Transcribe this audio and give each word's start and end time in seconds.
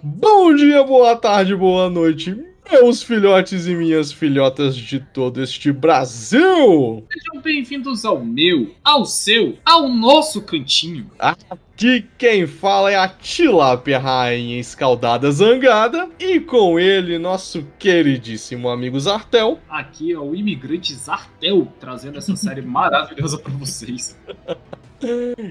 Bom 0.00 0.54
dia, 0.54 0.84
boa 0.84 1.16
tarde, 1.16 1.56
boa 1.56 1.90
noite, 1.90 2.32
meus 2.70 3.02
filhotes 3.02 3.66
e 3.66 3.74
minhas 3.74 4.12
filhotas 4.12 4.76
de 4.76 5.00
todo 5.00 5.42
este 5.42 5.72
Brasil! 5.72 7.04
Sejam 7.10 7.42
bem-vindos 7.42 8.04
ao 8.04 8.24
meu, 8.24 8.72
ao 8.84 9.04
seu, 9.04 9.58
ao 9.64 9.88
nosso 9.88 10.40
cantinho. 10.42 11.10
Aqui 11.18 12.06
quem 12.16 12.46
fala 12.46 12.92
é 12.92 12.94
a 12.94 13.08
Tilápia 13.08 13.98
Rainha 13.98 14.60
Escaldada 14.60 15.32
Zangada 15.32 16.08
e 16.20 16.38
com 16.38 16.78
ele 16.78 17.18
nosso 17.18 17.66
queridíssimo 17.76 18.68
amigo 18.68 19.00
Zartel. 19.00 19.58
Aqui 19.68 20.12
é 20.12 20.18
o 20.18 20.32
imigrante 20.32 20.94
Zartel 20.94 21.66
trazendo 21.80 22.18
essa 22.18 22.36
série 22.36 22.62
maravilhosa 22.62 23.36
pra 23.36 23.52
vocês. 23.52 24.16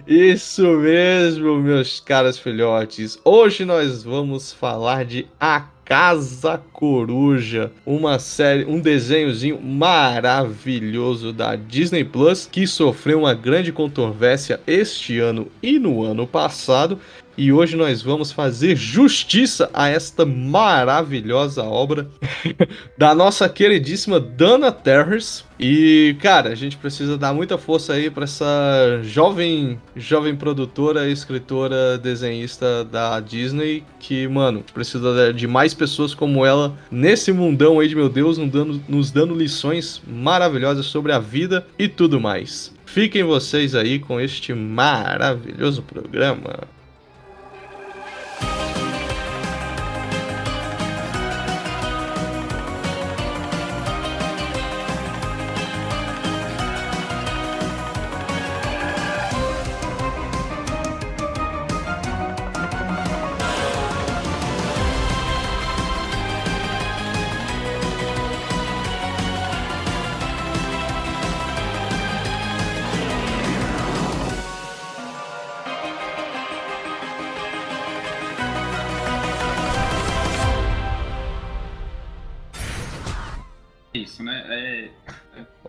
Isso 0.05 0.67
mesmo, 0.77 1.57
meus 1.57 1.99
caros 1.99 2.37
filhotes. 2.37 3.17
Hoje 3.23 3.63
nós 3.63 4.03
vamos 4.03 4.51
falar 4.51 5.05
de 5.05 5.25
A 5.39 5.61
Casa 5.85 6.61
Coruja, 6.73 7.71
uma 7.85 8.19
série, 8.19 8.65
um 8.65 8.81
desenhozinho 8.81 9.61
maravilhoso 9.61 11.31
da 11.31 11.55
Disney 11.55 12.03
Plus 12.03 12.45
que 12.45 12.67
sofreu 12.67 13.19
uma 13.19 13.33
grande 13.33 13.71
controvérsia 13.71 14.59
este 14.67 15.17
ano 15.19 15.47
e 15.63 15.79
no 15.79 16.03
ano 16.03 16.27
passado. 16.27 16.99
E 17.37 17.51
hoje 17.51 17.75
nós 17.77 18.01
vamos 18.01 18.31
fazer 18.31 18.75
justiça 18.75 19.69
a 19.71 19.87
esta 19.87 20.25
maravilhosa 20.25 21.61
obra 21.61 22.09
da 22.97 23.13
nossa 23.13 23.47
queridíssima 23.47 24.19
Dana 24.19 24.71
Terrace. 24.71 25.43
E, 25.59 26.15
cara, 26.19 26.49
a 26.49 26.55
gente 26.55 26.77
precisa 26.77 27.15
dar 27.15 27.35
muita 27.35 27.55
força 27.55 27.93
aí 27.93 28.09
para 28.09 28.23
essa 28.23 28.99
jovem, 29.03 29.79
jovem 29.95 30.35
produtora, 30.35 31.07
escritora, 31.07 31.97
desenhista 31.99 32.83
da 32.83 33.19
Disney 33.19 33.83
que, 33.99 34.27
mano, 34.27 34.63
precisa 34.73 35.31
de 35.31 35.45
mais 35.45 35.75
pessoas 35.75 36.15
como 36.15 36.43
ela 36.43 36.75
nesse 36.89 37.31
mundão 37.31 37.79
aí 37.79 37.87
de 37.87 37.95
meu 37.95 38.09
Deus, 38.09 38.39
nos 38.39 38.49
dando, 38.49 38.81
nos 38.89 39.11
dando 39.11 39.35
lições 39.35 40.01
maravilhosas 40.07 40.87
sobre 40.87 41.11
a 41.11 41.19
vida 41.19 41.67
e 41.77 41.87
tudo 41.87 42.19
mais. 42.19 42.75
Fiquem 42.85 43.23
vocês 43.23 43.75
aí 43.75 43.99
com 43.99 44.19
este 44.19 44.55
maravilhoso 44.55 45.83
programa. 45.83 46.76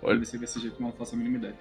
Olha. 0.08 0.24
Ser 0.24 0.38
desse 0.38 0.60
jeito, 0.60 0.76
mas 0.78 0.90
não 0.90 0.96
faço 0.96 1.14
a 1.14 1.18
mínima 1.18 1.36
ideia. 1.38 1.54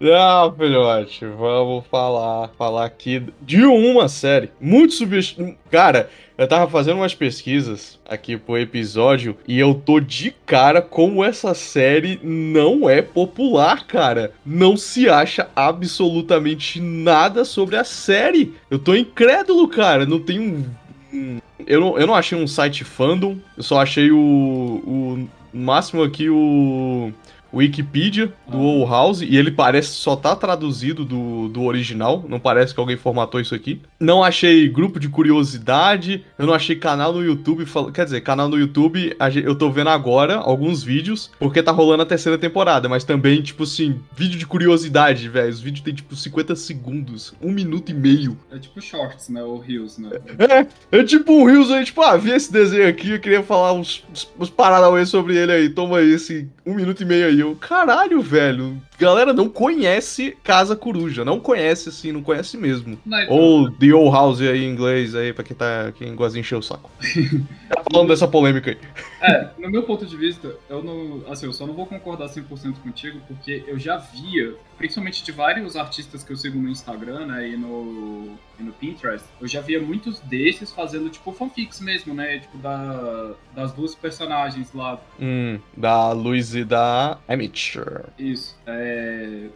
Não, 0.00 0.52
filhote, 0.56 1.26
vamos 1.26 1.84
falar, 1.86 2.48
falar 2.56 2.84
aqui 2.84 3.22
de 3.42 3.64
uma 3.64 4.08
série 4.08 4.50
muito 4.60 4.94
subestimada. 4.94 5.56
Cara, 5.70 6.10
eu 6.38 6.46
tava 6.46 6.70
fazendo 6.70 6.98
umas 6.98 7.14
pesquisas 7.14 7.98
aqui 8.04 8.36
pro 8.36 8.58
episódio 8.58 9.36
e 9.48 9.58
eu 9.58 9.74
tô 9.74 9.98
de 9.98 10.30
cara 10.44 10.82
como 10.82 11.24
essa 11.24 11.54
série 11.54 12.20
não 12.22 12.88
é 12.90 13.00
popular, 13.00 13.86
cara. 13.86 14.32
Não 14.44 14.76
se 14.76 15.08
acha 15.08 15.48
absolutamente 15.56 16.78
nada 16.80 17.44
sobre 17.44 17.76
a 17.76 17.84
série. 17.84 18.54
Eu 18.70 18.78
tô 18.78 18.94
incrédulo, 18.94 19.66
cara. 19.66 20.04
Não 20.04 20.20
tem 20.20 20.38
um. 20.38 21.40
Eu 21.64 21.80
não, 21.80 21.98
eu 21.98 22.06
não 22.06 22.14
achei 22.14 22.38
um 22.38 22.46
site 22.46 22.84
fandom, 22.84 23.36
eu 23.56 23.62
só 23.62 23.80
achei 23.80 24.10
o, 24.10 24.16
o 24.16 25.28
máximo 25.52 26.02
aqui 26.02 26.28
o 26.28 27.12
Wikipedia 27.56 28.32
do 28.48 28.56
Ah. 28.58 28.60
Owl 28.60 28.88
House 28.88 29.20
e 29.22 29.36
ele 29.36 29.50
parece 29.50 29.90
só 29.90 30.14
tá 30.16 30.34
traduzido 30.36 31.04
do, 31.04 31.48
do 31.48 31.62
original, 31.62 32.24
não 32.28 32.38
parece 32.38 32.74
que 32.74 32.80
alguém 32.80 32.96
formatou 32.96 33.40
isso 33.40 33.54
aqui. 33.54 33.80
Não 33.98 34.22
achei 34.22 34.68
grupo 34.68 34.98
de 35.00 35.08
curiosidade, 35.08 36.24
eu 36.38 36.46
não 36.46 36.54
achei 36.54 36.76
canal 36.76 37.12
no 37.12 37.24
YouTube, 37.24 37.64
quer 37.92 38.04
dizer, 38.04 38.20
canal 38.20 38.48
no 38.48 38.58
YouTube, 38.58 39.16
eu 39.44 39.54
tô 39.54 39.70
vendo 39.70 39.90
agora 39.90 40.36
alguns 40.36 40.82
vídeos, 40.82 41.30
porque 41.38 41.62
tá 41.62 41.72
rolando 41.72 42.02
a 42.02 42.06
terceira 42.06 42.38
temporada, 42.38 42.88
mas 42.88 43.04
também, 43.04 43.42
tipo 43.42 43.62
assim, 43.62 44.00
vídeo 44.14 44.38
de 44.38 44.46
curiosidade, 44.46 45.28
velho, 45.28 45.50
os 45.50 45.60
vídeos 45.60 45.84
tem 45.84 45.94
tipo 45.94 46.14
50 46.14 46.54
segundos, 46.56 47.34
um 47.40 47.50
minuto 47.52 47.90
e 47.90 47.94
meio. 47.94 48.36
É 48.50 48.58
tipo 48.58 48.80
shorts, 48.80 49.28
né? 49.28 49.42
Ou 49.42 49.58
reels, 49.58 49.98
né? 49.98 50.10
É, 50.38 50.98
é 50.98 51.04
tipo 51.04 51.32
um 51.32 51.44
Rios 51.44 51.70
aí, 51.70 51.84
tipo, 51.84 52.02
ah, 52.02 52.16
vi 52.16 52.30
esse 52.30 52.52
desenho 52.52 52.88
aqui, 52.88 53.10
eu 53.10 53.20
queria 53.20 53.42
falar 53.42 53.72
uns, 53.72 54.04
uns, 54.10 54.28
uns 54.38 54.50
paranauê 54.50 55.06
sobre 55.06 55.36
ele 55.36 55.52
aí, 55.52 55.68
toma 55.68 56.02
esse 56.02 56.48
um 56.64 56.74
minuto 56.74 57.02
e 57.02 57.06
meio 57.06 57.26
aí. 57.26 57.45
Eu, 57.46 57.54
caralho, 57.54 58.20
velho, 58.20 58.82
galera 58.98 59.32
não 59.32 59.48
conhece 59.48 60.36
Casa 60.42 60.74
Coruja, 60.74 61.24
não 61.24 61.38
conhece 61.38 61.90
assim, 61.90 62.10
não 62.10 62.20
conhece 62.20 62.56
mesmo. 62.56 62.98
Então, 63.06 63.28
Ou 63.28 63.70
The 63.70 63.92
Old 63.92 64.10
House 64.10 64.40
aí 64.40 64.64
em 64.64 64.68
inglês 64.68 65.14
aí, 65.14 65.32
pra 65.32 65.44
quem, 65.44 65.56
tá, 65.56 65.92
quem 65.96 66.12
gosta 66.16 66.34
de 66.34 66.40
encher 66.40 66.56
o 66.56 66.62
saco. 66.62 66.90
tá 67.70 67.82
falando 67.92 68.08
dessa 68.08 68.26
polêmica 68.26 68.72
aí. 68.72 68.78
É, 69.22 69.48
no 69.58 69.70
meu 69.70 69.84
ponto 69.84 70.04
de 70.04 70.16
vista, 70.16 70.56
eu 70.68 70.82
não. 70.82 71.22
Assim, 71.30 71.46
eu 71.46 71.52
só 71.52 71.66
não 71.66 71.74
vou 71.74 71.86
concordar 71.86 72.28
100% 72.28 72.78
contigo, 72.82 73.20
porque 73.28 73.62
eu 73.68 73.78
já 73.78 73.96
via, 73.96 74.54
principalmente 74.76 75.24
de 75.24 75.32
vários 75.32 75.76
artistas 75.76 76.22
que 76.22 76.32
eu 76.32 76.36
sigo 76.36 76.58
no 76.58 76.68
Instagram, 76.68 77.26
né, 77.26 77.48
e 77.48 77.56
no, 77.56 78.36
e 78.58 78.62
no 78.62 78.72
Pinterest, 78.72 79.26
eu 79.40 79.48
já 79.48 79.60
via 79.60 79.80
muitos 79.80 80.20
desses 80.20 80.72
fazendo, 80.72 81.08
tipo, 81.10 81.32
fanfics 81.32 81.80
mesmo, 81.80 82.14
né, 82.14 82.38
tipo, 82.38 82.58
da, 82.58 83.34
das 83.54 83.72
duas 83.72 83.94
personagens 83.94 84.72
lá. 84.72 85.00
Hum, 85.20 85.58
da 85.76 86.12
Luiz 86.12 86.54
e 86.54 86.64
da 86.64 87.18
Amateur. 87.28 88.04
Isso. 88.18 88.56
É. 88.66 89.48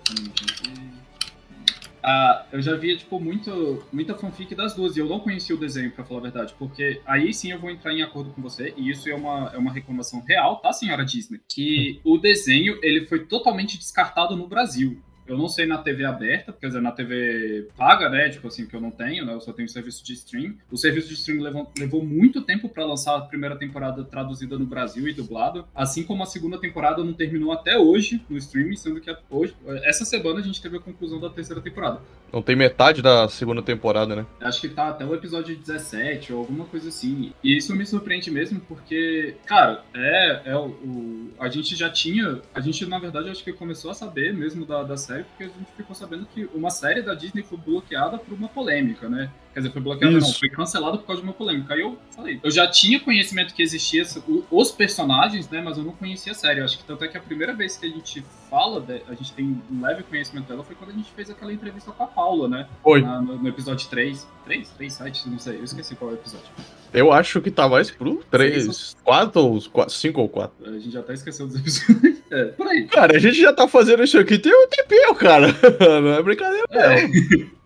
Ah, 2.03 2.47
eu 2.51 2.63
já 2.63 2.75
via, 2.77 2.97
tipo, 2.97 3.21
muito, 3.21 3.85
muita 3.93 4.15
fanfic 4.15 4.55
das 4.55 4.75
duas, 4.75 4.97
e 4.97 5.01
eu 5.01 5.07
não 5.07 5.21
conhecia 5.21 5.55
o 5.55 5.59
desenho, 5.59 5.91
pra 5.91 6.03
falar 6.03 6.21
a 6.21 6.23
verdade, 6.23 6.55
porque 6.59 7.01
aí 7.05 7.33
sim 7.35 7.53
eu 7.53 7.59
vou 7.59 7.71
entrar 7.71 7.93
em 7.93 8.03
acordo 8.03 8.31
com 8.31 8.41
você, 8.41 8.73
e 8.75 8.91
isso 8.91 9.09
é 9.09 9.15
uma, 9.15 9.51
é 9.53 9.59
uma 9.59 9.71
reclamação 9.71 10.25
real, 10.27 10.57
tá, 10.57 10.73
senhora 10.73 11.05
Disney? 11.05 11.41
Que 11.47 12.01
o 12.03 12.17
desenho, 12.17 12.79
ele 12.83 13.07
foi 13.07 13.27
totalmente 13.27 13.77
descartado 13.77 14.35
no 14.35 14.47
Brasil. 14.49 14.99
Eu 15.31 15.39
não 15.39 15.49
sei 15.49 15.65
na 15.67 15.79
TV 15.79 16.05
aberta, 16.05 16.53
quer 16.53 16.67
dizer, 16.67 16.81
na 16.83 16.91
TV 16.93 17.69
paga, 17.77 18.09
né? 18.11 18.29
Tipo 18.29 18.49
assim, 18.49 18.67
que 18.67 18.75
eu 18.75 18.81
não 18.81 18.91
tenho, 18.91 19.25
né? 19.25 19.33
Eu 19.35 19.41
só 19.41 19.53
tenho 19.53 19.69
serviço 19.69 20.05
de 20.05 20.13
stream. 20.15 20.55
O 20.71 20.77
serviço 20.77 21.09
de 21.09 21.15
stream 21.15 21.41
levou, 21.41 21.71
levou 21.79 22.05
muito 22.05 22.43
tempo 22.43 22.69
pra 22.69 22.85
lançar 22.85 23.17
a 23.17 23.21
primeira 23.21 23.57
temporada 23.57 24.03
traduzida 24.05 24.59
no 24.59 24.67
Brasil 24.67 25.07
e 25.09 25.13
dublada. 25.13 25.65
Assim 25.75 26.03
como 26.03 26.23
a 26.23 26.27
segunda 26.27 26.59
temporada 26.59 27.05
não 27.05 27.13
terminou 27.13 27.53
até 27.53 27.79
hoje 27.79 28.21
no 28.29 28.37
streaming, 28.37 28.77
sendo 28.77 29.01
que 29.01 29.15
hoje, 29.31 29.55
essa 29.85 30.05
semana 30.05 30.41
a 30.41 30.43
gente 30.43 30.61
teve 30.61 30.77
a 30.77 30.81
conclusão 30.81 31.21
da 31.21 31.31
terceira 31.31 31.61
temporada. 31.63 32.01
Não 32.33 32.43
tem 32.43 32.55
metade 32.57 33.03
da 33.03 33.29
segunda 33.29 33.63
temporada, 33.63 34.15
né? 34.17 34.27
Acho 34.41 34.61
que 34.61 34.69
tá 34.69 34.89
até 34.89 35.05
o 35.05 35.15
episódio 35.15 35.57
17 35.57 36.33
ou 36.33 36.41
alguma 36.41 36.65
coisa 36.65 36.89
assim. 36.89 37.33
E 37.43 37.57
isso 37.57 37.75
me 37.75 37.85
surpreende 37.87 38.31
mesmo 38.31 38.61
porque, 38.61 39.35
cara, 39.47 39.83
é, 39.95 40.43
é 40.47 40.57
o, 40.57 40.67
o- 40.69 41.31
A 41.39 41.49
gente 41.49 41.75
já 41.77 41.89
tinha. 41.91 42.41
A 42.55 42.61
gente, 42.61 42.85
na 42.87 42.99
verdade, 42.99 43.31
acho 43.31 43.43
que 43.45 43.53
começou 43.53 43.91
a 43.91 43.95
saber 43.95 44.33
mesmo 44.35 44.65
da, 44.67 44.83
da 44.83 44.97
série, 44.97 45.20
porque 45.23 45.45
a 45.45 45.49
gente 45.49 45.73
ficou 45.77 45.95
sabendo 45.95 46.27
que 46.27 46.49
uma 46.55 46.71
série 46.71 47.03
da 47.03 47.15
Disney 47.15 47.43
foi 47.43 47.59
bloqueada 47.59 48.19
por 48.19 48.35
uma 48.35 48.49
polêmica, 48.49 49.09
né? 49.09 49.31
Quer 49.53 49.61
dizer, 49.61 49.73
foi 49.73 49.83
bloqueada, 49.83 50.17
não, 50.19 50.33
foi 50.33 50.49
cancelada 50.49 50.97
por 50.99 51.07
causa 51.07 51.23
de 51.23 51.27
uma 51.29 51.35
polêmica. 51.35 51.75
Aí 51.75 51.81
eu 51.81 51.99
falei, 52.15 52.39
eu 52.43 52.51
já 52.53 52.69
tinha 52.69 53.01
conhecimento 53.01 53.53
que 53.53 53.63
existia 53.63 54.05
os 54.51 54.71
personagens, 54.71 55.49
né? 55.51 55.61
Mas 55.61 55.77
eu 55.77 55.83
não 55.85 55.93
conhecia 55.93 56.31
a 56.33 56.35
série. 56.35 56.61
Eu 56.61 56.65
acho 56.65 56.79
que 56.79 56.85
tanto 56.85 57.05
é 57.05 57.09
que 57.09 57.17
a 57.17 57.21
primeira 57.21 57.53
vez 57.53 57.77
que 57.77 57.85
a 57.87 57.89
gente 57.89 58.25
fala, 58.49 58.81
de- 58.81 59.03
a 59.09 59.15
gente 59.15 59.33
tem 59.33 59.45
um 59.71 59.81
leve 59.83 60.05
conhecimento 60.05 60.47
dela, 60.47 60.63
foi 60.63 60.77
quando 60.77 60.91
a 60.91 60.93
gente 60.95 61.11
fez 61.13 61.29
aquela 61.31 61.53
entrevista 61.53 61.91
com 61.91 62.03
a 62.03 62.07
Paula, 62.07 62.49
né? 62.49 62.69
Foi. 62.83 63.03
na- 63.03 63.21
no, 63.21 63.39
no 63.39 63.49
episódio 63.49 63.89
3. 63.89 64.27
3? 64.45 64.69
3, 64.71 64.93
7? 64.93 65.29
Não 65.29 65.39
sei, 65.39 65.57
eu 65.59 65.65
esqueci 65.65 65.97
qual 65.97 66.11
é 66.11 66.15
o 66.15 66.17
episódio. 66.17 66.47
Eu 66.93 67.13
acho 67.13 67.41
que 67.41 67.51
tá 67.51 67.69
mais 67.69 67.91
pro 67.91 68.23
3, 68.31 68.97
4 69.05 69.41
ou 69.41 69.89
5 69.89 70.21
ou 70.21 70.29
4. 70.29 70.67
A 70.69 70.73
gente 70.79 70.91
já 70.91 71.01
até 71.01 71.15
esqueceu 71.15 71.47
dos 71.47 71.57
episódios. 71.57 72.21
É, 72.31 72.45
por 72.45 72.65
aí. 72.69 72.85
Cara, 72.87 73.17
a 73.17 73.19
gente 73.19 73.41
já 73.41 73.53
tá 73.53 73.67
fazendo 73.67 74.05
isso 74.05 74.17
aqui 74.17 74.39
tem 74.39 74.53
um 74.55 74.69
tempinho, 74.69 75.13
cara. 75.17 75.49
Não 76.01 76.15
é 76.15 76.23
brincadeira, 76.23 76.65
É, 76.71 77.09
não. 77.09 77.51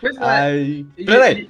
Pois 0.00 0.16
é. 0.16 0.20
Ai. 0.20 0.86
E- 0.98 1.04
Peraí, 1.04 1.48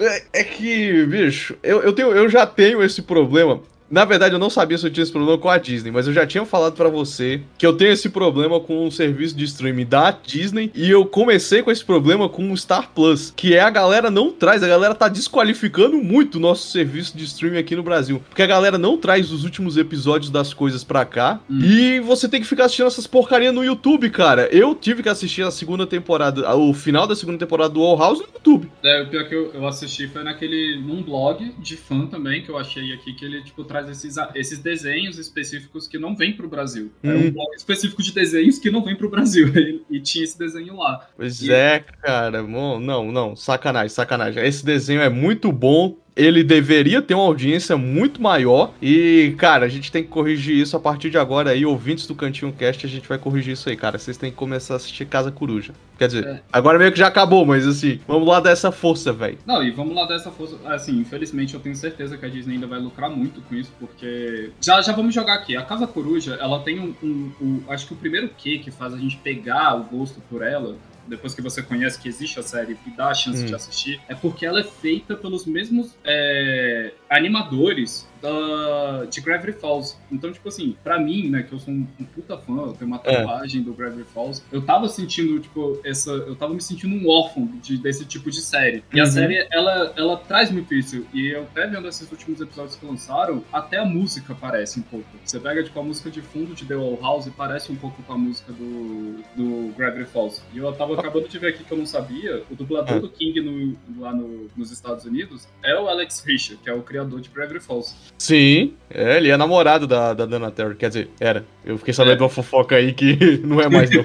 é- 0.00 0.22
é 0.32 0.44
que, 0.44 1.04
bicho, 1.06 1.56
eu, 1.62 1.82
eu, 1.82 1.92
tenho, 1.92 2.12
eu 2.12 2.28
já 2.28 2.46
tenho 2.46 2.82
esse 2.82 3.02
problema. 3.02 3.60
Na 3.92 4.06
verdade, 4.06 4.34
eu 4.34 4.38
não 4.38 4.48
sabia 4.48 4.78
se 4.78 4.86
eu 4.86 4.90
tinha 4.90 5.02
esse 5.02 5.12
problema 5.12 5.36
com 5.36 5.50
a 5.50 5.58
Disney, 5.58 5.90
mas 5.90 6.06
eu 6.06 6.14
já 6.14 6.26
tinha 6.26 6.46
falado 6.46 6.72
para 6.72 6.88
você 6.88 7.42
que 7.58 7.66
eu 7.66 7.74
tenho 7.74 7.92
esse 7.92 8.08
problema 8.08 8.58
com 8.58 8.86
o 8.86 8.90
serviço 8.90 9.36
de 9.36 9.44
streaming 9.44 9.84
da 9.84 10.10
Disney 10.10 10.72
e 10.74 10.90
eu 10.90 11.04
comecei 11.04 11.62
com 11.62 11.70
esse 11.70 11.84
problema 11.84 12.26
com 12.26 12.50
o 12.50 12.56
Star 12.56 12.90
Plus, 12.94 13.30
que 13.36 13.54
é 13.54 13.60
a 13.60 13.68
galera 13.68 14.10
não 14.10 14.32
traz, 14.32 14.62
a 14.62 14.68
galera 14.68 14.94
tá 14.94 15.08
desqualificando 15.08 15.98
muito 15.98 16.36
o 16.36 16.40
nosso 16.40 16.70
serviço 16.70 17.14
de 17.14 17.24
streaming 17.24 17.58
aqui 17.58 17.76
no 17.76 17.82
Brasil, 17.82 18.22
porque 18.30 18.40
a 18.40 18.46
galera 18.46 18.78
não 18.78 18.96
traz 18.96 19.30
os 19.30 19.44
últimos 19.44 19.76
episódios 19.76 20.30
das 20.30 20.54
coisas 20.54 20.82
pra 20.82 21.04
cá 21.04 21.40
hum. 21.50 21.60
e 21.60 22.00
você 22.00 22.26
tem 22.26 22.40
que 22.40 22.46
ficar 22.46 22.64
assistindo 22.64 22.86
essas 22.86 23.06
porcarias 23.06 23.54
no 23.54 23.62
YouTube, 23.62 24.08
cara. 24.08 24.48
Eu 24.50 24.74
tive 24.74 25.02
que 25.02 25.10
assistir 25.10 25.42
a 25.42 25.50
segunda 25.50 25.86
temporada, 25.86 26.50
o 26.56 26.72
final 26.72 27.06
da 27.06 27.14
segunda 27.14 27.36
temporada 27.36 27.74
do 27.74 27.82
All 27.82 27.98
House 27.98 28.20
no 28.20 28.26
YouTube. 28.32 28.70
É, 28.82 29.02
o 29.02 29.10
pior 29.10 29.28
que 29.28 29.34
eu, 29.34 29.50
eu 29.52 29.66
assisti 29.66 30.08
foi 30.08 30.24
naquele, 30.24 30.80
num 30.80 31.02
blog 31.02 31.54
de 31.58 31.76
fã 31.76 32.06
também, 32.06 32.42
que 32.42 32.48
eu 32.48 32.56
achei 32.56 32.90
aqui, 32.94 33.12
que 33.12 33.24
ele, 33.26 33.42
tipo, 33.42 33.64
traz 33.64 33.81
esses, 33.90 34.16
esses 34.34 34.58
desenhos 34.58 35.18
específicos 35.18 35.88
que 35.88 35.98
não 35.98 36.16
vêm 36.16 36.34
pro 36.34 36.48
Brasil. 36.48 36.90
Hum. 37.02 37.10
Era 37.10 37.18
um 37.18 37.30
blog 37.30 37.54
específico 37.56 38.02
de 38.02 38.12
desenhos 38.12 38.58
que 38.58 38.70
não 38.70 38.84
vem 38.84 38.96
pro 38.96 39.10
Brasil. 39.10 39.48
e 39.90 40.00
tinha 40.00 40.24
esse 40.24 40.38
desenho 40.38 40.76
lá. 40.76 41.08
Pois 41.16 41.42
e... 41.42 41.52
é, 41.52 41.80
cara. 41.80 42.42
Não, 42.42 43.10
não, 43.10 43.36
sacanagem, 43.36 43.88
sacanagem. 43.88 44.44
Esse 44.44 44.64
desenho 44.64 45.00
é 45.00 45.08
muito 45.08 45.50
bom, 45.50 45.96
ele 46.14 46.44
deveria 46.44 47.00
ter 47.00 47.14
uma 47.14 47.24
audiência 47.24 47.76
muito 47.76 48.20
maior. 48.20 48.72
E, 48.80 49.34
cara, 49.38 49.66
a 49.66 49.68
gente 49.68 49.90
tem 49.90 50.02
que 50.02 50.08
corrigir 50.08 50.56
isso 50.56 50.76
a 50.76 50.80
partir 50.80 51.10
de 51.10 51.18
agora 51.18 51.50
aí, 51.50 51.64
ouvintes 51.64 52.06
do 52.06 52.14
Cantinho 52.14 52.52
Cast, 52.52 52.84
a 52.86 52.88
gente 52.88 53.08
vai 53.08 53.18
corrigir 53.18 53.54
isso 53.54 53.68
aí, 53.68 53.76
cara. 53.76 53.98
Vocês 53.98 54.16
têm 54.16 54.30
que 54.30 54.36
começar 54.36 54.74
a 54.74 54.76
assistir 54.76 55.06
Casa 55.06 55.30
Coruja. 55.30 55.72
Quer 55.98 56.06
dizer, 56.08 56.26
é. 56.26 56.42
agora 56.52 56.78
meio 56.78 56.92
que 56.92 56.98
já 56.98 57.06
acabou, 57.06 57.46
mas 57.46 57.66
assim, 57.66 58.00
vamos 58.06 58.26
lá 58.26 58.40
dessa 58.40 58.72
força, 58.72 59.12
velho. 59.12 59.38
Não, 59.46 59.62
e 59.62 59.70
vamos 59.70 59.94
lá 59.94 60.04
dessa 60.06 60.30
força. 60.30 60.56
Assim, 60.66 60.98
infelizmente 60.98 61.54
eu 61.54 61.60
tenho 61.60 61.76
certeza 61.76 62.16
que 62.16 62.26
a 62.26 62.28
Disney 62.28 62.54
ainda 62.54 62.66
vai 62.66 62.80
lucrar 62.80 63.10
muito 63.10 63.40
com 63.42 63.54
isso, 63.54 63.72
porque. 63.78 64.50
Já, 64.60 64.80
já 64.82 64.92
vamos 64.92 65.14
jogar 65.14 65.34
aqui. 65.34 65.56
A 65.56 65.62
Casa 65.62 65.86
Coruja, 65.86 66.36
ela 66.40 66.60
tem 66.60 66.80
um. 66.80 66.94
um, 67.02 67.32
um 67.40 67.62
acho 67.68 67.86
que 67.86 67.94
o 67.94 67.96
primeiro 67.96 68.28
que 68.36 68.58
que 68.58 68.70
faz 68.70 68.92
a 68.92 68.98
gente 68.98 69.16
pegar 69.18 69.76
o 69.76 69.84
gosto 69.84 70.20
por 70.28 70.42
ela 70.42 70.76
depois 71.06 71.34
que 71.34 71.42
você 71.42 71.62
conhece 71.62 71.98
que 71.98 72.08
existe 72.08 72.38
a 72.38 72.42
série 72.42 72.78
e 72.86 72.90
dá 72.90 73.08
a 73.08 73.14
chance 73.14 73.42
hum. 73.42 73.46
de 73.46 73.54
assistir, 73.54 74.00
é 74.08 74.14
porque 74.14 74.46
ela 74.46 74.60
é 74.60 74.64
feita 74.64 75.16
pelos 75.16 75.46
mesmos 75.46 75.92
é, 76.04 76.92
animadores 77.12 78.08
da, 78.22 79.04
de 79.04 79.20
Gravity 79.20 79.58
Falls. 79.58 79.96
Então, 80.10 80.32
tipo 80.32 80.48
assim, 80.48 80.76
pra 80.82 80.98
mim, 80.98 81.28
né, 81.28 81.42
que 81.42 81.52
eu 81.52 81.58
sou 81.58 81.74
um, 81.74 81.86
um 82.00 82.04
puta 82.04 82.38
fã, 82.38 82.54
eu 82.66 82.72
tenho 82.72 82.86
uma 82.86 83.00
é. 83.04 83.16
tatuagem 83.16 83.60
é. 83.60 83.64
do 83.64 83.74
Gravity 83.74 84.08
Falls, 84.14 84.42
eu 84.52 84.62
tava 84.62 84.88
sentindo, 84.88 85.40
tipo, 85.40 85.78
essa. 85.84 86.10
Eu 86.10 86.36
tava 86.36 86.54
me 86.54 86.62
sentindo 86.62 86.94
um 86.94 87.08
órfão 87.10 87.46
de, 87.60 87.76
desse 87.76 88.06
tipo 88.06 88.30
de 88.30 88.40
série. 88.40 88.84
E 88.92 88.96
uhum. 88.96 89.02
a 89.02 89.06
série, 89.06 89.46
ela, 89.50 89.92
ela 89.96 90.16
traz 90.16 90.50
muito 90.50 90.72
isso. 90.72 91.04
E 91.12 91.28
eu 91.28 91.42
até 91.42 91.66
vendo 91.66 91.88
esses 91.88 92.10
últimos 92.10 92.40
episódios 92.40 92.76
que 92.76 92.86
lançaram, 92.86 93.44
até 93.52 93.78
a 93.78 93.84
música 93.84 94.34
parece 94.40 94.78
um 94.78 94.82
pouco. 94.82 95.06
Você 95.24 95.40
pega, 95.40 95.62
tipo, 95.62 95.78
a 95.78 95.82
música 95.82 96.10
de 96.10 96.22
fundo 96.22 96.54
de 96.54 96.64
The 96.64 96.76
Wall 96.76 96.98
House 97.02 97.26
e 97.26 97.30
parece 97.30 97.72
um 97.72 97.76
pouco 97.76 98.00
com 98.02 98.12
a 98.12 98.18
música 98.18 98.52
do, 98.52 99.22
do 99.34 99.74
Gravity 99.76 100.08
Falls. 100.08 100.40
E 100.54 100.58
eu 100.58 100.72
tava 100.72 100.94
acabando 100.94 101.28
de 101.28 101.38
ver 101.38 101.48
aqui 101.48 101.64
que 101.64 101.72
eu 101.72 101.78
não 101.78 101.86
sabia, 101.86 102.44
o 102.48 102.54
dublador 102.54 102.96
é. 102.96 103.00
do 103.00 103.08
King 103.08 103.40
no, 103.40 103.76
lá 104.00 104.14
no, 104.14 104.48
nos 104.56 104.70
Estados 104.70 105.04
Unidos 105.04 105.48
é 105.62 105.78
o 105.78 105.88
Alex 105.88 106.22
Richter, 106.24 106.56
que 106.58 106.70
é 106.70 106.72
o 106.72 106.82
criador 106.82 107.01
de 107.04 107.28
Gravity 107.28 107.60
Falls. 107.60 107.94
Sim, 108.18 108.74
é, 108.90 109.16
ele 109.16 109.30
é 109.30 109.36
namorado 109.36 109.86
da, 109.86 110.12
da 110.12 110.26
Dana 110.26 110.50
Terry, 110.50 110.74
quer 110.74 110.88
dizer, 110.88 111.08
era. 111.18 111.44
Eu 111.64 111.78
fiquei 111.78 111.94
sabendo 111.94 112.14
é. 112.14 112.16
de 112.16 112.22
uma 112.22 112.28
fofoca 112.28 112.76
aí 112.76 112.92
que 112.92 113.40
não 113.44 113.60
é 113.60 113.68
mais 113.68 113.90
não. 113.90 114.04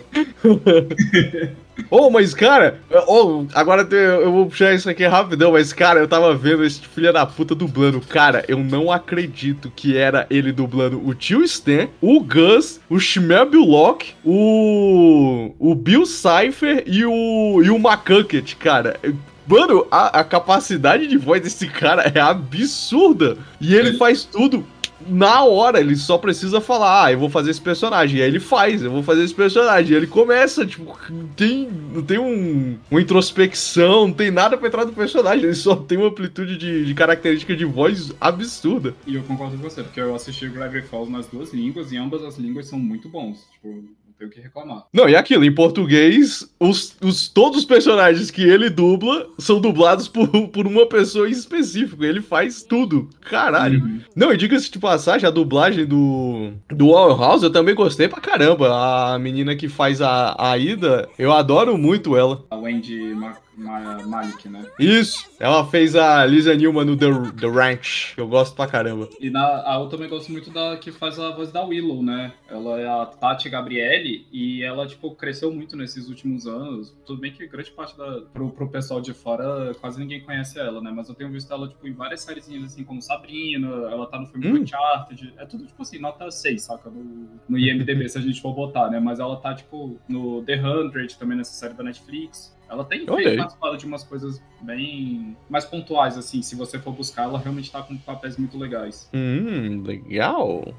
Oh, 1.90 2.10
mas 2.12 2.34
cara, 2.34 2.80
oh, 3.08 3.46
agora 3.54 3.88
eu 3.92 4.32
vou 4.32 4.46
puxar 4.48 4.74
isso 4.74 4.90
aqui 4.90 5.06
rapidão, 5.06 5.52
mas 5.52 5.74
cara, 5.74 6.00
eu 6.00 6.08
tava 6.08 6.34
vendo 6.36 6.64
esse 6.64 6.82
filho 6.82 7.12
da 7.12 7.26
puta 7.26 7.54
dublando. 7.54 8.00
Cara, 8.02 8.44
eu 8.48 8.58
não 8.60 8.92
acredito 8.92 9.72
que 9.76 9.98
era 9.98 10.26
ele 10.30 10.52
dublando 10.52 11.06
o 11.06 11.14
tio 11.14 11.44
Stan, 11.44 11.88
o 12.02 12.20
Gus, 12.20 12.80
o 12.90 13.00
Shmel 13.00 13.50
Bullock, 13.50 14.14
o, 14.24 15.54
o 15.60 15.76
Bill 15.76 16.06
Cipher 16.06 16.84
e 16.86 17.06
o, 17.06 17.62
e 17.64 17.70
o 17.70 17.76
McCucket, 17.76 18.56
cara. 18.56 19.00
Mano, 19.48 19.88
a, 19.90 20.20
a, 20.20 20.24
capacidade 20.24 21.08
de 21.08 21.18
voz 21.18 21.42
desse 21.42 21.68
cara 21.68 22.12
é 22.14 22.20
absurda. 22.20 23.38
E 23.62 23.74
ele 23.74 23.94
faz 23.94 24.26
tudo 24.26 24.66
na 25.10 25.44
hora, 25.44 25.80
ele 25.80 25.96
só 25.96 26.18
precisa 26.18 26.60
falar, 26.60 27.06
ah, 27.06 27.12
eu 27.12 27.20
vou 27.20 27.30
fazer 27.30 27.52
esse 27.52 27.62
personagem. 27.62 28.20
E 28.20 28.22
aí 28.22 28.28
ele 28.28 28.40
faz, 28.40 28.82
eu 28.82 28.92
vou 28.92 29.04
fazer 29.04 29.24
esse 29.24 29.34
personagem. 29.34 29.94
E 29.94 29.96
ele 29.96 30.08
começa, 30.08 30.66
tipo, 30.66 30.98
não 31.10 31.28
tem, 31.28 31.70
não 31.94 32.02
tem 32.02 32.18
um, 32.18 32.78
uma 32.90 33.02
introspecção, 33.02 34.08
não 34.08 34.14
tem 34.14 34.32
nada 34.32 34.58
pra 34.58 34.68
entrar 34.68 34.86
no 34.86 34.94
personagem. 34.94 35.46
Ele 35.46 35.56
só 35.56 35.76
tem 35.76 35.98
uma 35.98 36.08
amplitude 36.08 36.58
de, 36.58 36.86
de 36.86 36.94
característica 36.94 37.56
de 37.56 37.66
voz 37.66 38.14
absurda. 38.20 38.94
E 39.06 39.16
eu 39.16 39.24
concordo 39.24 39.58
com 39.58 39.64
você, 39.64 39.84
porque 39.84 40.02
eu 40.02 40.16
assisti 40.16 40.50
Gravity 40.50 40.88
Falls 40.88 41.12
nas 41.12 41.28
duas 41.28 41.54
línguas 41.54 41.92
e 41.92 41.98
ambas 41.98 42.24
as 42.24 42.38
línguas 42.38 42.68
são 42.68 42.80
muito 42.80 43.08
bons. 43.08 43.46
Tipo, 43.54 43.84
tenho 44.18 44.32
que 44.32 44.40
reclamar. 44.40 44.86
Não, 44.92 45.08
e 45.08 45.16
aquilo, 45.16 45.44
em 45.44 45.54
português, 45.54 46.48
os, 46.60 46.96
os, 47.02 47.28
todos 47.28 47.60
os 47.60 47.66
personagens 47.66 48.32
que 48.32 48.42
ele 48.42 48.70
dubla 48.70 49.28
são 49.38 49.62
dublados 49.62 50.08
por, 50.08 50.28
por 50.50 50.66
uma 50.66 50.86
pessoa 50.88 51.28
em 51.28 51.32
específico. 51.32 52.04
Ele 52.04 52.22
faz 52.22 52.64
tudo. 52.64 53.10
Caralho. 53.22 53.82
Uhum. 53.82 54.02
Não, 54.16 54.34
e 54.34 54.38
diga-se 54.38 54.72
de 54.72 54.80
passagem, 54.80 55.28
a 55.28 55.32
dublagem 55.32 55.86
do, 55.86 56.52
do 56.70 56.96
All 56.96 57.18
House 57.18 57.44
eu 57.44 57.52
também 57.52 57.76
gostei 57.76 58.08
pra 58.08 58.22
caramba. 58.22 59.14
A 59.14 59.20
menina 59.20 59.56
que 59.56 59.68
faz 59.68 60.02
a, 60.02 60.36
a 60.38 60.58
Ida, 60.58 61.08
eu 61.18 61.32
adoro 61.32 61.78
muito 61.78 62.18
ela. 62.18 62.44
A 62.50 62.58
Wendy 62.58 63.14
Mar 63.58 64.06
Malik, 64.06 64.48
né? 64.48 64.66
Isso! 64.80 65.30
Ela 65.40 65.66
fez 65.66 65.96
a 65.96 66.26
Lisa 66.26 66.56
Newman 66.56 66.86
no 66.86 66.96
The, 66.96 67.08
The 67.40 67.48
Ranch, 67.48 68.14
eu 68.18 68.28
gosto 68.28 68.56
pra 68.56 68.68
caramba. 68.68 69.10
E 69.20 69.30
na, 69.30 69.64
a, 69.66 69.80
eu 69.80 69.88
também 69.88 70.08
gosto 70.08 70.32
muito 70.32 70.52
da 70.52 70.78
que 70.78 70.92
faz 70.92 71.20
a 71.20 71.32
voz 71.32 71.52
da 71.52 71.64
Willow, 71.64 72.04
né? 72.04 72.34
Ela 72.48 72.80
é 72.80 72.88
a 72.88 73.06
Tati 73.06 73.50
Gabriele 73.50 74.28
e 74.32 74.64
ela, 74.64 74.88
tipo, 74.88 75.14
cresceu 75.16 75.52
muito 75.52 75.76
nesses 75.76 76.08
últimos 76.08 76.48
anos. 76.48 76.96
Tudo 77.06 77.20
bem 77.20 77.32
que 77.32 77.46
grande 77.48 77.72
parte 77.72 77.98
da. 77.98 78.22
Pro, 78.34 78.50
pro 78.52 78.70
pessoal 78.70 79.02
de 79.02 79.14
fora, 79.14 79.74
quase 79.80 80.00
ninguém 80.00 80.22
conhece 80.22 80.60
ela, 80.60 80.82
né? 80.82 80.92
Mas 80.94 81.10
eu 81.10 81.16
tenho 81.16 81.32
visto 81.32 81.52
ela, 81.52 81.68
tipo, 81.68 81.88
em 81.88 81.94
várias 81.94 82.22
séries 82.22 82.48
assim, 82.64 82.84
como 82.84 83.02
Sabrina, 83.02 83.68
ela 83.68 84.06
tá 84.06 84.20
no 84.20 84.28
filme 84.28 84.48
hum. 84.48 84.62
Uncharted. 84.62 85.34
É 85.38 85.46
tudo, 85.46 85.66
tipo 85.66 85.82
assim, 85.82 86.00
nota 86.00 86.30
6, 86.30 86.62
saca? 86.62 86.90
No, 86.90 87.28
no 87.50 87.58
IMDB, 87.58 88.08
se 88.08 88.18
a 88.18 88.22
gente 88.22 88.42
for 88.42 88.54
botar, 88.54 88.90
né? 88.90 89.00
Mas 89.00 89.20
ela 89.20 89.36
tá, 89.38 89.54
tipo, 89.54 90.00
no 90.08 90.44
The 90.44 90.62
Hundred, 90.62 91.18
também 91.18 91.38
nessa 91.38 91.54
série 91.54 91.74
da 91.74 91.84
Netflix. 91.84 92.57
Ela 92.70 92.84
tem 92.84 93.06
participado 93.06 93.78
de 93.78 93.86
umas 93.86 94.04
coisas 94.04 94.42
bem 94.62 95.36
mais 95.50 95.66
pontuais, 95.66 96.18
assim. 96.18 96.42
Se 96.42 96.56
você 96.56 96.80
for 96.80 96.94
buscar, 96.94 97.24
ela 97.24 97.40
realmente 97.40 97.72
tá 97.72 97.82
com 97.82 97.98
papéis 97.98 98.38
muito 98.38 98.58
legais. 98.58 99.10
Hum, 99.14 99.84
legal. 99.84 100.74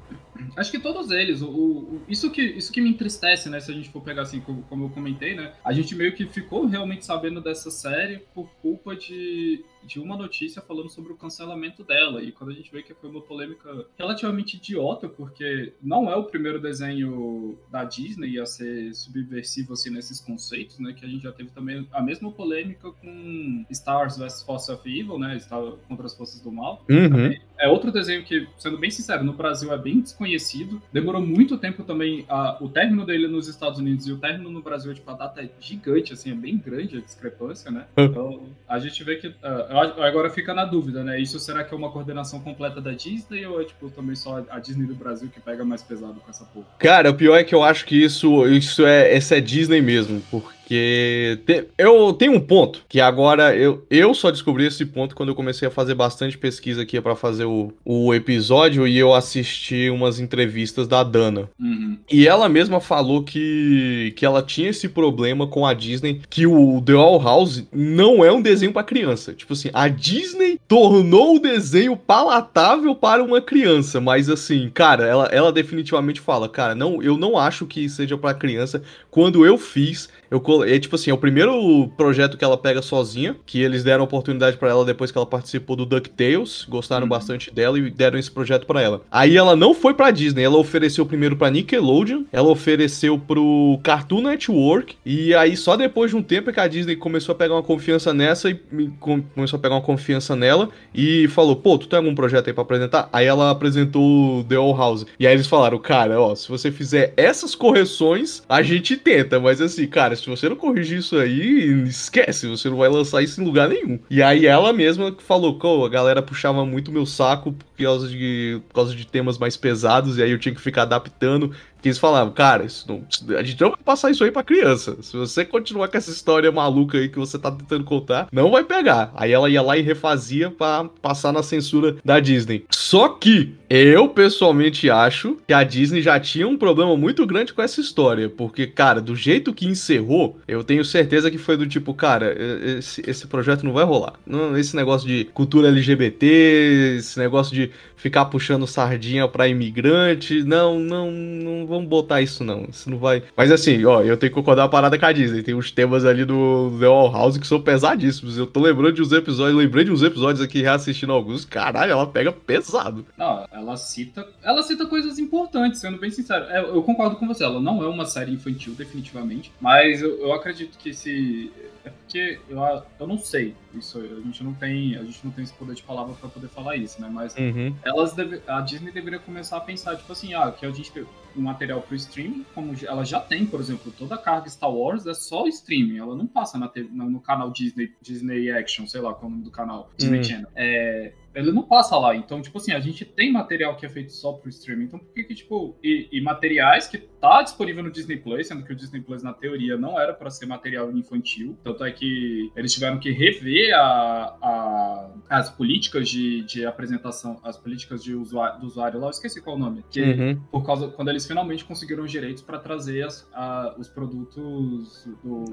Acho 0.55 0.71
que 0.71 0.79
todos 0.79 1.11
eles. 1.11 1.41
O, 1.41 1.49
o, 1.49 2.01
isso, 2.07 2.31
que, 2.31 2.41
isso 2.41 2.71
que 2.71 2.81
me 2.81 2.89
entristece, 2.89 3.49
né? 3.49 3.59
Se 3.59 3.71
a 3.71 3.73
gente 3.73 3.89
for 3.89 4.01
pegar 4.01 4.23
assim, 4.23 4.39
como, 4.39 4.61
como 4.63 4.85
eu 4.85 4.89
comentei, 4.89 5.35
né? 5.35 5.53
A 5.63 5.73
gente 5.73 5.95
meio 5.95 6.15
que 6.15 6.25
ficou 6.25 6.65
realmente 6.65 7.05
sabendo 7.05 7.41
dessa 7.41 7.69
série 7.71 8.19
por 8.33 8.49
culpa 8.61 8.95
de 8.95 9.63
de 9.83 9.99
uma 9.99 10.17
notícia 10.17 10.61
falando 10.61 10.89
sobre 10.89 11.13
o 11.13 11.15
cancelamento 11.15 11.83
dela. 11.83 12.21
E 12.21 12.31
quando 12.31 12.51
a 12.51 12.53
gente 12.53 12.71
vê 12.71 12.83
que 12.83 12.93
foi 12.93 13.09
uma 13.09 13.21
polêmica 13.21 13.85
relativamente 13.97 14.57
idiota, 14.57 15.07
porque 15.07 15.73
não 15.81 16.09
é 16.09 16.15
o 16.15 16.25
primeiro 16.25 16.59
desenho 16.61 17.57
da 17.71 17.83
Disney 17.83 18.39
a 18.39 18.45
ser 18.45 18.93
subversivo 18.93 19.73
assim, 19.73 19.89
nesses 19.89 20.19
conceitos, 20.19 20.79
né? 20.79 20.93
Que 20.93 21.05
a 21.05 21.07
gente 21.07 21.23
já 21.23 21.31
teve 21.31 21.49
também 21.51 21.87
a 21.91 22.01
mesma 22.01 22.31
polêmica 22.31 22.91
com 22.91 23.65
Stars 23.69 24.17
vs 24.17 24.41
Force 24.43 24.71
of 24.71 24.87
Evil, 24.89 25.17
né? 25.19 25.37
Estava 25.37 25.77
contra 25.87 26.05
as 26.05 26.15
forças 26.15 26.41
do 26.41 26.51
mal. 26.51 26.83
Uhum. 26.89 27.33
É 27.59 27.67
outro 27.67 27.91
desenho 27.91 28.23
que, 28.23 28.47
sendo 28.57 28.77
bem 28.77 28.89
sincero, 28.89 29.23
no 29.23 29.33
Brasil 29.33 29.71
é 29.73 29.77
bem 29.77 29.99
desconhecido. 29.99 30.81
Demorou 30.91 31.21
muito 31.21 31.57
tempo 31.57 31.83
também 31.83 32.25
a, 32.29 32.57
o 32.61 32.69
término 32.69 33.05
dele 33.05 33.27
nos 33.27 33.47
Estados 33.47 33.79
Unidos 33.79 34.07
e 34.07 34.11
o 34.11 34.17
término 34.17 34.49
no 34.49 34.61
Brasil, 34.61 34.93
tipo, 34.93 35.09
a 35.11 35.13
data 35.13 35.41
é 35.41 35.49
gigante, 35.59 36.13
assim, 36.13 36.31
é 36.31 36.35
bem 36.35 36.57
grande 36.57 36.97
a 36.97 37.01
discrepância, 37.01 37.69
né? 37.69 37.85
Hum. 37.97 38.05
Então, 38.05 38.43
a 38.67 38.79
gente 38.79 39.03
vê 39.03 39.17
que. 39.17 39.27
Uh, 39.27 40.01
agora 40.01 40.29
fica 40.29 40.53
na 40.53 40.65
dúvida, 40.65 41.03
né? 41.03 41.19
Isso 41.19 41.39
será 41.39 41.63
que 41.63 41.73
é 41.73 41.77
uma 41.77 41.91
coordenação 41.91 42.39
completa 42.39 42.79
da 42.79 42.91
Disney 42.91 43.45
ou 43.45 43.61
é, 43.61 43.65
tipo, 43.65 43.89
também 43.89 44.15
só 44.15 44.43
a 44.49 44.59
Disney 44.59 44.87
do 44.87 44.95
Brasil 44.95 45.29
que 45.29 45.39
pega 45.39 45.65
mais 45.65 45.81
pesado 45.81 46.19
com 46.19 46.29
essa 46.29 46.45
porra? 46.45 46.67
Cara, 46.77 47.09
o 47.09 47.15
pior 47.15 47.35
é 47.35 47.43
que 47.43 47.53
eu 47.53 47.63
acho 47.63 47.85
que 47.85 47.95
isso, 47.95 48.47
isso 48.47 48.85
é, 48.85 49.13
essa 49.13 49.37
é 49.37 49.41
Disney 49.41 49.81
mesmo, 49.81 50.21
porque 50.31 50.59
porque 50.69 51.39
te, 51.47 51.67
eu 51.79 52.13
tenho 52.13 52.33
um 52.33 52.39
ponto 52.39 52.85
que 52.87 53.01
agora 53.01 53.55
eu, 53.55 53.83
eu 53.89 54.13
só 54.13 54.29
descobri 54.29 54.67
esse 54.67 54.85
ponto 54.85 55.15
quando 55.15 55.29
eu 55.29 55.35
comecei 55.35 55.67
a 55.67 55.71
fazer 55.71 55.95
bastante 55.95 56.37
pesquisa 56.37 56.83
aqui 56.83 57.01
para 57.01 57.15
fazer 57.15 57.45
o, 57.49 57.73
o 57.83 58.13
episódio 58.13 58.87
e 58.87 58.97
eu 58.97 59.13
assisti 59.13 59.89
umas 59.89 60.19
entrevistas 60.19 60.87
da 60.87 61.03
Dana. 61.03 61.49
Uhum. 61.59 61.97
E 62.11 62.27
ela 62.27 62.47
mesma 62.47 62.79
falou 62.79 63.23
que, 63.23 64.13
que 64.15 64.25
ela 64.25 64.41
tinha 64.41 64.69
esse 64.69 64.87
problema 64.87 65.47
com 65.47 65.65
a 65.65 65.73
Disney, 65.73 66.21
que 66.29 66.45
o 66.45 66.81
The 66.81 66.93
All 66.93 67.21
House 67.21 67.63
não 67.71 68.23
é 68.23 68.31
um 68.31 68.41
desenho 68.41 68.73
para 68.73 68.83
criança. 68.83 69.33
Tipo 69.33 69.53
assim, 69.53 69.69
a 69.73 69.87
Disney 69.87 70.59
tornou 70.67 71.35
o 71.35 71.39
desenho 71.39 71.95
palatável 71.97 72.95
para 72.95 73.23
uma 73.23 73.41
criança, 73.41 73.99
mas 73.99 74.29
assim, 74.29 74.69
cara, 74.73 75.05
ela, 75.05 75.25
ela 75.25 75.51
definitivamente 75.51 76.21
fala, 76.21 76.47
cara, 76.47 76.75
não, 76.75 77.01
eu 77.01 77.17
não 77.17 77.37
acho 77.37 77.65
que 77.65 77.89
seja 77.89 78.17
para 78.17 78.33
criança 78.33 78.81
quando 79.09 79.45
eu 79.45 79.57
fiz, 79.57 80.09
eu 80.31 80.63
é 80.63 80.79
tipo 80.79 80.95
assim, 80.95 81.11
é 81.11 81.13
o 81.13 81.17
primeiro 81.17 81.87
projeto 81.95 82.37
que 82.37 82.43
ela 82.43 82.57
pega 82.57 82.81
sozinha, 82.81 83.35
que 83.45 83.61
eles 83.61 83.83
deram 83.83 84.03
oportunidade 84.03 84.57
para 84.57 84.69
ela 84.69 84.85
depois 84.85 85.11
que 85.11 85.17
ela 85.17 85.25
participou 85.25 85.75
do 85.75 85.85
DuckTales, 85.85 86.65
gostaram 86.67 87.03
uhum. 87.03 87.09
bastante 87.09 87.51
dela 87.53 87.77
e 87.77 87.89
deram 87.89 88.19
esse 88.19 88.29
projeto 88.29 88.65
para 88.65 88.81
ela. 88.81 89.01
Aí 89.11 89.37
ela 89.37 89.55
não 89.55 89.73
foi 89.73 89.93
para 89.93 90.11
Disney, 90.11 90.43
ela 90.43 90.57
ofereceu 90.57 91.05
primeiro 91.05 91.35
para 91.35 91.51
Nickelodeon, 91.51 92.23
ela 92.31 92.49
ofereceu 92.49 93.17
pro 93.17 93.79
Cartoon 93.83 94.21
Network 94.21 94.95
e 95.05 95.33
aí 95.33 95.55
só 95.55 95.75
depois 95.75 96.11
de 96.11 96.17
um 96.17 96.23
tempo 96.23 96.49
é 96.49 96.53
que 96.53 96.59
a 96.59 96.67
Disney 96.67 96.95
começou 96.95 97.33
a 97.33 97.35
pegar 97.35 97.55
uma 97.55 97.63
confiança 97.63 98.13
nessa 98.13 98.49
e 98.49 98.55
começou 98.99 99.57
a 99.57 99.61
pegar 99.61 99.75
uma 99.75 99.81
confiança 99.81 100.35
nela 100.35 100.69
e 100.93 101.27
falou: 101.29 101.55
"Pô, 101.55 101.77
tu 101.77 101.87
tem 101.87 101.97
algum 101.97 102.15
projeto 102.15 102.47
aí 102.47 102.53
para 102.53 102.63
apresentar?" 102.63 103.09
Aí 103.11 103.25
ela 103.25 103.51
apresentou 103.51 104.43
The 104.43 104.57
Old 104.57 104.77
House. 104.77 105.05
E 105.19 105.25
aí 105.25 105.33
eles 105.33 105.47
falaram: 105.47 105.77
"Cara, 105.79 106.19
ó, 106.19 106.35
se 106.35 106.47
você 106.49 106.71
fizer 106.71 107.13
essas 107.17 107.55
correções, 107.55 108.43
a 108.47 108.61
gente 108.61 108.97
tenta, 108.97 109.39
mas 109.39 109.61
assim, 109.61 109.87
cara, 109.87 110.13
se 110.19 110.29
você 110.29 110.49
não 110.49 110.55
corrigir 110.55 110.99
isso 110.99 111.17
aí, 111.17 111.83
esquece, 111.87 112.47
você 112.47 112.69
não 112.69 112.77
vai 112.77 112.89
lançar 112.89 113.21
isso 113.21 113.41
em 113.41 113.45
lugar 113.45 113.69
nenhum. 113.69 113.99
E 114.09 114.21
aí 114.21 114.45
ela 114.45 114.73
mesma 114.73 115.15
falou, 115.19 115.57
que 115.57 115.67
a 115.67 115.89
galera 115.89 116.21
puxava 116.21 116.65
muito 116.65 116.91
meu 116.91 117.05
saco 117.05 117.51
por 117.53 117.83
causa, 117.83 118.07
de, 118.07 118.61
por 118.67 118.75
causa 118.75 118.95
de 118.95 119.05
temas 119.05 119.37
mais 119.37 119.55
pesados, 119.57 120.17
e 120.17 120.23
aí 120.23 120.31
eu 120.31 120.39
tinha 120.39 120.53
que 120.53 120.61
ficar 120.61 120.83
adaptando. 120.83 121.51
Que 121.81 121.87
eles 121.87 121.97
falavam, 121.97 122.33
cara, 122.33 122.67
não, 122.87 123.03
a 123.37 123.43
gente 123.43 123.61
não 123.61 123.69
vai 123.69 123.79
passar 123.85 124.11
isso 124.11 124.23
aí 124.25 124.31
pra 124.31 124.43
criança. 124.43 124.97
Se 125.01 125.15
você 125.15 125.45
continuar 125.45 125.87
com 125.87 125.97
essa 125.97 126.11
história 126.11 126.51
maluca 126.51 126.97
aí 126.97 127.07
que 127.07 127.17
você 127.17 127.39
tá 127.39 127.49
tentando 127.49 127.85
contar, 127.85 128.27
não 128.33 128.51
vai 128.51 128.65
pegar. 128.65 129.13
Aí 129.15 129.31
ela 129.31 129.49
ia 129.49 129.61
lá 129.61 129.77
e 129.77 129.81
refazia 129.81 130.51
para 130.51 130.89
passar 131.01 131.31
na 131.31 131.41
censura 131.41 131.95
da 132.03 132.19
Disney. 132.19 132.65
Só 132.69 133.07
que 133.07 133.55
eu 133.69 134.09
pessoalmente 134.09 134.89
acho 134.89 135.37
que 135.47 135.53
a 135.53 135.63
Disney 135.63 136.01
já 136.01 136.19
tinha 136.19 136.47
um 136.47 136.57
problema 136.57 136.97
muito 136.97 137.25
grande 137.25 137.53
com 137.53 137.61
essa 137.61 137.79
história. 137.79 138.27
Porque, 138.29 138.65
cara, 138.65 138.99
do 138.99 139.15
jeito 139.15 139.53
que 139.53 139.67
encerrou, 139.67 140.39
eu 140.47 140.63
tenho 140.63 140.83
certeza 140.83 141.29
que 141.29 141.37
foi 141.37 141.55
do 141.55 141.67
tipo, 141.67 141.93
cara, 141.93 142.35
esse, 142.77 143.03
esse 143.05 143.27
projeto 143.27 143.63
não 143.63 143.73
vai 143.73 143.83
rolar. 143.83 144.13
Não, 144.25 144.57
esse 144.57 144.75
negócio 144.75 145.07
de 145.07 145.25
cultura 145.33 145.67
LGBT, 145.67 146.95
esse 146.97 147.19
negócio 147.19 147.53
de 147.53 147.71
ficar 147.99 148.25
puxando 148.25 148.65
sardinha 148.65 149.27
para 149.27 149.47
imigrante. 149.47 150.43
Não, 150.43 150.79
não, 150.79 151.11
não 151.11 151.67
vamos 151.67 151.87
botar 151.87 152.21
isso 152.21 152.43
não. 152.43 152.65
Isso 152.69 152.89
não 152.89 152.97
vai. 152.97 153.21
Mas 153.35 153.51
assim, 153.51 153.85
ó, 153.85 154.01
eu 154.01 154.17
tenho 154.17 154.31
que 154.31 154.35
concordar 154.35 154.63
a 154.63 154.69
parada 154.69 154.97
com 154.97 155.05
a 155.05 155.11
Disney. 155.11 155.43
Tem 155.43 155.53
uns 155.53 155.69
temas 155.69 156.05
ali 156.05 156.25
do 156.25 156.75
The 156.79 156.85
All 156.85 157.11
House 157.11 157.37
que 157.37 157.45
são 157.45 157.61
pesadíssimos. 157.61 158.37
Eu 158.37 158.47
tô 158.47 158.61
lembrando 158.61 158.93
de 158.93 159.01
uns 159.01 159.11
episódios, 159.11 159.57
lembrei 159.57 159.83
de 159.83 159.91
uns 159.91 160.01
episódios 160.01 160.41
aqui 160.41 160.61
reassistindo 160.61 161.11
alguns. 161.11 161.45
Caralho, 161.45 161.91
ela 161.91 162.07
pega 162.07 162.31
pesado. 162.31 163.05
Não, 163.17 163.45
ela 163.59 163.77
cita, 163.77 164.27
ela 164.41 164.63
cita 164.63 164.85
coisas 164.85 165.19
importantes, 165.19 165.79
sendo 165.79 165.97
bem 165.97 166.09
sincero. 166.09 166.45
É, 166.45 166.59
eu 166.59 166.81
concordo 166.83 167.15
com 167.15 167.27
você, 167.27 167.43
ela 167.43 167.59
não 167.59 167.83
é 167.83 167.87
uma 167.87 168.05
série 168.05 168.33
infantil 168.33 168.73
definitivamente, 168.73 169.51
mas 169.59 170.01
eu, 170.01 170.19
eu 170.19 170.33
acredito 170.33 170.77
que 170.77 170.93
se 170.93 171.51
é 171.89 171.91
porque 171.91 172.39
eu, 172.47 172.59
eu 172.99 173.07
não 173.07 173.17
sei. 173.17 173.55
Isso 173.73 173.99
a 173.99 174.21
gente 174.21 174.43
não 174.43 174.53
tem, 174.53 174.95
a 174.95 175.03
gente 175.03 175.23
não 175.23 175.31
tem 175.31 175.43
esse 175.43 175.53
poder 175.53 175.75
de 175.75 175.83
palavra 175.83 176.15
para 176.15 176.29
poder 176.29 176.47
falar 176.47 176.75
isso, 176.75 177.01
né? 177.01 177.09
Mas 177.11 177.35
uhum. 177.35 177.75
elas 177.83 178.13
deve, 178.13 178.41
a 178.47 178.61
Disney 178.61 178.91
deveria 178.91 179.19
começar 179.19 179.57
a 179.57 179.61
pensar 179.61 179.95
tipo 179.95 180.11
assim, 180.11 180.33
ah, 180.33 180.51
que 180.51 180.65
a 180.65 180.71
gente 180.71 180.91
tem 180.91 181.05
um 181.35 181.41
material 181.41 181.81
pro 181.81 181.95
streaming, 181.95 182.45
como 182.55 182.73
ela 182.83 183.03
já 183.05 183.19
tem, 183.19 183.45
por 183.45 183.59
exemplo, 183.59 183.91
toda 183.97 184.15
a 184.15 184.17
carga 184.17 184.49
Star 184.49 184.71
Wars 184.71 185.05
é 185.05 185.13
só 185.13 185.47
streaming, 185.47 185.97
ela 185.97 186.15
não 186.15 186.25
passa 186.25 186.57
na 186.57 186.67
TV, 186.67 186.89
no 186.91 187.19
canal 187.19 187.51
Disney, 187.51 187.93
Disney 188.01 188.51
Action, 188.51 188.87
sei 188.87 189.01
lá 189.01 189.13
qual 189.13 189.25
é 189.25 189.27
o 189.27 189.29
nome 189.31 189.43
do 189.43 189.51
canal, 189.51 189.91
Disney 189.97 190.17
uhum. 190.17 190.23
Channel. 190.23 190.47
É, 190.55 191.13
ele 191.33 191.51
não 191.51 191.63
passa 191.63 191.97
lá. 191.97 192.15
Então, 192.15 192.41
tipo 192.41 192.57
assim, 192.57 192.71
a 192.71 192.79
gente 192.79 193.05
tem 193.05 193.31
material 193.31 193.75
que 193.75 193.85
é 193.85 193.89
feito 193.89 194.11
só 194.11 194.33
pro 194.33 194.49
streaming. 194.49 194.85
Então, 194.85 194.99
por 194.99 195.13
que 195.13 195.23
que, 195.23 195.35
tipo, 195.35 195.77
e, 195.83 196.09
e 196.11 196.21
materiais 196.21 196.87
que 196.87 196.97
tá 197.19 197.41
disponível 197.41 197.83
no 197.83 197.91
Disney 197.91 198.17
Plus, 198.17 198.47
sendo 198.47 198.63
que 198.63 198.73
o 198.73 198.75
Disney 198.75 199.01
Plus, 199.01 199.23
na 199.23 199.33
teoria, 199.33 199.77
não 199.77 199.99
era 199.99 200.13
para 200.13 200.29
ser 200.29 200.45
material 200.45 200.91
infantil. 200.91 201.57
Tanto 201.63 201.83
é 201.83 201.91
que 201.91 202.51
eles 202.55 202.73
tiveram 202.73 202.99
que 202.99 203.11
rever 203.11 203.73
a, 203.75 204.35
a 204.41 205.09
as 205.29 205.49
políticas 205.49 206.09
de, 206.09 206.41
de 206.43 206.65
apresentação, 206.65 207.39
as 207.43 207.57
políticas 207.57 208.03
de 208.03 208.15
usuário, 208.15 208.59
do 208.59 208.67
usuário 208.67 208.99
lá, 208.99 209.07
eu 209.07 209.11
esqueci 209.11 209.41
qual 209.41 209.55
é 209.55 209.59
o 209.59 209.61
nome. 209.61 209.85
Que, 209.89 210.01
uhum. 210.01 210.41
Por 210.51 210.65
causa, 210.65 210.87
quando 210.87 211.09
eles 211.09 211.25
finalmente 211.25 211.65
conseguiram 211.65 212.03
os 212.03 212.11
direitos 212.11 212.41
para 212.41 212.57
trazer 212.57 213.03
as, 213.03 213.27
a, 213.33 213.75
os 213.77 213.87
produtos 213.87 215.07
do, 215.23 215.45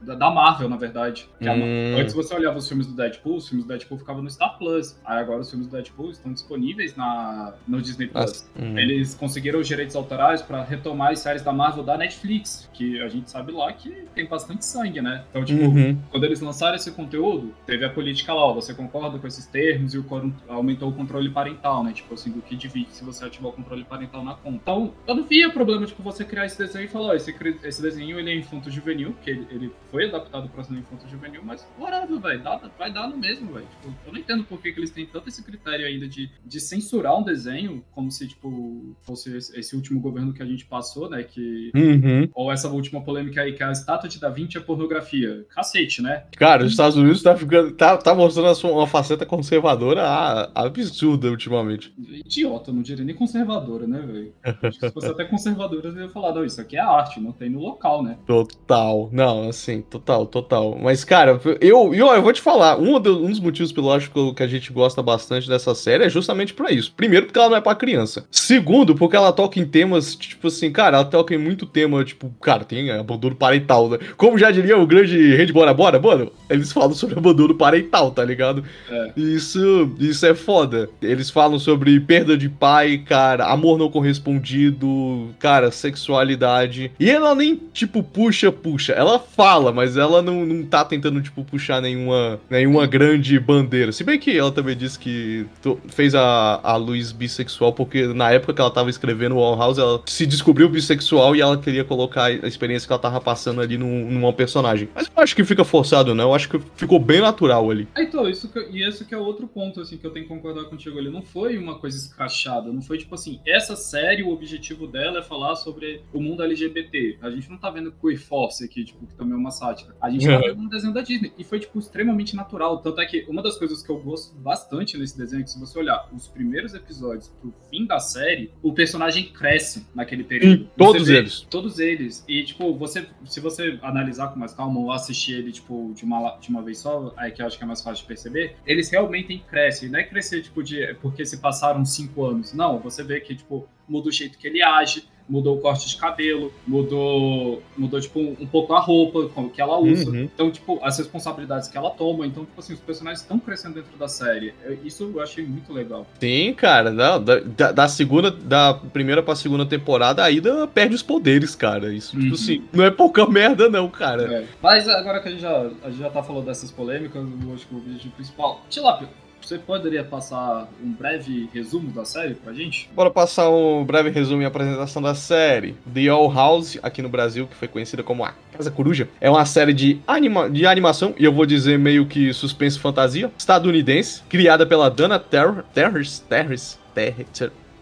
da, 0.00 0.14
da, 0.14 0.30
Marvel, 0.30 0.68
na 0.68 0.76
verdade. 0.76 1.28
Hum. 1.40 1.96
antes 1.98 2.14
você 2.14 2.34
olhava 2.34 2.58
os 2.58 2.68
filmes 2.68 2.86
do 2.86 2.94
Deadpool, 2.94 3.36
os 3.36 3.48
filmes 3.48 3.64
do 3.64 3.68
Deadpool 3.68 3.98
ficavam 3.98 4.22
no 4.22 4.30
Star 4.30 4.58
Plus. 4.58 4.98
Aí 5.04 5.18
agora 5.18 5.40
os 5.40 5.50
filmes 5.50 5.68
do 5.68 5.72
Deadpool 5.72 6.10
estão 6.10 6.32
disponíveis 6.32 6.96
na, 6.96 7.54
no 7.66 7.80
Disney 7.80 8.08
Plus. 8.08 8.48
Hum. 8.58 8.78
Eles 8.78 9.14
conseguiram 9.14 9.60
os 9.60 9.68
direitos 9.68 9.94
autorais 9.94 10.42
para 10.42 10.62
retomar 10.62 11.01
as 11.10 11.18
séries 11.18 11.42
da 11.42 11.52
Marvel 11.52 11.82
da 11.82 11.96
Netflix, 11.96 12.68
que 12.72 13.00
a 13.00 13.08
gente 13.08 13.30
sabe 13.30 13.52
lá 13.52 13.72
que 13.72 13.90
tem 14.14 14.26
bastante 14.26 14.64
sangue, 14.64 15.00
né? 15.00 15.24
Então, 15.30 15.44
tipo, 15.44 15.64
uhum. 15.64 15.98
quando 16.10 16.24
eles 16.24 16.40
lançaram 16.40 16.76
esse 16.76 16.90
conteúdo, 16.92 17.54
teve 17.66 17.84
a 17.84 17.90
política 17.90 18.32
lá, 18.32 18.44
ó, 18.44 18.54
você 18.54 18.74
concorda 18.74 19.18
com 19.18 19.26
esses 19.26 19.46
termos 19.46 19.94
e 19.94 19.98
o 19.98 20.04
aumentou 20.48 20.90
o 20.90 20.92
controle 20.92 21.30
parental, 21.30 21.82
né? 21.82 21.92
Tipo 21.92 22.14
assim, 22.14 22.30
do 22.30 22.42
que 22.42 22.54
divide 22.54 22.92
se 22.92 23.04
você 23.04 23.24
ativar 23.24 23.50
o 23.50 23.54
controle 23.54 23.84
parental 23.84 24.24
na 24.24 24.34
conta. 24.34 24.58
Então, 24.62 24.94
eu 25.06 25.14
não 25.14 25.24
via 25.24 25.50
problema, 25.50 25.86
tipo, 25.86 26.02
você 26.02 26.24
criar 26.24 26.46
esse 26.46 26.58
desenho 26.58 26.84
e 26.84 26.88
falar, 26.88 27.08
ó, 27.08 27.14
esse, 27.14 27.34
esse 27.64 27.82
desenho 27.82 28.18
ele 28.18 28.30
é 28.30 28.36
infanto 28.36 28.70
juvenil, 28.70 29.14
que 29.22 29.30
ele, 29.30 29.46
ele 29.50 29.72
foi 29.90 30.06
adaptado 30.08 30.48
para 30.48 30.64
ser 30.64 30.74
infanto 30.74 31.08
juvenil, 31.08 31.42
mas 31.44 31.66
whatever, 31.78 32.18
velho, 32.20 32.42
vai 32.78 32.92
dar 32.92 33.08
no 33.08 33.16
mesmo, 33.16 33.52
velho. 33.52 33.66
Tipo, 33.66 33.94
eu 34.06 34.12
não 34.12 34.20
entendo 34.20 34.44
por 34.44 34.60
que, 34.60 34.72
que 34.72 34.80
eles 34.80 34.90
têm 34.90 35.06
tanto 35.06 35.28
esse 35.28 35.42
critério 35.42 35.86
ainda 35.86 36.06
de, 36.06 36.30
de 36.44 36.60
censurar 36.60 37.18
um 37.18 37.22
desenho, 37.22 37.84
como 37.92 38.10
se, 38.10 38.28
tipo, 38.28 38.94
fosse 39.02 39.36
esse, 39.36 39.58
esse 39.58 39.76
último 39.76 40.00
governo 40.00 40.32
que 40.32 40.42
a 40.42 40.46
gente 40.46 40.64
passou, 40.64 40.91
né? 41.08 41.22
Que. 41.22 41.70
Uhum. 41.74 42.28
Ou 42.34 42.52
essa 42.52 42.68
última 42.68 43.02
polêmica 43.02 43.42
aí, 43.42 43.52
que 43.52 43.62
a 43.62 43.72
estátua 43.72 44.08
de 44.08 44.20
Da 44.20 44.28
Vinci 44.28 44.56
é 44.56 44.60
pornografia. 44.60 45.44
Cacete, 45.54 46.02
né? 46.02 46.24
Cara, 46.36 46.64
os 46.64 46.70
Estados 46.70 46.96
Unidos 46.96 47.22
tá, 47.22 47.36
ficando, 47.36 47.72
tá, 47.72 47.96
tá 47.96 48.14
mostrando 48.14 48.54
sua, 48.54 48.70
uma 48.70 48.86
faceta 48.86 49.24
conservadora 49.24 50.50
absurda 50.54 51.28
ultimamente. 51.28 51.92
Idiota, 51.98 52.72
não 52.72 52.82
diria 52.82 53.04
nem 53.04 53.14
conservadora, 53.14 53.86
né, 53.86 54.00
velho? 54.00 54.72
Se 54.72 54.90
fosse 54.90 55.08
até 55.08 55.24
conservadora, 55.24 55.88
eu 55.88 56.02
ia 56.02 56.08
falar, 56.08 56.34
não, 56.34 56.44
isso 56.44 56.60
aqui 56.60 56.76
é 56.76 56.80
arte, 56.80 57.20
não 57.20 57.32
tem 57.32 57.50
no 57.50 57.60
local, 57.60 58.02
né? 58.02 58.18
Total. 58.26 59.08
Não, 59.12 59.48
assim, 59.48 59.82
total, 59.82 60.26
total. 60.26 60.78
Mas, 60.80 61.04
cara, 61.04 61.40
eu, 61.60 61.94
eu, 61.94 62.14
eu 62.14 62.22
vou 62.22 62.32
te 62.32 62.40
falar, 62.40 62.78
um, 62.78 62.96
um 62.96 63.00
dos 63.00 63.40
motivos 63.40 63.72
pelo 63.72 63.92
acho 63.92 64.10
que 64.10 64.42
a 64.42 64.46
gente 64.46 64.72
gosta 64.72 65.02
bastante 65.02 65.48
dessa 65.48 65.74
série 65.74 66.04
é 66.04 66.10
justamente 66.10 66.54
para 66.54 66.70
isso. 66.70 66.92
Primeiro, 66.96 67.26
porque 67.26 67.38
ela 67.38 67.50
não 67.50 67.56
é 67.56 67.60
pra 67.60 67.74
criança. 67.74 68.26
Segundo, 68.30 68.94
porque 68.94 69.16
ela 69.16 69.32
toca 69.32 69.58
em 69.58 69.66
temas, 69.66 70.14
tipo 70.14 70.48
assim, 70.48 70.70
cara, 70.70 70.81
ela 70.88 71.04
toca 71.04 71.34
em 71.34 71.38
muito 71.38 71.66
tema, 71.66 72.04
tipo, 72.04 72.32
cara, 72.40 72.64
tem 72.64 72.90
abandono 72.90 73.34
parental, 73.34 73.88
né? 73.88 73.98
Como 74.16 74.38
já 74.38 74.50
diria 74.50 74.78
o 74.78 74.86
grande 74.86 75.34
Rede 75.34 75.52
Bora 75.52 75.74
Bora, 75.74 75.98
mano, 76.00 76.32
eles 76.48 76.72
falam 76.72 76.94
sobre 76.94 77.18
abandono 77.18 77.54
parental, 77.54 78.10
tá 78.10 78.24
ligado? 78.24 78.64
É. 78.90 79.12
Isso, 79.16 79.90
isso 79.98 80.24
é 80.26 80.34
foda. 80.34 80.88
Eles 81.00 81.30
falam 81.30 81.58
sobre 81.58 81.98
perda 82.00 82.36
de 82.36 82.48
pai, 82.48 82.98
cara, 82.98 83.46
amor 83.46 83.78
não 83.78 83.90
correspondido, 83.90 85.30
cara, 85.38 85.70
sexualidade. 85.70 86.92
E 86.98 87.10
ela 87.10 87.34
nem, 87.34 87.60
tipo, 87.72 88.02
puxa, 88.02 88.50
puxa. 88.50 88.92
Ela 88.92 89.18
fala, 89.18 89.72
mas 89.72 89.96
ela 89.96 90.22
não, 90.22 90.44
não 90.44 90.64
tá 90.64 90.84
tentando, 90.84 91.20
tipo, 91.20 91.44
puxar 91.44 91.80
nenhuma, 91.80 92.40
nenhuma 92.48 92.86
grande 92.86 93.38
bandeira. 93.38 93.92
Se 93.92 94.04
bem 94.04 94.18
que 94.18 94.36
ela 94.36 94.52
também 94.52 94.76
disse 94.76 94.98
que 94.98 95.46
fez 95.88 96.14
a, 96.14 96.60
a 96.62 96.76
Luiz 96.76 97.12
bissexual, 97.12 97.72
porque 97.72 98.06
na 98.06 98.30
época 98.30 98.54
que 98.54 98.60
ela 98.60 98.70
tava 98.70 98.90
escrevendo 98.90 99.36
o 99.36 99.38
Wall 99.38 99.58
House, 99.58 99.78
ela 99.78 100.00
se 100.06 100.26
descobriu 100.26 100.68
bissexual 100.72 101.36
e 101.36 101.40
ela 101.40 101.56
queria 101.56 101.84
colocar 101.84 102.24
a 102.24 102.46
experiência 102.46 102.86
que 102.86 102.92
ela 102.92 103.00
tava 103.00 103.20
passando 103.20 103.60
ali 103.60 103.78
num, 103.78 104.10
numa 104.10 104.32
personagem. 104.32 104.88
Mas 104.94 105.06
eu 105.14 105.22
acho 105.22 105.36
que 105.36 105.44
fica 105.44 105.64
forçado, 105.64 106.14
não. 106.14 106.24
Eu 106.24 106.34
acho 106.34 106.48
que 106.48 106.58
ficou 106.76 106.98
bem 106.98 107.20
natural 107.20 107.70
ali. 107.70 107.86
É, 107.94 108.02
então, 108.02 108.28
isso 108.28 108.48
que, 108.48 108.58
e 108.70 108.82
esse 108.82 109.04
que 109.04 109.14
é 109.14 109.18
outro 109.18 109.46
ponto, 109.46 109.80
assim, 109.80 109.96
que 109.96 110.06
eu 110.06 110.10
tenho 110.10 110.26
que 110.26 110.32
concordar 110.32 110.64
contigo 110.64 110.98
ali. 110.98 111.10
Não 111.10 111.22
foi 111.22 111.58
uma 111.58 111.78
coisa 111.78 111.96
escrachada, 111.96 112.72
não 112.72 112.82
foi 112.82 112.98
tipo 112.98 113.14
assim, 113.14 113.40
essa 113.46 113.76
série, 113.76 114.22
o 114.22 114.30
objetivo 114.30 114.86
dela 114.86 115.18
é 115.18 115.22
falar 115.22 115.54
sobre 115.56 116.02
o 116.12 116.20
mundo 116.20 116.42
LGBT. 116.42 117.18
A 117.22 117.30
gente 117.30 117.50
não 117.50 117.58
tá 117.58 117.70
vendo 117.70 117.92
Queer 117.92 118.18
Force 118.18 118.64
aqui, 118.64 118.84
tipo, 118.84 119.06
que 119.06 119.14
também 119.14 119.34
é 119.34 119.36
uma 119.36 119.50
sátira. 119.50 119.94
A 120.00 120.10
gente 120.10 120.26
tá 120.26 120.38
vendo 120.38 120.60
um 120.60 120.68
desenho 120.68 120.94
da 120.94 121.02
Disney. 121.02 121.32
E 121.38 121.44
foi, 121.44 121.60
tipo, 121.60 121.78
extremamente 121.78 122.34
natural. 122.34 122.78
Tanto 122.78 123.00
é 123.00 123.06
que 123.06 123.24
uma 123.28 123.42
das 123.42 123.58
coisas 123.58 123.82
que 123.82 123.90
eu 123.90 123.98
gosto 123.98 124.34
bastante 124.36 124.96
nesse 124.96 125.16
desenho 125.16 125.40
é 125.40 125.44
que 125.44 125.50
se 125.50 125.60
você 125.60 125.78
olhar 125.78 126.08
os 126.12 126.28
primeiros 126.28 126.74
episódios 126.74 127.28
pro 127.40 127.52
fim 127.70 127.86
da 127.86 127.98
série, 127.98 128.50
o 128.62 128.72
personagem 128.72 129.32
cresce 129.32 129.86
naquele 129.94 130.24
período. 130.24 130.61
Todos 130.76 131.06
vê, 131.06 131.18
eles. 131.18 131.40
Todos 131.48 131.78
eles. 131.78 132.24
E, 132.28 132.42
tipo, 132.44 132.74
você, 132.74 133.06
se 133.24 133.40
você 133.40 133.78
analisar 133.82 134.28
com 134.28 134.38
mais 134.38 134.52
calma 134.52 134.80
ou 134.80 134.92
assistir 134.92 135.34
ele, 135.34 135.52
tipo, 135.52 135.92
de 135.94 136.04
uma, 136.04 136.36
de 136.38 136.48
uma 136.48 136.62
vez 136.62 136.78
só, 136.78 137.12
aí 137.16 137.30
que 137.30 137.42
eu 137.42 137.46
acho 137.46 137.58
que 137.58 137.64
é 137.64 137.66
mais 137.66 137.82
fácil 137.82 138.02
de 138.02 138.08
perceber, 138.08 138.56
eles 138.66 138.90
realmente 138.90 139.38
crescem. 139.48 139.88
Não 139.88 139.98
é 139.98 140.04
crescer, 140.04 140.42
tipo, 140.42 140.62
de 140.62 140.94
porque 141.00 141.24
se 141.24 141.38
passaram 141.38 141.84
cinco 141.84 142.24
anos. 142.24 142.52
Não, 142.52 142.78
você 142.78 143.02
vê 143.02 143.20
que, 143.20 143.34
tipo, 143.34 143.68
muda 143.88 144.08
o 144.08 144.12
jeito 144.12 144.38
que 144.38 144.46
ele 144.46 144.62
age, 144.62 145.04
mudou 145.32 145.56
o 145.56 145.60
corte 145.60 145.88
de 145.88 145.96
cabelo, 145.96 146.52
mudou, 146.66 147.62
mudou 147.74 147.98
tipo, 147.98 148.20
um, 148.20 148.46
pouco 148.46 148.74
a 148.74 148.78
roupa 148.78 149.30
que 149.48 149.62
ela 149.62 149.78
usa. 149.78 150.10
Uhum. 150.10 150.24
Então, 150.24 150.50
tipo, 150.50 150.78
as 150.82 150.98
responsabilidades 150.98 151.68
que 151.68 151.76
ela 151.78 151.88
toma. 151.88 152.26
Então, 152.26 152.44
tipo 152.44 152.60
assim, 152.60 152.74
os 152.74 152.80
personagens 152.80 153.22
estão 153.22 153.38
crescendo 153.38 153.76
dentro 153.76 153.96
da 153.96 154.08
série. 154.08 154.52
Isso 154.84 155.10
eu 155.14 155.22
achei 155.22 155.42
muito 155.42 155.72
legal. 155.72 156.06
Sim, 156.20 156.52
cara. 156.52 156.90
Não, 156.90 157.24
da, 157.24 157.72
da 157.72 157.88
segunda, 157.88 158.30
da 158.30 158.74
primeira 158.74 159.22
pra 159.22 159.34
segunda 159.34 159.64
temporada, 159.64 160.22
a 160.22 160.30
Ida 160.30 160.66
perde 160.66 160.94
os 160.94 161.02
poderes, 161.02 161.56
cara. 161.56 161.94
Isso, 161.94 162.10
tipo 162.10 162.18
uhum. 162.18 162.30
tipo 162.32 162.42
assim, 162.42 162.64
não 162.70 162.84
é 162.84 162.90
pouca 162.90 163.26
merda, 163.26 163.70
não, 163.70 163.88
cara. 163.88 164.40
É. 164.40 164.44
Mas 164.62 164.86
agora 164.86 165.22
que 165.22 165.28
a 165.28 165.30
gente 165.30 165.40
já, 165.40 165.70
a 165.82 165.88
gente 165.88 165.98
já 165.98 166.10
tá 166.10 166.22
falando 166.22 166.44
dessas 166.44 166.70
polêmicas, 166.70 167.24
eu 167.24 167.54
acho 167.54 167.66
que 167.66 167.74
o 167.74 167.80
vídeo 167.80 168.12
principal. 168.14 168.60
Tilápia, 168.68 169.08
você 169.46 169.58
poderia 169.58 170.04
passar 170.04 170.68
um 170.82 170.92
breve 170.92 171.48
resumo 171.52 171.90
da 171.90 172.04
série 172.04 172.34
pra 172.34 172.52
gente? 172.52 172.88
Bora 172.94 173.10
passar 173.10 173.50
um 173.50 173.84
breve 173.84 174.10
resumo 174.10 174.42
e 174.42 174.44
apresentação 174.44 175.02
da 175.02 175.14
série. 175.14 175.76
The 175.92 176.08
All 176.08 176.32
House, 176.32 176.78
aqui 176.82 177.02
no 177.02 177.08
Brasil, 177.08 177.46
que 177.46 177.56
foi 177.56 177.68
conhecida 177.68 178.02
como 178.02 178.24
A 178.24 178.34
Casa 178.52 178.70
Coruja, 178.70 179.08
é 179.20 179.30
uma 179.30 179.44
série 179.44 179.72
de, 179.72 180.00
anima 180.06 180.48
de 180.48 180.66
animação, 180.66 181.14
e 181.18 181.24
eu 181.24 181.32
vou 181.32 181.46
dizer 181.46 181.78
meio 181.78 182.06
que 182.06 182.32
suspense 182.32 182.78
fantasia, 182.78 183.30
estadunidense, 183.36 184.22
criada 184.28 184.66
pela 184.66 184.90
Dana 184.90 185.18
Terr 185.18 185.64
Terris, 185.74 186.20
Terris, 186.20 186.78
Terris, 186.94 187.26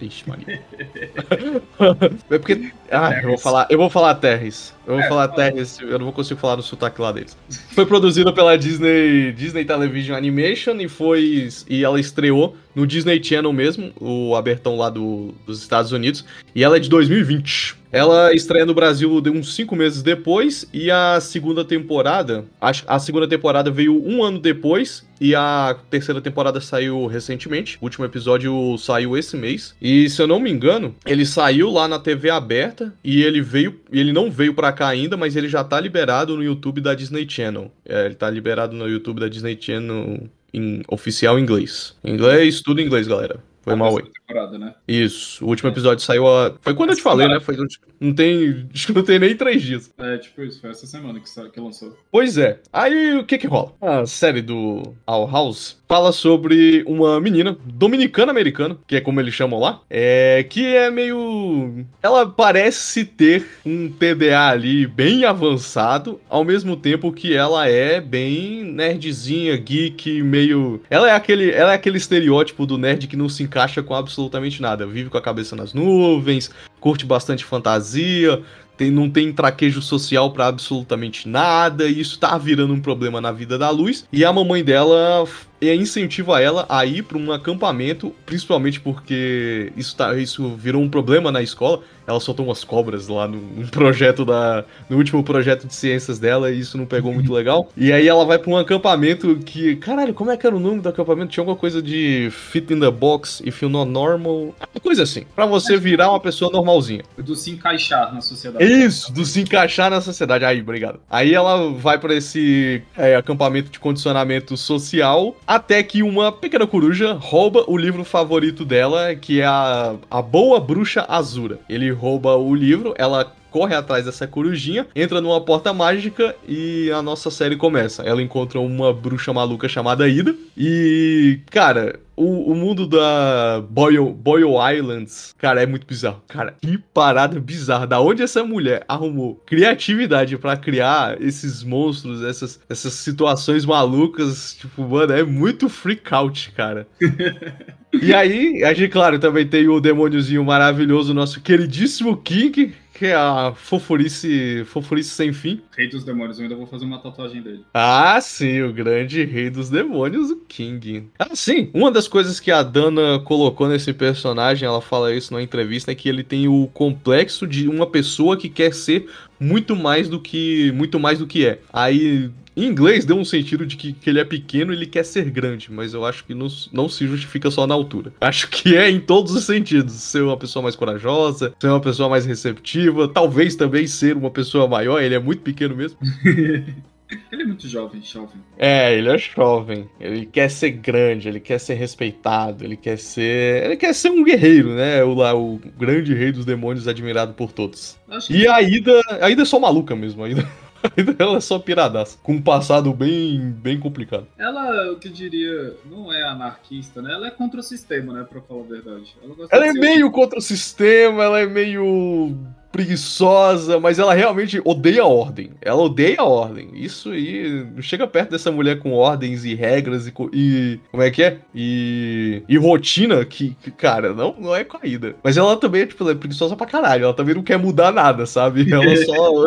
Ixi, 0.00 0.28
Maria. 0.28 0.62
é 2.30 2.38
porque. 2.38 2.72
Ah, 2.90 3.12
eu 3.22 3.28
vou 3.28 3.38
falar, 3.38 3.66
eu 3.70 3.78
vou 3.78 3.90
falar 3.90 4.14
Terres. 4.14 4.74
Eu 4.86 4.94
vou 4.94 5.02
é, 5.02 5.08
falar 5.08 5.28
Terres, 5.28 5.78
eu 5.80 5.98
não 5.98 6.06
vou 6.06 6.12
conseguir 6.12 6.40
falar 6.40 6.56
no 6.56 6.62
sotaque 6.62 7.00
lá 7.00 7.12
deles. 7.12 7.36
Foi 7.72 7.84
produzida 7.84 8.32
pela 8.32 8.56
Disney, 8.56 9.32
Disney 9.32 9.64
Television 9.64 10.16
Animation 10.16 10.76
e 10.80 10.88
foi. 10.88 11.48
E 11.68 11.84
ela 11.84 12.00
estreou 12.00 12.56
no 12.74 12.86
Disney 12.86 13.22
Channel 13.22 13.52
mesmo, 13.52 13.92
o 14.00 14.34
abertão 14.34 14.76
lá 14.76 14.88
do, 14.88 15.34
dos 15.46 15.60
Estados 15.60 15.92
Unidos. 15.92 16.24
E 16.54 16.64
ela 16.64 16.76
é 16.76 16.80
de 16.80 16.88
2020. 16.88 17.79
Ela 17.92 18.32
estreia 18.32 18.64
no 18.64 18.74
Brasil 18.74 19.20
uns 19.26 19.54
cinco 19.54 19.74
meses 19.74 20.02
depois 20.02 20.66
e 20.72 20.90
a 20.90 21.20
segunda 21.20 21.64
temporada, 21.64 22.44
a, 22.60 22.70
a 22.86 22.98
segunda 22.98 23.26
temporada 23.26 23.70
veio 23.70 24.00
um 24.04 24.22
ano 24.22 24.38
depois 24.38 25.04
e 25.20 25.34
a 25.34 25.76
terceira 25.90 26.20
temporada 26.20 26.60
saiu 26.60 27.06
recentemente. 27.06 27.76
O 27.80 27.84
último 27.84 28.04
episódio 28.04 28.76
saiu 28.78 29.16
esse 29.18 29.36
mês. 29.36 29.74
E 29.82 30.08
se 30.08 30.22
eu 30.22 30.26
não 30.26 30.38
me 30.38 30.50
engano, 30.50 30.94
ele 31.04 31.26
saiu 31.26 31.70
lá 31.70 31.88
na 31.88 31.98
TV 31.98 32.30
aberta 32.30 32.94
e 33.02 33.22
ele 33.22 33.42
veio, 33.42 33.80
ele 33.92 34.12
não 34.12 34.30
veio 34.30 34.54
para 34.54 34.72
cá 34.72 34.88
ainda, 34.88 35.16
mas 35.16 35.34
ele 35.34 35.48
já 35.48 35.64
tá 35.64 35.80
liberado 35.80 36.36
no 36.36 36.44
YouTube 36.44 36.80
da 36.80 36.94
Disney 36.94 37.28
Channel. 37.28 37.70
É, 37.84 38.06
ele 38.06 38.14
tá 38.14 38.30
liberado 38.30 38.74
no 38.74 38.88
YouTube 38.88 39.20
da 39.20 39.28
Disney 39.28 39.58
Channel 39.60 40.28
em 40.54 40.82
oficial 40.88 41.38
inglês. 41.38 41.94
Inglês, 42.04 42.60
tudo 42.60 42.80
em 42.80 42.86
inglês, 42.86 43.06
galera. 43.06 43.49
Foi 43.62 43.74
mal 43.74 43.96
aí. 43.98 44.58
Né? 44.58 44.74
Isso. 44.88 45.44
O 45.44 45.48
último 45.48 45.68
é. 45.68 45.72
episódio 45.72 46.04
saiu 46.04 46.26
a... 46.26 46.54
Foi 46.60 46.74
quando 46.74 46.90
eu 46.90 46.96
te 46.96 47.02
falei, 47.02 47.28
né? 47.28 47.40
Foi... 47.40 47.56
Não 48.00 48.14
tem. 48.14 48.68
Acho 48.72 48.86
que 48.86 48.92
não 48.92 49.02
tem 49.02 49.18
nem 49.18 49.36
três 49.36 49.62
dias. 49.62 49.92
É, 49.98 50.18
tipo 50.18 50.42
isso, 50.42 50.60
foi 50.60 50.70
essa 50.70 50.86
semana 50.86 51.20
que, 51.20 51.50
que 51.50 51.60
lançou. 51.60 51.96
Pois 52.10 52.38
é. 52.38 52.60
Aí 52.72 53.16
o 53.16 53.24
que 53.24 53.38
que 53.38 53.46
rola? 53.46 53.74
A 53.80 54.06
série 54.06 54.42
do 54.42 54.94
All 55.06 55.30
House 55.30 55.79
fala 55.90 56.12
sobre 56.12 56.84
uma 56.86 57.20
menina 57.20 57.58
dominicana-americana, 57.64 58.78
que 58.86 58.94
é 58.94 59.00
como 59.00 59.18
eles 59.18 59.34
chamam 59.34 59.58
lá, 59.58 59.80
é 59.90 60.46
que 60.48 60.64
é 60.64 60.88
meio. 60.88 61.84
Ela 62.00 62.24
parece 62.28 63.04
ter 63.04 63.44
um 63.66 63.88
TDA 63.90 64.50
ali 64.50 64.86
bem 64.86 65.24
avançado, 65.24 66.20
ao 66.28 66.44
mesmo 66.44 66.76
tempo 66.76 67.10
que 67.10 67.34
ela 67.34 67.68
é 67.68 68.00
bem 68.00 68.62
nerdzinha, 68.62 69.56
geek, 69.56 70.22
meio. 70.22 70.80
Ela 70.88 71.10
é 71.10 71.12
aquele, 71.12 71.50
ela 71.50 71.72
é 71.72 71.74
aquele 71.74 71.98
estereótipo 71.98 72.64
do 72.66 72.78
nerd 72.78 73.08
que 73.08 73.16
não 73.16 73.28
se 73.28 73.42
encaixa 73.42 73.82
com 73.82 73.92
absolutamente 73.92 74.62
nada. 74.62 74.86
Vive 74.86 75.10
com 75.10 75.18
a 75.18 75.22
cabeça 75.22 75.56
nas 75.56 75.74
nuvens, 75.74 76.52
curte 76.78 77.04
bastante 77.04 77.44
fantasia, 77.44 78.40
tem, 78.80 78.90
não 78.90 79.10
tem 79.10 79.30
traquejo 79.30 79.82
social 79.82 80.30
para 80.30 80.46
absolutamente 80.46 81.28
nada, 81.28 81.86
e 81.86 82.00
isso 82.00 82.18
tá 82.18 82.38
virando 82.38 82.72
um 82.72 82.80
problema 82.80 83.20
na 83.20 83.30
vida 83.30 83.58
da 83.58 83.68
Luz. 83.68 84.06
E 84.10 84.24
a 84.24 84.32
mamãe 84.32 84.64
dela 84.64 85.26
é, 85.60 85.74
incentiva 85.74 86.40
ela 86.40 86.66
a 86.68 86.84
ir 86.86 87.02
para 87.02 87.18
um 87.18 87.32
acampamento, 87.32 88.14
principalmente 88.24 88.80
porque 88.80 89.72
isso, 89.76 89.96
tá, 89.96 90.16
isso 90.16 90.56
virou 90.56 90.82
um 90.82 90.88
problema 90.88 91.30
na 91.30 91.42
escola. 91.42 91.82
Ela 92.06 92.18
soltou 92.18 92.46
umas 92.46 92.64
cobras 92.64 93.06
lá 93.06 93.28
no, 93.28 93.38
no 93.38 93.68
projeto 93.68 94.24
da. 94.24 94.64
No 94.88 94.96
último 94.96 95.22
projeto 95.22 95.66
de 95.66 95.74
ciências 95.74 96.18
dela, 96.18 96.50
e 96.50 96.58
isso 96.58 96.76
não 96.76 96.84
pegou 96.84 97.12
muito 97.12 97.32
legal. 97.32 97.68
E 97.76 97.92
aí 97.92 98.08
ela 98.08 98.24
vai 98.24 98.38
para 98.38 98.50
um 98.50 98.56
acampamento 98.56 99.36
que. 99.44 99.76
Caralho, 99.76 100.12
como 100.12 100.30
é 100.30 100.36
que 100.36 100.44
era 100.44 100.56
o 100.56 100.58
nome 100.58 100.80
do 100.80 100.88
acampamento? 100.88 101.30
Tinha 101.30 101.42
alguma 101.42 101.56
coisa 101.56 101.80
de 101.80 102.28
fit 102.32 102.72
in 102.72 102.80
the 102.80 102.90
box, 102.90 103.40
if 103.44 103.62
you're 103.62 103.72
not 103.72 103.88
normal. 103.88 104.54
Coisa 104.82 105.04
assim. 105.04 105.24
para 105.36 105.46
você 105.46 105.76
virar 105.76 106.10
uma 106.10 106.18
pessoa 106.18 106.50
normalzinha. 106.50 107.02
Do 107.16 107.36
se 107.36 107.52
encaixar 107.52 108.12
na 108.12 108.20
sociedade. 108.20 108.64
Isso, 108.64 109.12
do 109.12 109.24
se 109.24 109.40
encaixar 109.42 109.90
na 109.90 110.00
sociedade. 110.00 110.44
Aí, 110.44 110.60
obrigado. 110.60 110.98
Aí 111.08 111.32
ela 111.32 111.72
vai 111.72 111.98
para 111.98 112.14
esse 112.14 112.82
é, 112.96 113.14
acampamento 113.14 113.70
de 113.70 113.78
condicionamento 113.78 114.56
social 114.56 115.36
até 115.50 115.82
que 115.82 116.00
uma 116.00 116.30
pequena 116.30 116.64
coruja 116.64 117.12
rouba 117.12 117.64
o 117.66 117.76
livro 117.76 118.04
favorito 118.04 118.64
dela, 118.64 119.16
que 119.16 119.40
é 119.40 119.46
a, 119.46 119.96
a 120.08 120.22
Boa 120.22 120.60
Bruxa 120.60 121.04
Azura. 121.08 121.58
Ele 121.68 121.90
rouba 121.90 122.36
o 122.36 122.54
livro, 122.54 122.94
ela 122.96 123.34
corre 123.50 123.74
atrás 123.74 124.04
dessa 124.04 124.26
corujinha, 124.26 124.86
entra 124.94 125.20
numa 125.20 125.40
porta 125.40 125.72
mágica 125.72 126.34
e 126.46 126.90
a 126.90 127.02
nossa 127.02 127.30
série 127.30 127.56
começa. 127.56 128.02
Ela 128.02 128.22
encontra 128.22 128.60
uma 128.60 128.92
bruxa 128.92 129.32
maluca 129.32 129.68
chamada 129.68 130.08
Ida 130.08 130.34
e, 130.56 131.40
cara, 131.50 131.98
o, 132.20 132.52
o 132.52 132.54
mundo 132.54 132.86
da 132.86 133.62
Boyle, 133.70 134.12
Boyle 134.12 134.76
Islands, 134.76 135.34
cara, 135.38 135.62
é 135.62 135.66
muito 135.66 135.86
bizarro. 135.86 136.22
Cara, 136.28 136.54
que 136.60 136.76
parada 136.76 137.40
bizarra. 137.40 137.86
Da 137.86 137.98
onde 137.98 138.22
essa 138.22 138.44
mulher 138.44 138.84
arrumou 138.86 139.42
criatividade 139.46 140.36
para 140.36 140.56
criar 140.56 141.20
esses 141.20 141.64
monstros, 141.64 142.22
essas, 142.22 142.60
essas 142.68 142.92
situações 142.92 143.64
malucas, 143.64 144.54
tipo, 144.60 144.82
mano, 144.86 145.14
é 145.14 145.22
muito 145.22 145.70
freak 145.70 146.12
out, 146.12 146.52
cara. 146.52 146.86
e 147.90 148.12
aí, 148.12 148.62
a 148.64 148.74
gente, 148.74 148.90
claro, 148.90 149.18
também 149.18 149.46
tem 149.46 149.66
o 149.68 149.80
demôniozinho 149.80 150.44
maravilhoso, 150.44 151.14
nosso 151.14 151.40
queridíssimo 151.40 152.18
King, 152.18 152.74
que 153.00 153.06
é 153.06 153.14
a 153.14 153.54
fofurice, 153.56 154.62
fofurice 154.66 155.08
sem 155.08 155.32
fim. 155.32 155.62
Rei 155.74 155.88
dos 155.88 156.04
demônios, 156.04 156.38
eu 156.38 156.42
ainda 156.42 156.54
vou 156.54 156.66
fazer 156.66 156.84
uma 156.84 156.98
tatuagem 156.98 157.40
dele. 157.40 157.64
Ah, 157.72 158.20
sim, 158.20 158.60
o 158.60 158.74
grande 158.74 159.24
rei 159.24 159.48
dos 159.48 159.70
demônios, 159.70 160.30
o 160.30 160.36
King. 160.36 161.08
Ah, 161.18 161.34
sim, 161.34 161.70
uma 161.72 161.90
das 161.90 162.06
coisas 162.06 162.38
que 162.38 162.50
a 162.50 162.62
Dana 162.62 163.18
colocou 163.20 163.66
nesse 163.66 163.94
personagem, 163.94 164.66
ela 164.68 164.82
fala 164.82 165.14
isso 165.14 165.32
na 165.32 165.40
entrevista, 165.40 165.90
é 165.90 165.94
que 165.94 166.10
ele 166.10 166.22
tem 166.22 166.46
o 166.46 166.66
complexo 166.74 167.46
de 167.46 167.66
uma 167.68 167.86
pessoa 167.86 168.36
que 168.36 168.50
quer 168.50 168.74
ser 168.74 169.08
muito 169.40 169.74
mais 169.74 170.06
do 170.06 170.20
que 170.20 170.70
muito 170.72 171.00
mais 171.00 171.20
do 171.20 171.26
que 171.26 171.46
é. 171.46 171.58
Aí 171.72 172.30
em 172.64 172.68
inglês 172.68 173.04
deu 173.04 173.16
um 173.16 173.24
sentido 173.24 173.66
de 173.66 173.76
que, 173.76 173.92
que 173.92 174.10
ele 174.10 174.20
é 174.20 174.24
pequeno 174.24 174.72
e 174.72 174.76
ele 174.76 174.86
quer 174.86 175.04
ser 175.04 175.30
grande, 175.30 175.72
mas 175.72 175.94
eu 175.94 176.04
acho 176.04 176.24
que 176.24 176.34
não, 176.34 176.48
não 176.72 176.88
se 176.88 177.06
justifica 177.06 177.50
só 177.50 177.66
na 177.66 177.74
altura. 177.74 178.12
Acho 178.20 178.48
que 178.48 178.76
é 178.76 178.88
em 178.88 179.00
todos 179.00 179.32
os 179.34 179.44
sentidos. 179.44 179.92
Ser 179.94 180.22
uma 180.22 180.36
pessoa 180.36 180.62
mais 180.62 180.76
corajosa, 180.76 181.54
ser 181.58 181.68
uma 181.68 181.80
pessoa 181.80 182.08
mais 182.08 182.24
receptiva, 182.24 183.08
talvez 183.08 183.56
também 183.56 183.86
ser 183.86 184.16
uma 184.16 184.30
pessoa 184.30 184.68
maior, 184.68 185.02
ele 185.02 185.14
é 185.14 185.18
muito 185.18 185.42
pequeno 185.42 185.74
mesmo. 185.76 185.98
Ele 187.32 187.42
é 187.42 187.44
muito 187.44 187.66
jovem, 187.66 188.00
jovem. 188.02 188.40
É, 188.56 188.94
ele 188.96 189.08
é 189.08 189.18
jovem. 189.18 189.88
Ele 189.98 190.26
quer 190.26 190.48
ser 190.48 190.70
grande, 190.70 191.28
ele 191.28 191.40
quer 191.40 191.58
ser 191.58 191.74
respeitado, 191.74 192.64
ele 192.64 192.76
quer 192.76 192.98
ser. 192.98 193.64
Ele 193.64 193.76
quer 193.76 193.92
ser 193.94 194.10
um 194.10 194.22
guerreiro, 194.22 194.74
né? 194.74 195.02
O, 195.02 195.14
lá, 195.14 195.34
o 195.34 195.60
grande 195.76 196.14
rei 196.14 196.30
dos 196.30 196.44
demônios 196.44 196.86
admirado 196.86 197.34
por 197.34 197.50
todos. 197.50 197.98
E 198.28 198.46
a 198.46 198.62
Ida. 198.62 199.00
A 199.20 199.28
Ida 199.28 199.42
é 199.42 199.44
só 199.44 199.58
maluca 199.58 199.96
mesmo, 199.96 200.22
a 200.22 200.28
Ida. 200.28 200.48
ela 201.18 201.36
é 201.36 201.40
só 201.40 201.58
piradaça, 201.58 202.18
com 202.22 202.32
um 202.32 202.42
passado 202.42 202.92
bem, 202.92 203.50
bem 203.52 203.78
complicado. 203.78 204.26
Ela, 204.38 204.92
o 204.92 204.98
que 204.98 205.08
eu 205.08 205.12
diria, 205.12 205.76
não 205.84 206.12
é 206.12 206.22
anarquista, 206.22 207.02
né? 207.02 207.12
Ela 207.12 207.28
é 207.28 207.30
contra 207.30 207.60
o 207.60 207.62
sistema, 207.62 208.12
né? 208.12 208.26
Pra 208.28 208.40
falar 208.40 208.60
a 208.60 208.68
verdade. 208.68 209.16
Ela, 209.22 209.34
ela 209.50 209.66
é 209.66 209.72
meio 209.72 210.10
contra 210.10 210.38
o 210.38 210.42
sistema, 210.42 211.24
ela 211.24 211.40
é 211.40 211.46
meio 211.46 212.36
preguiçosa, 212.70 213.80
mas 213.80 213.98
ela 213.98 214.14
realmente 214.14 214.60
odeia 214.64 215.02
a 215.02 215.06
ordem. 215.06 215.50
Ela 215.60 215.82
odeia 215.82 216.20
a 216.20 216.24
ordem. 216.24 216.70
Isso 216.74 217.10
aí 217.10 217.66
chega 217.80 218.06
perto 218.06 218.30
dessa 218.30 218.50
mulher 218.50 218.78
com 218.78 218.92
ordens 218.92 219.44
e 219.44 219.54
regras 219.54 220.06
e, 220.06 220.12
e 220.32 220.80
como 220.90 221.02
é 221.02 221.10
que 221.10 221.22
é? 221.22 221.38
E, 221.54 222.42
e 222.48 222.56
rotina 222.56 223.24
que, 223.24 223.56
que, 223.60 223.70
cara, 223.70 224.14
não, 224.14 224.34
não 224.38 224.54
é 224.54 224.64
caída. 224.64 225.16
Mas 225.22 225.36
ela 225.36 225.56
também 225.56 225.86
tipo, 225.86 226.08
é 226.08 226.14
preguiçosa 226.14 226.56
pra 226.56 226.66
caralho. 226.66 227.04
Ela 227.04 227.14
também 227.14 227.34
não 227.34 227.42
quer 227.42 227.58
mudar 227.58 227.92
nada, 227.92 228.26
sabe? 228.26 228.70
Ela 228.70 228.96
só, 229.04 229.42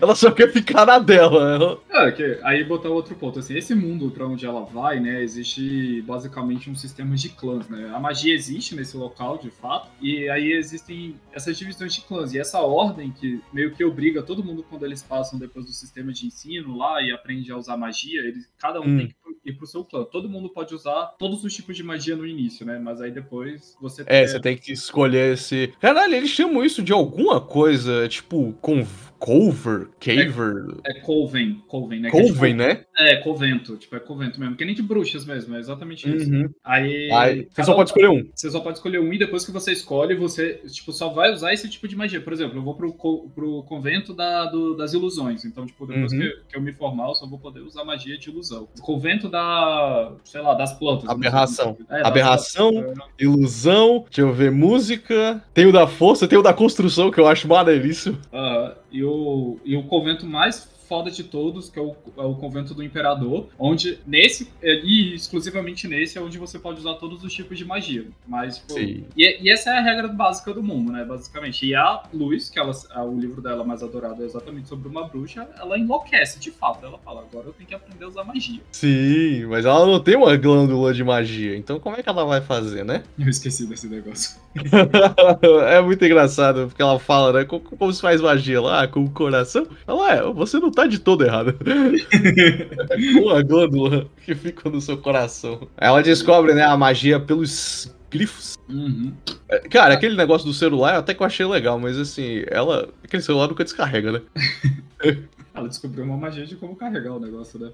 ela 0.00 0.14
só 0.14 0.30
quer 0.30 0.52
ficar 0.52 0.86
na 0.86 0.98
dela. 0.98 1.78
É, 1.90 2.10
que, 2.12 2.38
aí 2.42 2.62
botar 2.64 2.88
outro 2.90 3.14
ponto, 3.14 3.38
assim, 3.38 3.56
esse 3.56 3.74
mundo 3.74 4.10
para 4.10 4.26
onde 4.26 4.44
ela 4.44 4.64
vai, 4.64 5.00
né, 5.00 5.22
existe 5.22 6.02
basicamente 6.02 6.70
um 6.70 6.74
sistema 6.74 7.16
de 7.16 7.30
clãs, 7.30 7.68
né? 7.68 7.90
A 7.94 7.98
magia 7.98 8.34
existe 8.34 8.74
nesse 8.74 8.96
local, 8.96 9.38
de 9.38 9.50
fato, 9.50 9.88
e 10.00 10.28
aí 10.28 10.52
existem 10.52 11.16
essas 11.32 11.56
divisões 11.56 11.94
de 11.94 12.02
clãs. 12.02 12.32
E 12.32 12.38
essa 12.38 12.57
essa 12.58 12.60
ordem 12.60 13.12
que 13.12 13.40
meio 13.52 13.74
que 13.74 13.84
obriga 13.84 14.22
todo 14.22 14.42
mundo 14.42 14.64
quando 14.68 14.84
eles 14.84 15.02
passam 15.02 15.38
depois 15.38 15.64
do 15.64 15.72
sistema 15.72 16.12
de 16.12 16.26
ensino 16.26 16.76
lá 16.76 17.00
e 17.00 17.12
aprende 17.12 17.50
a 17.52 17.56
usar 17.56 17.76
magia, 17.76 18.20
eles, 18.20 18.50
cada 18.58 18.80
um 18.80 18.84
hum. 18.84 18.98
tem 18.98 19.08
que 19.08 19.14
e 19.48 19.52
pro 19.52 19.66
seu 19.66 19.84
clã. 19.84 20.04
Todo 20.04 20.28
mundo 20.28 20.50
pode 20.50 20.74
usar 20.74 21.14
todos 21.18 21.42
os 21.42 21.54
tipos 21.54 21.76
de 21.76 21.82
magia 21.82 22.14
no 22.14 22.26
início, 22.26 22.66
né? 22.66 22.78
Mas 22.78 23.00
aí 23.00 23.10
depois 23.10 23.76
você 23.80 24.04
É, 24.06 24.26
você 24.26 24.38
tem 24.38 24.56
que 24.56 24.72
escolher 24.72 25.32
esse. 25.34 25.72
Caralho, 25.80 26.14
eles 26.14 26.30
chamam 26.30 26.64
isso 26.64 26.82
de 26.82 26.92
alguma 26.92 27.40
coisa, 27.40 28.06
tipo, 28.08 28.52
com 28.60 28.86
Cover? 29.18 29.88
Caver? 30.00 30.54
É 30.86 30.94
Coven, 31.00 31.62
Coven, 31.66 32.00
né? 32.00 32.10
Coven, 32.10 32.28
é, 32.28 32.32
tipo, 32.32 32.56
né? 32.56 32.84
É, 32.98 33.16
Covento, 33.16 33.76
tipo, 33.76 33.96
é 33.96 34.00
Covento 34.00 34.38
mesmo, 34.40 34.56
que 34.56 34.64
nem 34.64 34.74
de 34.74 34.82
bruxas 34.82 35.24
mesmo, 35.24 35.54
é 35.56 35.58
exatamente 35.58 36.08
isso. 36.08 36.30
Uhum. 36.30 36.48
Aí. 36.64 37.10
Aí, 37.12 37.48
você 37.50 37.64
só 37.64 37.74
pode 37.74 37.90
escolher 37.90 38.08
um. 38.08 38.28
Você 38.34 38.50
só 38.50 38.60
pode 38.60 38.78
escolher 38.78 39.00
um 39.00 39.12
e 39.12 39.18
depois 39.18 39.44
que 39.44 39.50
você 39.52 39.72
escolhe, 39.72 40.14
você 40.14 40.54
tipo, 40.70 40.92
só 40.92 41.08
vai 41.08 41.32
usar 41.32 41.52
esse 41.52 41.68
tipo 41.68 41.88
de 41.88 41.96
magia. 41.96 42.20
Por 42.20 42.32
exemplo, 42.32 42.58
eu 42.58 42.62
vou 42.62 42.74
pro, 42.74 42.92
pro 43.34 43.62
convento 43.64 44.14
da, 44.14 44.46
do- 44.46 44.76
das 44.76 44.92
ilusões. 44.92 45.44
Então, 45.44 45.66
tipo, 45.66 45.86
depois 45.86 46.12
Uhum. 46.12 46.18
que, 46.20 46.28
que 46.50 46.56
eu 46.56 46.60
me 46.62 46.72
formar, 46.72 47.08
eu 47.08 47.14
só 47.14 47.26
vou 47.26 47.38
poder 47.38 47.60
usar 47.60 47.84
magia 47.84 48.16
de 48.18 48.30
ilusão. 48.30 48.68
Convento 48.80 49.28
da. 49.28 50.12
sei 50.24 50.40
lá, 50.40 50.54
das 50.54 50.72
plantas. 50.72 51.02
sei 51.04 51.10
Aberração. 51.14 51.76
É, 51.90 52.06
Aberração. 52.06 52.72
plantas. 52.72 53.04
Ilusão, 53.18 54.04
deixa 54.08 54.20
eu 54.20 54.32
ver, 54.32 54.50
música. 54.50 55.42
Tem 55.52 55.66
o 55.66 55.72
da 55.72 55.86
força, 55.86 56.26
tem 56.28 56.38
o 56.38 56.42
da 56.42 56.54
construção, 56.54 57.10
que 57.10 57.18
eu 57.20 57.26
acho 57.26 57.48
maneiríssimo. 57.48 58.18
Aham. 58.32 58.74
E, 58.90 59.04
o, 59.04 59.58
e 59.64 59.76
o 59.76 59.84
convento 59.84 60.26
mais 60.26 60.68
foda 60.88 61.10
de 61.10 61.24
todos, 61.24 61.68
que 61.68 61.78
é 61.78 61.82
o, 61.82 61.94
é 62.16 62.22
o 62.22 62.34
convento 62.34 62.74
do 62.74 62.82
imperador, 62.82 63.48
onde 63.58 63.98
nesse, 64.06 64.50
e 64.62 65.14
exclusivamente 65.14 65.86
nesse, 65.86 66.18
é 66.18 66.20
onde 66.20 66.38
você 66.38 66.58
pode 66.58 66.80
usar 66.80 66.94
todos 66.94 67.22
os 67.22 67.32
tipos 67.32 67.58
de 67.58 67.64
magia. 67.64 68.06
Mas, 68.26 68.58
tipo. 68.58 68.78
E, 68.78 69.06
e 69.16 69.50
essa 69.50 69.70
é 69.70 69.78
a 69.78 69.82
regra 69.82 70.08
básica 70.08 70.52
do 70.52 70.62
mundo, 70.62 70.90
né? 70.90 71.04
Basicamente. 71.04 71.66
E 71.66 71.74
a 71.74 72.02
Luz, 72.12 72.48
que 72.48 72.58
ela, 72.58 72.72
o 73.04 73.18
livro 73.18 73.42
dela 73.42 73.64
mais 73.64 73.82
adorado 73.82 74.22
é 74.22 74.26
exatamente 74.26 74.68
sobre 74.68 74.88
uma 74.88 75.06
bruxa, 75.06 75.48
ela 75.58 75.78
enlouquece 75.78 76.38
de 76.38 76.50
fato. 76.50 76.84
Ela 76.84 76.98
fala: 76.98 77.22
agora 77.22 77.46
eu 77.46 77.52
tenho 77.52 77.68
que 77.68 77.74
aprender 77.74 78.04
a 78.04 78.08
usar 78.08 78.24
magia. 78.24 78.60
Sim, 78.72 79.46
mas 79.46 79.64
ela 79.64 79.86
não 79.86 80.00
tem 80.00 80.16
uma 80.16 80.36
glândula 80.36 80.94
de 80.94 81.04
magia, 81.04 81.56
então 81.56 81.78
como 81.78 81.96
é 81.96 82.02
que 82.02 82.08
ela 82.08 82.24
vai 82.24 82.40
fazer, 82.40 82.84
né? 82.84 83.02
Eu 83.18 83.28
esqueci 83.28 83.66
desse 83.66 83.88
negócio. 83.88 84.40
é 85.68 85.80
muito 85.80 86.04
engraçado, 86.04 86.66
porque 86.68 86.80
ela 86.80 86.98
fala, 86.98 87.32
né? 87.32 87.44
Como, 87.44 87.60
como 87.60 87.92
se 87.92 88.00
faz 88.00 88.20
magia 88.20 88.60
lá, 88.60 88.86
com 88.88 89.04
o 89.04 89.10
coração? 89.10 89.66
Ela 89.86 90.14
é, 90.14 90.22
você 90.32 90.58
não 90.58 90.70
tá 90.82 90.86
de 90.86 90.98
todo 91.00 91.24
errado. 91.24 91.56
É 92.90 93.12
com 93.20 93.30
a 93.30 93.42
glândula 93.42 94.06
que 94.24 94.34
fica 94.34 94.70
no 94.70 94.80
seu 94.80 94.96
coração. 94.96 95.66
Ela 95.76 96.02
descobre, 96.02 96.54
né, 96.54 96.62
a 96.62 96.76
magia 96.76 97.18
pelos 97.18 97.92
grifos. 98.10 98.56
Uhum. 98.68 99.12
É, 99.48 99.58
Cara, 99.68 99.94
aquele 99.94 100.16
negócio 100.16 100.46
do 100.46 100.54
celular 100.54 100.94
até 100.96 101.14
que 101.14 101.22
eu 101.22 101.26
achei 101.26 101.44
legal, 101.46 101.78
mas 101.80 101.98
assim, 101.98 102.44
ela. 102.48 102.88
Aquele 103.02 103.22
celular 103.22 103.48
nunca 103.48 103.64
descarrega, 103.64 104.12
né? 104.12 104.20
Ela 105.54 105.66
descobriu 105.66 106.04
uma 106.04 106.16
magia 106.16 106.46
de 106.46 106.54
como 106.54 106.76
carregar 106.76 107.14
o 107.14 107.18
negócio, 107.18 107.58
né? 107.58 107.70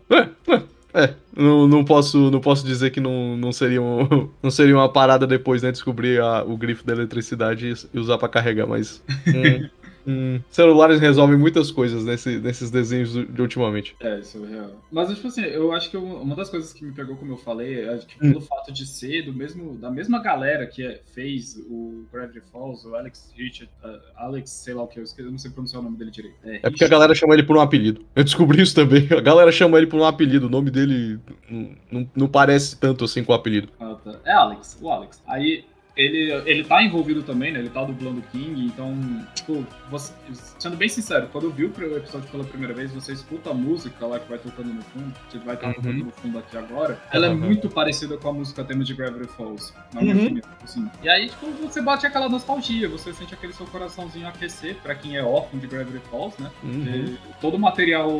É, 0.95 1.12
não, 1.37 1.69
não, 1.69 1.85
posso, 1.85 2.31
não 2.31 2.40
posso 2.40 2.64
dizer 2.64 2.88
que 2.90 2.99
não, 3.01 3.37
não, 3.37 3.53
seria 3.53 3.83
um, 3.83 4.31
não 4.43 4.51
seria 4.51 4.75
uma 4.75 4.88
parada 4.90 5.27
depois, 5.27 5.61
né? 5.62 5.71
Descobrir 5.71 6.19
a- 6.19 6.43
o 6.45 6.57
grifo 6.57 6.87
da 6.87 6.95
eletricidade 6.95 7.69
e, 7.69 7.97
e 7.97 8.01
usar 8.01 8.17
pra 8.17 8.29
carregar, 8.29 8.67
mas. 8.67 9.03
hum, 9.29 9.69
hum, 10.07 10.40
celulares 10.51 11.01
resolvem 11.01 11.37
muitas 11.38 11.71
coisas 11.71 12.05
nesse- 12.05 12.38
nesses 12.38 12.71
desenhos 12.71 13.12
de 13.12 13.40
ultimamente. 13.43 13.97
É, 14.01 14.19
isso 14.21 14.45
é 14.45 14.49
real. 14.49 14.71
Mas, 14.90 15.09
tipo 15.14 15.29
assim, 15.29 15.43
eu 15.43 15.73
acho 15.73 15.90
que 15.90 15.97
eu- 15.97 16.05
uma 16.05 16.35
das 16.37 16.51
coisas 16.51 16.73
que 16.73 16.85
me 16.85 16.93
pegou, 16.93 17.17
como 17.17 17.33
eu 17.33 17.37
falei, 17.37 17.81
é 17.88 17.99
que 17.99 18.19
pelo 18.19 18.40
fato 18.40 18.73
de 18.73 18.87
ser 18.87 19.23
do 19.23 19.33
mesmo, 19.33 19.77
da 19.77 19.90
mesma 19.90 20.21
galera 20.21 20.67
que 20.67 20.83
é- 20.85 21.01
fez 21.12 21.57
o 21.69 22.05
Gravity 22.12 22.40
Falls, 22.53 22.87
o 22.87 22.95
Alex 22.95 23.33
Richard, 23.37 23.71
uh, 23.85 23.99
Alex, 24.17 24.51
sei 24.51 24.75
lá 24.75 24.83
o 24.83 24.87
que, 24.87 24.99
eu, 24.99 25.05
esqueci, 25.05 25.27
eu 25.27 25.31
não 25.33 25.38
sei 25.38 25.51
pronunciar 25.51 25.81
o 25.81 25.85
nome 25.85 25.97
dele 25.97 26.11
direito. 26.11 26.37
É 26.45 26.59
porque 26.71 26.85
a 26.85 26.88
galera 26.88 27.14
chama 27.14 27.35
ele 27.35 27.43
por 27.43 27.57
um 27.57 27.61
apelido. 27.61 28.05
Eu 28.14 28.25
descobri 28.25 28.62
isso 28.62 28.75
também. 28.75 29.07
A 29.17 29.21
galera 29.21 29.51
chama 29.53 29.77
ele 29.79 29.87
por 29.87 29.99
um 30.01 30.05
apelido. 30.05 30.47
O 30.47 30.51
nome 30.51 30.71
dele 30.71 31.19
não, 31.51 31.71
não- 31.90 32.11
não 32.14 32.29
parece 32.29 32.77
tanto 32.79 33.05
assim 33.05 33.23
com 33.25 33.33
o 33.33 33.35
apelido. 33.35 33.69
Ah, 33.81 33.97
tá. 34.03 34.21
É 34.25 34.33
Alex, 34.33 34.79
o 34.81 34.88
Alex. 34.90 35.23
Aí 35.27 35.64
ele, 35.97 36.33
ele 36.47 36.65
tá 36.65 36.83
envolvido 36.83 37.23
também, 37.23 37.53
né? 37.53 37.59
Ele 37.61 37.71
tá 37.71 37.85
dublando 37.85 38.19
o 38.19 38.23
King, 38.23 38.67
então, 38.67 38.95
tipo, 39.35 39.65
você- 39.91 40.13
sendo 40.59 40.77
bem 40.77 40.89
sincero, 40.89 41.29
quando 41.31 41.45
eu 41.45 41.51
vi 41.51 41.65
o 41.65 41.97
episódio 41.97 42.29
pela 42.31 42.43
primeira 42.45 42.75
vez, 42.75 42.93
você 42.93 43.13
escuta 43.13 43.51
a 43.51 43.55
música 43.55 44.05
lá 44.07 44.19
que 44.19 44.29
vai 44.29 44.39
tocando 44.39 44.73
no 44.75 44.83
fundo, 44.83 45.15
que 45.31 45.39
vai 45.39 45.55
estar 45.55 45.69
Uhum. 45.69 45.75
tocando 45.75 46.05
no 46.05 46.11
fundo 46.11 46.39
aqui 46.39 46.57
agora, 46.57 47.01
ela 47.13 47.27
é 47.27 47.35
muito 47.35 47.69
parecida 47.69 48.17
com 48.17 48.29
a 48.29 48.33
música 48.33 48.65
tema 48.65 48.83
de 48.83 48.93
Gravity 48.95 49.29
Falls, 49.29 49.73
na 49.93 50.01
minha 50.03 50.15
Uhum. 50.17 50.25
opinião. 50.25 50.45
Assim. 50.63 50.91
E 51.03 51.09
aí, 51.09 51.29
tipo, 51.29 51.47
você 51.63 51.81
bate 51.81 52.07
aquela 52.07 52.29
nostalgia, 52.29 52.89
você 52.89 53.13
sente 53.13 53.35
aquele 53.35 53.53
seu 53.53 53.67
coraçãozinho 53.67 54.27
aquecer, 54.27 54.77
pra 54.83 54.95
quem 54.95 55.17
é 55.17 55.23
órfão 55.23 55.61
de 55.61 55.67
Gravity 55.67 56.01
Falls, 56.11 56.35
né? 56.43 56.51
Uhum. 56.63 57.17
Todo 57.41 57.55
o 57.57 57.61
material, 57.61 58.11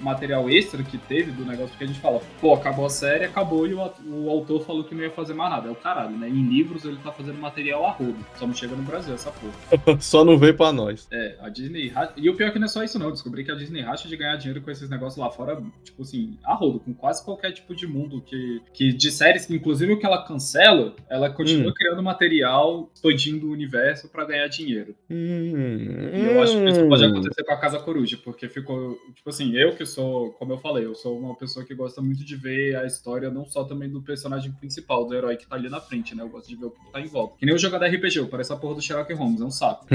material 0.00 0.48
extra 0.48 0.82
que 0.84 0.98
teve 0.98 1.32
do 1.32 1.44
negócio, 1.44 1.70
porque 1.70 1.84
a 1.84 1.86
gente 1.86 1.98
fala, 2.00 2.20
pô, 2.40 2.54
acabou 2.54 2.86
a 2.86 2.90
série, 2.90 3.24
acabou 3.24 3.66
e 3.66 3.74
o, 3.74 3.80
o 4.06 4.30
autor 4.30 4.64
falou 4.64 4.84
que 4.84 4.94
não 4.94 5.02
ia 5.02 5.10
fazer 5.10 5.34
mais 5.34 5.50
nada. 5.50 5.68
É 5.68 5.72
o 5.72 5.74
caralho, 5.74 6.16
né? 6.16 6.28
Em 6.28 6.42
livros 6.46 6.84
ele 6.84 6.96
tá 7.02 7.10
fazendo 7.10 7.23
material 7.32 7.84
a 7.86 7.90
rodo. 7.90 8.16
Só 8.36 8.46
não 8.46 8.54
chega 8.54 8.74
no 8.76 8.82
Brasil 8.82 9.14
essa 9.14 9.30
porra. 9.32 9.54
Só 10.00 10.24
não 10.24 10.38
veio 10.38 10.56
pra 10.56 10.72
nós. 10.72 11.06
É, 11.10 11.36
a 11.40 11.48
Disney. 11.48 11.92
E 12.16 12.28
o 12.28 12.34
pior 12.36 12.48
é 12.48 12.50
que 12.50 12.58
não 12.58 12.66
é 12.66 12.68
só 12.68 12.82
isso, 12.82 12.98
não. 12.98 13.06
Eu 13.06 13.12
descobri 13.12 13.44
que 13.44 13.50
a 13.50 13.54
Disney 13.54 13.80
racha 13.82 14.08
de 14.08 14.16
ganhar 14.16 14.36
dinheiro 14.36 14.60
com 14.60 14.70
esses 14.70 14.88
negócios 14.90 15.16
lá 15.18 15.30
fora, 15.30 15.62
tipo 15.82 16.02
assim, 16.02 16.36
a 16.44 16.54
rodo, 16.54 16.80
com 16.80 16.92
quase 16.94 17.24
qualquer 17.24 17.52
tipo 17.52 17.74
de 17.74 17.86
mundo 17.86 18.20
que, 18.20 18.60
que 18.72 18.92
de 18.92 19.10
séries, 19.10 19.48
inclusive 19.50 19.92
o 19.92 19.98
que 19.98 20.06
ela 20.06 20.24
cancela, 20.24 20.94
ela 21.08 21.30
continua 21.30 21.70
Hum. 21.70 21.74
criando 21.76 22.02
material, 22.02 22.90
expandindo 22.94 23.46
o 23.46 23.50
universo 23.50 24.08
pra 24.08 24.24
ganhar 24.24 24.46
dinheiro. 24.48 24.94
Hum, 25.10 26.10
E 26.12 26.24
eu 26.24 26.42
acho 26.42 26.52
que 26.58 26.64
isso 26.68 26.88
pode 26.88 27.04
acontecer 27.04 27.44
com 27.44 27.52
a 27.52 27.56
Casa 27.56 27.78
Coruja, 27.78 28.18
porque 28.22 28.48
ficou, 28.48 28.98
tipo 29.14 29.28
assim, 29.30 29.54
eu 29.56 29.74
que 29.76 29.84
sou, 29.86 30.30
como 30.32 30.52
eu 30.52 30.58
falei, 30.58 30.84
eu 30.84 30.94
sou 30.94 31.18
uma 31.18 31.34
pessoa 31.36 31.64
que 31.64 31.74
gosta 31.74 32.00
muito 32.02 32.24
de 32.24 32.36
ver 32.36 32.76
a 32.76 32.84
história, 32.86 33.30
não 33.30 33.44
só 33.44 33.64
também 33.64 33.88
do 33.88 34.02
personagem 34.02 34.52
principal, 34.52 35.06
do 35.06 35.14
herói 35.14 35.36
que 35.36 35.46
tá 35.46 35.56
ali 35.56 35.68
na 35.68 35.80
frente, 35.80 36.14
né? 36.14 36.22
Eu 36.22 36.28
gosto 36.28 36.48
de 36.48 36.56
ver 36.56 36.66
o 36.66 36.70
que 36.70 36.92
tá 36.92 37.00
em 37.00 37.06
volta. 37.14 37.36
Que 37.38 37.46
nem 37.46 37.54
eu 37.54 37.58
jogar 37.58 37.78
da 37.78 37.86
RPG, 37.86 38.26
parece 38.30 38.52
a 38.52 38.56
porra 38.56 38.74
do 38.74 38.82
Sherlock 38.82 39.12
Holmes, 39.14 39.40
é 39.40 39.44
um 39.44 39.50
saco. 39.50 39.86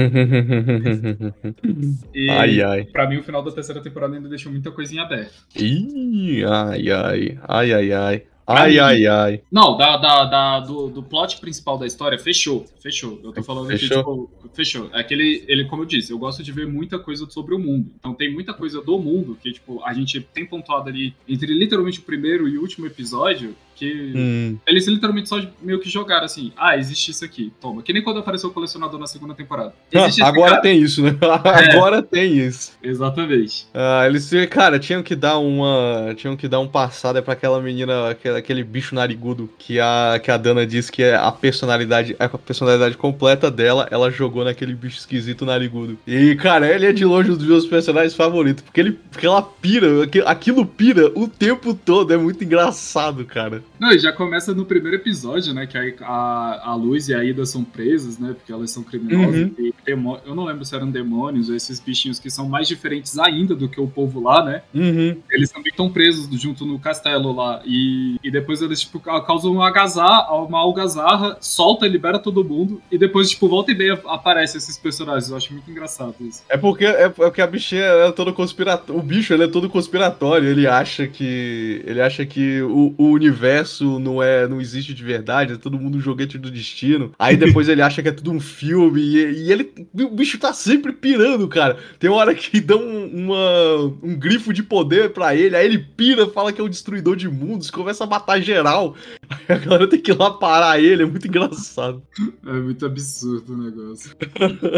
E 2.14 2.28
ai, 2.30 2.62
ai. 2.62 2.84
pra 2.84 3.08
mim, 3.08 3.18
o 3.18 3.22
final 3.22 3.42
da 3.42 3.50
terceira 3.52 3.80
temporada 3.82 4.14
ainda 4.16 4.28
deixou 4.28 4.50
muita 4.50 4.70
coisinha 4.70 5.02
aberta. 5.02 5.32
Ih, 5.56 6.42
ai, 6.44 6.90
ai. 6.90 7.38
Ai, 7.46 7.72
ai, 7.72 7.92
ai. 7.92 8.22
Ai, 8.46 8.78
ai, 8.80 9.06
ai. 9.06 9.42
Não, 9.52 9.76
da, 9.76 9.96
da, 9.96 10.24
da- 10.24 10.60
do, 10.60 10.88
do 10.88 11.02
plot 11.04 11.38
principal 11.40 11.78
da 11.78 11.86
história, 11.86 12.18
fechou. 12.18 12.66
Fechou. 12.82 13.20
Eu 13.22 13.32
tô 13.32 13.44
falando 13.44 13.68
Fechou? 13.68 14.00
aqui, 14.00 14.08
tipo, 14.10 14.30
fechou. 14.54 14.90
É 14.92 15.04
que 15.04 15.14
ele, 15.14 15.44
ele, 15.46 15.66
como 15.66 15.82
eu 15.82 15.86
disse, 15.86 16.10
eu 16.12 16.18
gosto 16.18 16.42
de 16.42 16.50
ver 16.50 16.66
muita 16.66 16.98
coisa 16.98 17.30
sobre 17.30 17.54
o 17.54 17.58
mundo. 17.60 17.92
Então 18.00 18.12
tem 18.12 18.32
muita 18.32 18.52
coisa 18.52 18.82
do 18.82 18.98
mundo 18.98 19.38
que, 19.40 19.52
tipo, 19.52 19.80
a 19.84 19.92
gente 19.92 20.20
tem 20.20 20.44
pontuado 20.44 20.88
ali 20.88 21.14
entre 21.28 21.54
literalmente 21.54 22.00
o 22.00 22.02
primeiro 22.02 22.48
e 22.48 22.58
o 22.58 22.62
último 22.62 22.86
episódio, 22.88 23.54
que 23.80 24.12
Hum, 24.14 24.58
eles 24.66 24.86
literalmente 24.86 25.28
só 25.28 25.40
meio 25.62 25.80
que 25.80 25.88
jogaram 25.88 26.24
assim, 26.26 26.52
ah, 26.56 26.76
existe 26.76 27.10
isso 27.10 27.24
aqui, 27.24 27.52
toma. 27.60 27.82
Que 27.82 27.92
nem 27.92 28.02
quando 28.02 28.18
apareceu 28.20 28.50
o 28.50 28.52
colecionador 28.52 29.00
na 29.00 29.06
segunda 29.06 29.34
temporada. 29.34 29.72
Esse 29.90 30.22
agora 30.22 30.50
cara. 30.50 30.62
tem 30.62 30.78
isso, 30.80 31.02
né? 31.02 31.16
Agora 31.72 32.02
tem 32.02 32.36
isso. 32.36 32.72
Exatamente. 32.82 33.66
Ah, 33.74 34.06
eles, 34.06 34.30
cara, 34.50 34.78
tinham 34.78 35.02
que 35.02 35.14
dar 35.16 35.38
uma. 35.38 36.14
Tinham 36.16 36.36
que 36.36 36.46
dar 36.46 36.60
um 36.60 36.68
passada 36.68 37.22
pra 37.22 37.32
aquela 37.32 37.60
menina, 37.60 38.10
aquele, 38.10 38.36
aquele 38.38 38.64
bicho 38.64 38.94
narigudo 38.94 39.48
que 39.58 39.80
a, 39.80 40.20
que 40.22 40.30
a 40.30 40.36
Dana 40.36 40.66
disse 40.66 40.92
que 40.92 41.02
é 41.02 41.16
a 41.16 41.32
personalidade, 41.32 42.14
a 42.18 42.28
personalidade 42.28 42.96
completa 42.96 43.50
dela, 43.50 43.88
ela 43.90 44.10
jogou 44.10 44.44
naquele 44.44 44.74
bicho 44.74 44.98
esquisito 44.98 45.46
narigudo. 45.46 45.98
E, 46.06 46.34
cara, 46.36 46.68
ele 46.68 46.86
é 46.86 46.92
de 46.92 47.04
longe 47.04 47.30
um 47.30 47.36
dos 47.36 47.46
meus 47.46 47.66
personagens 47.66 48.14
favoritos, 48.14 48.62
porque 48.62 48.80
ele 48.80 48.92
porque 49.10 49.26
ela 49.26 49.42
pira, 49.42 50.04
aqui- 50.04 50.22
aquilo 50.24 50.66
pira 50.66 51.10
o 51.14 51.26
tempo 51.28 51.72
todo, 51.74 52.12
é 52.12 52.16
muito 52.16 52.42
engraçado, 52.44 53.24
cara. 53.24 53.62
Não, 53.80 53.96
já 53.98 54.12
começa 54.12 54.52
no 54.54 54.66
primeiro 54.66 54.96
episódio, 54.98 55.54
né? 55.54 55.66
Que 55.66 55.78
a, 56.02 56.60
a, 56.70 56.74
Luz 56.74 57.08
e 57.08 57.14
a 57.14 57.24
Ida 57.24 57.46
são 57.46 57.64
presas, 57.64 58.18
né? 58.18 58.34
Porque 58.34 58.52
elas 58.52 58.70
são 58.70 58.82
criminosas. 58.82 59.40
Uhum. 59.42 59.54
E 59.58 59.74
demô- 59.86 60.18
eu 60.26 60.34
não 60.34 60.44
lembro 60.44 60.66
se 60.66 60.74
eram 60.76 60.90
demônios 60.90 61.48
ou 61.48 61.56
esses 61.56 61.80
bichinhos 61.80 62.18
que 62.18 62.28
são 62.30 62.46
mais 62.46 62.68
diferentes 62.68 63.18
ainda 63.18 63.54
do 63.54 63.70
que 63.70 63.80
o 63.80 63.86
povo 63.88 64.20
lá, 64.22 64.44
né? 64.44 64.62
Uhum. 64.74 65.16
Eles 65.30 65.50
também 65.50 65.70
estão 65.70 65.88
presos 65.90 66.28
junto 66.38 66.66
no 66.66 66.78
castelo 66.78 67.32
lá. 67.34 67.62
E, 67.64 68.16
e 68.22 68.30
depois 68.30 68.60
eles, 68.60 68.82
tipo, 68.82 69.00
ca- 69.00 69.22
causam 69.22 69.50
uma 69.52 69.66
algazarra, 69.68 70.30
uma 70.34 70.58
algazarra, 70.58 71.38
solta 71.40 71.86
e 71.86 71.88
libera 71.88 72.18
todo 72.18 72.44
mundo. 72.44 72.82
E 72.92 72.98
depois, 72.98 73.30
tipo, 73.30 73.48
volta 73.48 73.72
e 73.72 73.74
meia 73.74 73.98
aparecem 74.06 74.58
esses 74.58 74.76
personagens. 74.76 75.30
Eu 75.30 75.38
acho 75.38 75.54
muito 75.54 75.70
engraçado 75.70 76.14
isso. 76.20 76.42
É 76.50 76.58
porque, 76.58 76.84
é 76.84 77.08
porque 77.08 77.40
a 77.40 77.46
bichinha 77.46 77.80
é 77.84 78.12
todo 78.12 78.34
conspiratório. 78.34 79.00
O 79.00 79.02
bicho 79.02 79.32
ele 79.32 79.44
é 79.44 79.48
todo 79.48 79.70
conspiratório. 79.70 80.50
Ele 80.50 80.66
acha 80.66 81.06
que. 81.06 81.82
Ele 81.86 82.02
acha 82.02 82.26
que 82.26 82.60
o, 82.60 82.94
o 82.98 83.04
universo 83.12 83.69
não 83.80 84.22
é. 84.22 84.48
não 84.48 84.60
existe 84.60 84.94
de 84.94 85.04
verdade, 85.04 85.54
é 85.54 85.56
todo 85.56 85.78
mundo 85.78 85.98
um 85.98 86.00
joguete 86.00 86.38
do 86.38 86.50
destino. 86.50 87.12
Aí 87.18 87.36
depois 87.36 87.68
ele 87.68 87.82
acha 87.82 88.02
que 88.02 88.08
é 88.08 88.12
tudo 88.12 88.30
um 88.30 88.40
filme. 88.40 89.00
E, 89.00 89.46
e 89.46 89.52
ele. 89.52 89.72
O 89.94 90.10
bicho 90.10 90.38
tá 90.38 90.52
sempre 90.52 90.92
pirando, 90.92 91.46
cara. 91.48 91.76
Tem 91.98 92.10
uma 92.10 92.18
hora 92.18 92.34
que 92.34 92.60
dão 92.60 92.80
um, 92.80 93.26
uma, 93.26 93.82
um 94.02 94.18
grifo 94.18 94.52
de 94.52 94.62
poder 94.62 95.10
pra 95.10 95.34
ele. 95.34 95.56
Aí 95.56 95.64
ele 95.64 95.78
pira, 95.78 96.26
fala 96.28 96.52
que 96.52 96.60
é 96.60 96.64
o 96.64 96.68
destruidor 96.68 97.16
de 97.16 97.28
mundos, 97.28 97.70
começa 97.70 98.04
a 98.04 98.06
matar 98.06 98.40
geral. 98.40 98.94
Aí 99.28 99.56
a 99.56 99.58
galera 99.58 99.86
tem 99.86 100.00
que 100.00 100.10
ir 100.10 100.18
lá 100.18 100.30
parar 100.30 100.80
ele, 100.80 101.02
é 101.02 101.06
muito 101.06 101.26
engraçado. 101.26 102.02
É 102.46 102.52
muito 102.52 102.84
absurdo 102.86 103.54
o 103.54 103.56
negócio. 103.56 104.16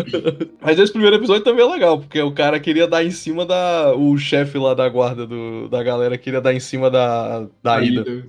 Mas 0.60 0.78
esse 0.78 0.92
primeiro 0.92 1.16
episódio 1.16 1.44
também 1.44 1.64
é 1.64 1.68
legal, 1.68 1.98
porque 1.98 2.20
o 2.20 2.32
cara 2.32 2.58
queria 2.60 2.86
dar 2.86 3.04
em 3.04 3.10
cima 3.10 3.46
da. 3.46 3.94
O 3.94 4.16
chefe 4.18 4.58
lá 4.58 4.74
da 4.74 4.88
guarda 4.88 5.26
do, 5.26 5.68
da 5.68 5.82
galera 5.82 6.18
queria 6.18 6.40
dar 6.40 6.54
em 6.54 6.60
cima 6.60 6.90
da, 6.90 7.46
da 7.62 7.82
Ida. 7.82 8.00
Ida. 8.00 8.26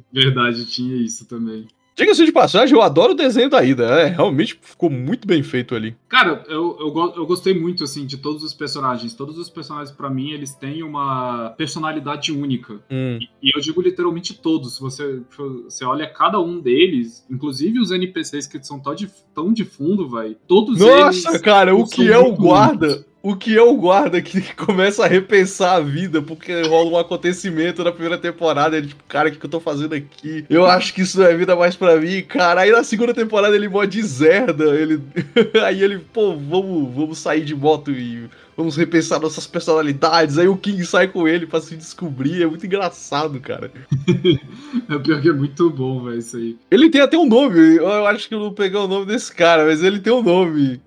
Verdade, 0.54 0.66
tinha 0.72 0.96
isso 0.96 1.26
também. 1.26 1.68
Diga-se 1.96 2.26
de 2.26 2.32
passagem, 2.32 2.76
eu 2.76 2.82
adoro 2.82 3.12
o 3.12 3.16
desenho 3.16 3.50
da 3.50 3.64
Ida. 3.64 3.84
É, 3.84 4.08
realmente 4.08 4.58
ficou 4.60 4.90
muito 4.90 5.28
bem 5.28 5.44
feito 5.44 5.76
ali. 5.76 5.96
Cara, 6.10 6.44
eu, 6.48 6.76
eu, 6.80 7.14
eu 7.16 7.26
gostei 7.26 7.54
muito, 7.54 7.84
assim, 7.84 8.06
de 8.06 8.18
todos 8.18 8.44
os 8.44 8.52
personagens. 8.52 9.14
Todos 9.14 9.38
os 9.38 9.48
personagens, 9.48 9.96
pra 9.96 10.10
mim, 10.10 10.32
eles 10.32 10.56
têm 10.56 10.82
uma 10.82 11.52
personalidade 11.52 12.32
única. 12.32 12.84
Hum. 12.90 13.20
E 13.42 13.56
eu 13.56 13.62
digo 13.62 13.80
literalmente 13.80 14.34
todos. 14.34 14.76
Se 14.76 14.82
você, 14.82 15.22
você 15.66 15.86
olha 15.86 16.08
cada 16.10 16.40
um 16.40 16.60
deles, 16.60 17.24
inclusive 17.30 17.80
os 17.80 17.92
NPCs 17.92 18.48
que 18.48 18.64
são 18.64 18.80
tão 18.80 18.96
de, 18.96 19.08
tão 19.34 19.54
de 19.54 19.64
fundo, 19.64 20.10
vai. 20.10 20.36
Todos 20.48 20.82
eles. 20.82 21.24
Nossa, 21.24 21.40
cara, 21.40 21.76
o 21.76 21.88
que 21.88 22.12
é 22.12 22.18
o 22.18 22.34
guarda? 22.34 22.88
únicos. 22.88 23.13
O 23.26 23.38
que 23.38 23.58
é 23.58 23.62
o 23.62 23.74
guarda 23.78 24.22
que 24.22 24.42
começa 24.54 25.06
a 25.06 25.08
repensar 25.08 25.76
a 25.76 25.80
vida 25.80 26.22
porque 26.22 26.64
rola 26.64 26.90
um 26.90 26.98
acontecimento 26.98 27.82
na 27.82 27.90
primeira 27.90 28.18
temporada. 28.18 28.76
Ele, 28.76 28.88
tipo, 28.88 29.02
cara, 29.08 29.30
o 29.30 29.32
que, 29.32 29.46
eu 29.46 29.50
tô 29.50 29.62
fazendo 29.62 29.96
aqui? 29.96 30.46
Eu 30.50 30.66
acho 30.66 30.94
que 30.94 31.04
isso 31.04 31.18
não 31.18 31.28
é 31.28 31.34
vida 31.34 31.56
mais 31.56 31.74
pra 31.74 31.96
mim, 31.96 32.22
cara. 32.24 32.60
Aí 32.60 32.72
na 32.72 32.84
segunda 32.84 33.14
temporada 33.14 33.56
ele 33.56 33.70
mó 33.70 33.86
deserda. 33.86 34.66
Ele... 34.76 35.02
Aí 35.64 35.82
ele, 35.82 36.00
pô, 36.00 36.36
vamos, 36.36 36.94
vamos 36.94 37.18
sair 37.18 37.46
de 37.46 37.56
moto 37.56 37.92
e 37.92 38.28
vamos 38.56 38.76
repensar 38.76 39.20
nossas 39.20 39.48
personalidades. 39.48 40.38
Aí 40.38 40.48
o 40.48 40.58
King 40.58 40.84
sai 40.86 41.08
com 41.08 41.28
ele 41.28 41.46
pra 41.46 41.62
se 41.62 41.76
descobrir. 41.76 42.44
É 42.44 42.48
muito 42.48 42.66
engraçado, 42.66 43.40
cara. 43.40 43.72
É 44.90 44.98
pior 45.00 45.22
que 45.22 45.30
é 45.30 45.34
muito 45.34 45.70
bom, 45.70 46.04
velho, 46.04 46.18
isso 46.18 46.36
aí. 46.36 46.58
Ele 46.70 46.90
tem 46.90 47.00
até 47.00 47.18
um 47.18 47.28
nome. 47.28 47.78
Eu 47.78 48.06
acho 48.08 48.28
que 48.28 48.36
eu 48.36 48.40
não 48.40 48.54
peguei 48.54 48.78
o 48.78 48.88
nome 48.88 49.06
desse 49.06 49.34
cara, 49.34 49.66
mas 49.66 49.82
ele 49.84 50.00
tem 50.00 50.12
um 50.12 50.22
nome. 50.22 50.82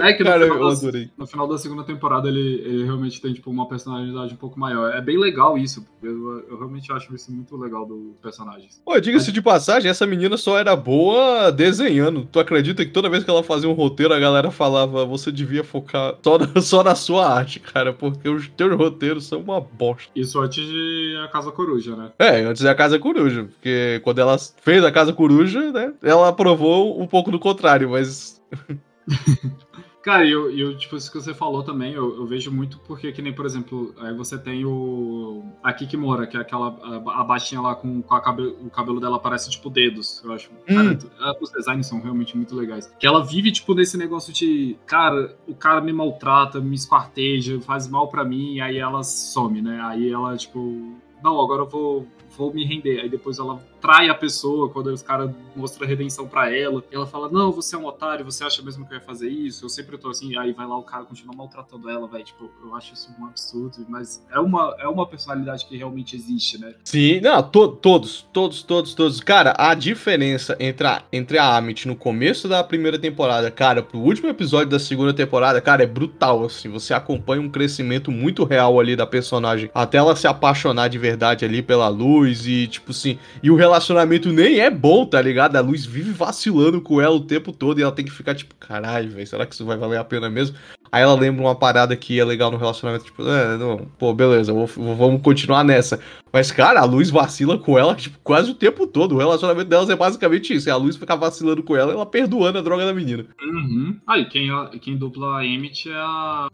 É 0.00 0.12
que 0.12 0.24
no, 0.24 0.30
Cara, 0.30 0.44
final, 0.44 0.70
eu 0.70 0.92
da, 0.92 0.98
no 1.18 1.26
final 1.26 1.48
da 1.48 1.58
segunda 1.58 1.84
temporada 1.84 2.28
ele, 2.28 2.62
ele 2.64 2.84
realmente 2.84 3.20
tem, 3.20 3.32
tipo, 3.32 3.50
uma 3.50 3.68
personalidade 3.68 4.34
um 4.34 4.36
pouco 4.36 4.58
maior. 4.58 4.92
É 4.94 5.00
bem 5.00 5.18
legal 5.18 5.58
isso. 5.58 5.84
Eu, 6.02 6.44
eu 6.48 6.56
realmente 6.56 6.90
acho 6.92 7.14
isso 7.14 7.32
muito 7.32 7.56
legal 7.56 7.86
dos 7.86 8.16
personagens. 8.22 8.80
Pô, 8.84 8.98
diga-se 8.98 9.30
de 9.30 9.42
passagem, 9.42 9.90
essa 9.90 10.06
menina 10.06 10.36
só 10.36 10.58
era 10.58 10.74
boa 10.74 11.50
desenhando. 11.50 12.26
Tu 12.30 12.40
acredita 12.40 12.84
que 12.84 12.90
toda 12.90 13.10
vez 13.10 13.24
que 13.24 13.30
ela 13.30 13.42
fazia 13.42 13.68
um 13.68 13.74
roteiro, 13.74 14.14
a 14.14 14.18
galera 14.18 14.50
falava, 14.50 15.04
você 15.04 15.30
devia 15.30 15.62
focar 15.62 16.14
só 16.22 16.38
na, 16.38 16.60
só 16.60 16.82
na 16.82 16.94
sua 16.94 17.11
arte, 17.18 17.60
cara, 17.60 17.92
porque 17.92 18.28
os 18.28 18.48
teus 18.48 18.76
roteiros 18.76 19.26
são 19.26 19.40
uma 19.40 19.60
bosta. 19.60 20.10
Isso 20.14 20.40
antes 20.40 20.64
de 20.64 21.16
A 21.24 21.28
Casa 21.28 21.50
Coruja, 21.50 21.96
né? 21.96 22.12
É, 22.18 22.40
antes 22.40 22.62
da 22.62 22.74
Casa 22.74 22.98
Coruja, 22.98 23.44
porque 23.44 24.00
quando 24.04 24.20
ela 24.20 24.36
fez 24.62 24.84
a 24.84 24.92
Casa 24.92 25.12
Coruja, 25.12 25.72
né, 25.72 25.92
ela 26.02 26.32
provou 26.32 27.00
um 27.00 27.06
pouco 27.06 27.30
do 27.30 27.38
contrário, 27.38 27.90
mas... 27.90 28.42
Cara, 30.02 30.24
e 30.26 30.32
eu, 30.32 30.50
eu, 30.50 30.76
tipo, 30.76 30.96
isso 30.96 31.12
que 31.12 31.20
você 31.20 31.32
falou 31.32 31.62
também, 31.62 31.92
eu, 31.92 32.16
eu 32.16 32.26
vejo 32.26 32.50
muito 32.50 32.76
porque, 32.80 33.12
que 33.12 33.22
nem, 33.22 33.32
por 33.32 33.46
exemplo, 33.46 33.94
aí 33.98 34.12
você 34.12 34.36
tem 34.36 34.64
o. 34.64 35.44
A 35.62 35.72
Kikimora, 35.72 36.26
que 36.26 36.36
é 36.36 36.40
aquela. 36.40 36.76
A, 36.82 37.20
a 37.20 37.24
baixinha 37.24 37.60
lá 37.60 37.76
com, 37.76 38.02
com 38.02 38.14
a 38.14 38.20
cabe, 38.20 38.42
o 38.42 38.68
cabelo 38.68 38.98
dela 38.98 39.20
parece, 39.20 39.48
tipo, 39.48 39.70
dedos, 39.70 40.20
eu 40.24 40.32
acho. 40.32 40.50
Cara, 40.66 40.98
a- 41.20 41.36
os 41.40 41.52
designs 41.52 41.86
são 41.86 42.00
realmente 42.00 42.36
muito 42.36 42.52
legais. 42.56 42.92
Que 42.98 43.06
ela 43.06 43.24
vive, 43.24 43.52
tipo, 43.52 43.74
nesse 43.74 43.96
negócio 43.96 44.32
de. 44.32 44.76
Cara, 44.86 45.36
o 45.46 45.54
cara 45.54 45.80
me 45.80 45.92
maltrata, 45.92 46.60
me 46.60 46.74
esquarteja, 46.74 47.60
faz 47.60 47.86
mal 47.86 48.08
pra 48.08 48.24
mim, 48.24 48.54
e 48.54 48.60
aí 48.60 48.78
ela 48.78 49.04
some, 49.04 49.62
né? 49.62 49.80
Aí 49.84 50.10
ela, 50.10 50.36
tipo. 50.36 50.96
Não, 51.22 51.40
agora 51.40 51.62
eu 51.62 51.68
vou. 51.68 52.08
Vou 52.36 52.52
me 52.52 52.64
render. 52.64 52.98
Aí 53.00 53.08
depois 53.08 53.38
ela 53.38 53.62
trai 53.82 54.08
a 54.08 54.14
pessoa 54.14 54.70
quando 54.70 54.86
os 54.86 55.02
caras 55.02 55.30
mostram 55.54 55.84
a 55.84 55.88
redenção 55.88 56.26
pra 56.26 56.50
ela. 56.56 56.82
Ela 56.90 57.06
fala: 57.06 57.28
Não, 57.28 57.50
você 57.52 57.74
é 57.74 57.78
um 57.78 57.84
otário, 57.84 58.24
você 58.24 58.44
acha 58.44 58.62
mesmo 58.62 58.86
que 58.86 58.94
eu 58.94 58.98
ia 58.98 59.04
fazer 59.04 59.28
isso? 59.28 59.64
Eu 59.64 59.68
sempre 59.68 59.98
tô 59.98 60.08
assim. 60.08 60.38
Aí 60.38 60.52
vai 60.52 60.66
lá 60.66 60.78
o 60.78 60.82
cara 60.82 61.04
continua 61.04 61.34
maltratando 61.36 61.90
ela, 61.90 62.06
velho. 62.06 62.24
Tipo, 62.24 62.48
eu 62.64 62.74
acho 62.76 62.94
isso 62.94 63.10
um 63.20 63.26
absurdo. 63.26 63.84
Mas 63.88 64.24
é 64.32 64.38
uma, 64.38 64.74
é 64.78 64.86
uma 64.86 65.06
personalidade 65.06 65.66
que 65.66 65.76
realmente 65.76 66.14
existe, 66.16 66.58
né? 66.58 66.72
Sim, 66.84 67.20
não, 67.20 67.42
to- 67.42 67.68
todos, 67.72 68.26
todos, 68.32 68.62
todos, 68.62 68.94
todos. 68.94 69.20
Cara, 69.20 69.54
a 69.58 69.74
diferença 69.74 70.56
entre 70.60 70.86
a, 70.86 71.02
entre 71.12 71.38
a 71.38 71.56
Amit 71.56 71.88
no 71.88 71.96
começo 71.96 72.46
da 72.48 72.62
primeira 72.62 72.98
temporada, 72.98 73.50
cara, 73.50 73.82
pro 73.82 73.98
último 73.98 74.28
episódio 74.28 74.68
da 74.68 74.78
segunda 74.78 75.12
temporada, 75.12 75.60
cara, 75.60 75.82
é 75.82 75.86
brutal, 75.86 76.44
assim. 76.44 76.68
Você 76.68 76.94
acompanha 76.94 77.42
um 77.42 77.48
crescimento 77.50 78.10
muito 78.12 78.44
real 78.44 78.78
ali 78.78 78.94
da 78.94 79.06
personagem, 79.06 79.68
até 79.74 79.98
ela 79.98 80.14
se 80.14 80.26
apaixonar 80.26 80.88
de 80.88 80.98
verdade 80.98 81.44
ali 81.44 81.62
pela 81.62 81.88
luz 81.88 82.46
e, 82.46 82.66
tipo 82.68 82.90
assim, 82.92 83.18
e 83.42 83.50
o 83.50 83.56
relacionamento 83.72 84.32
nem 84.32 84.60
é 84.60 84.70
bom, 84.70 85.04
tá 85.04 85.20
ligado? 85.20 85.56
A 85.56 85.60
luz 85.60 85.84
vive 85.84 86.10
vacilando 86.12 86.80
com 86.80 87.00
ela 87.00 87.14
o 87.14 87.20
tempo 87.24 87.52
todo 87.52 87.78
e 87.78 87.82
ela 87.82 87.92
tem 87.92 88.04
que 88.04 88.10
ficar, 88.10 88.34
tipo, 88.34 88.54
caralho, 88.56 89.10
velho, 89.10 89.26
será 89.26 89.44
que 89.46 89.54
isso 89.54 89.64
vai 89.64 89.76
valer 89.76 89.98
a 89.98 90.04
pena 90.04 90.30
mesmo? 90.30 90.56
Aí 90.90 91.02
ela 91.02 91.14
lembra 91.18 91.40
uma 91.42 91.54
parada 91.54 91.96
que 91.96 92.20
é 92.20 92.24
legal 92.24 92.50
no 92.50 92.58
relacionamento, 92.58 93.06
tipo, 93.06 93.26
é, 93.26 93.56
não, 93.56 93.78
pô, 93.98 94.12
beleza, 94.12 94.52
vou- 94.52 94.66
vamos 94.66 95.22
continuar 95.22 95.64
nessa. 95.64 95.98
Mas, 96.30 96.50
cara, 96.50 96.80
a 96.80 96.84
Luz 96.84 97.08
vacila 97.08 97.56
com 97.58 97.78
ela, 97.78 97.94
tipo, 97.94 98.18
quase 98.22 98.50
o 98.50 98.54
tempo 98.54 98.86
todo. 98.86 99.14
O 99.14 99.18
relacionamento 99.18 99.70
delas 99.70 99.88
é 99.88 99.96
basicamente 99.96 100.52
isso. 100.54 100.68
É 100.68 100.72
a 100.72 100.76
Luz 100.76 100.96
ficar 100.96 101.16
vacilando 101.16 101.62
com 101.62 101.74
ela 101.76 101.92
e 101.92 101.94
ela 101.94 102.04
perdoando 102.06 102.58
a 102.58 102.62
droga 102.62 102.84
da 102.84 102.92
menina. 102.92 103.24
Uhum. 103.42 103.96
E 104.16 104.24
quem, 104.26 104.50
quem 104.80 104.96
dupla 104.96 105.38
a 105.38 105.46
Emmett 105.46 105.88
é 105.90 105.94
a. 105.94 106.48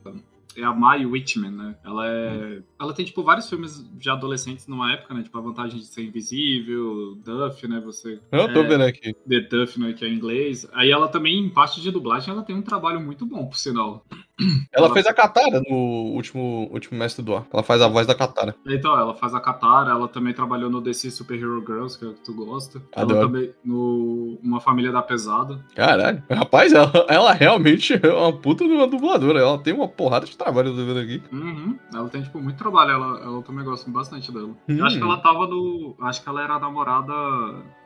É 0.59 0.64
a 0.64 0.73
Mai 0.73 1.07
Whitman, 1.07 1.51
né? 1.51 1.77
Ela 1.85 2.07
é. 2.07 2.62
Ela 2.81 2.92
tem, 2.92 3.05
tipo, 3.05 3.23
vários 3.23 3.49
filmes 3.49 3.88
de 3.97 4.11
adolescentes 4.11 4.66
numa 4.66 4.92
época, 4.92 5.14
né? 5.14 5.23
Tipo, 5.23 5.38
a 5.38 5.40
vantagem 5.40 5.79
de 5.79 5.87
ser 5.87 6.03
invisível, 6.03 7.14
Duff, 7.25 7.66
né? 7.68 7.81
Você. 7.85 8.21
Eu 8.33 8.53
tô 8.53 8.61
é, 8.61 8.66
vendo 8.66 8.83
aqui. 8.83 9.14
The 9.29 9.40
Duff, 9.40 9.79
né? 9.81 9.92
Que 9.92 10.05
é 10.05 10.09
em 10.09 10.14
inglês. 10.14 10.68
Aí 10.73 10.90
ela 10.90 11.09
também, 11.09 11.38
em 11.38 11.49
parte 11.49 11.81
de 11.81 11.90
dublagem, 11.90 12.33
ela 12.33 12.42
tem 12.42 12.57
um 12.57 12.62
trabalho 12.62 13.01
muito 13.01 13.25
bom, 13.25 13.47
por 13.47 13.57
sinal. 13.57 14.05
Ela 14.72 14.92
fez 14.92 15.07
a 15.07 15.12
Katara 15.12 15.61
no 15.68 15.77
último, 16.14 16.68
último 16.72 16.98
Mestre 16.98 17.24
do 17.24 17.35
Ar. 17.35 17.46
Ela 17.53 17.62
faz 17.62 17.83
a 17.83 17.88
voz 17.88 18.07
da 18.07 18.14
Katara. 18.14 18.55
Então, 18.66 18.98
ela 18.98 19.14
faz 19.14 19.35
a 19.35 19.40
Katara, 19.40 19.90
ela 19.90 20.09
também 20.09 20.33
trabalhou 20.33 20.70
no 20.70 20.81
DC 20.81 21.11
Super 21.11 21.38
Hero 21.38 21.61
Girls, 21.66 21.98
que 21.98 22.05
é 22.05 22.09
o 22.09 22.14
que 22.14 22.20
tu 22.20 22.35
gosta. 22.35 22.81
Adoro. 22.94 23.18
Ela 23.18 23.27
também 23.27 23.51
no 23.64 24.38
Uma 24.42 24.61
Família 24.61 24.92
da 24.92 25.03
Pesada. 25.03 25.64
Caralho. 25.74 26.22
Rapaz, 26.31 26.72
ela, 26.72 26.92
ela 27.09 27.33
realmente 27.33 27.98
é 28.01 28.12
uma 28.12 28.33
puta 28.33 28.64
de 28.64 28.72
uma 28.72 28.87
dubladora. 28.87 29.40
Ela 29.40 29.59
tem 29.59 29.74
uma 29.74 29.88
porrada 29.88 30.27
de 30.27 30.37
trabalho, 30.37 30.68
eu 30.68 30.77
tô 30.77 30.85
vendo 30.85 31.01
aqui. 31.01 31.22
Uhum. 31.33 31.79
Ela 31.92 32.09
tem, 32.09 32.22
tipo, 32.22 32.40
muito 32.40 32.57
trabalho. 32.57 32.92
Ela, 32.92 33.20
ela 33.20 33.42
também 33.42 33.64
gosta 33.64 33.90
bastante 33.90 34.33
dela. 34.33 34.51
Hum. 34.68 34.79
Eu 34.79 34.87
acho 34.87 34.98
que 34.98 35.03
ela 35.03 35.18
tava 35.18 35.46
no. 35.46 35.96
Acho 36.03 36.22
que 36.22 36.29
ela 36.29 36.42
era 36.42 36.55
a 36.55 36.59
namorada. 36.59 37.12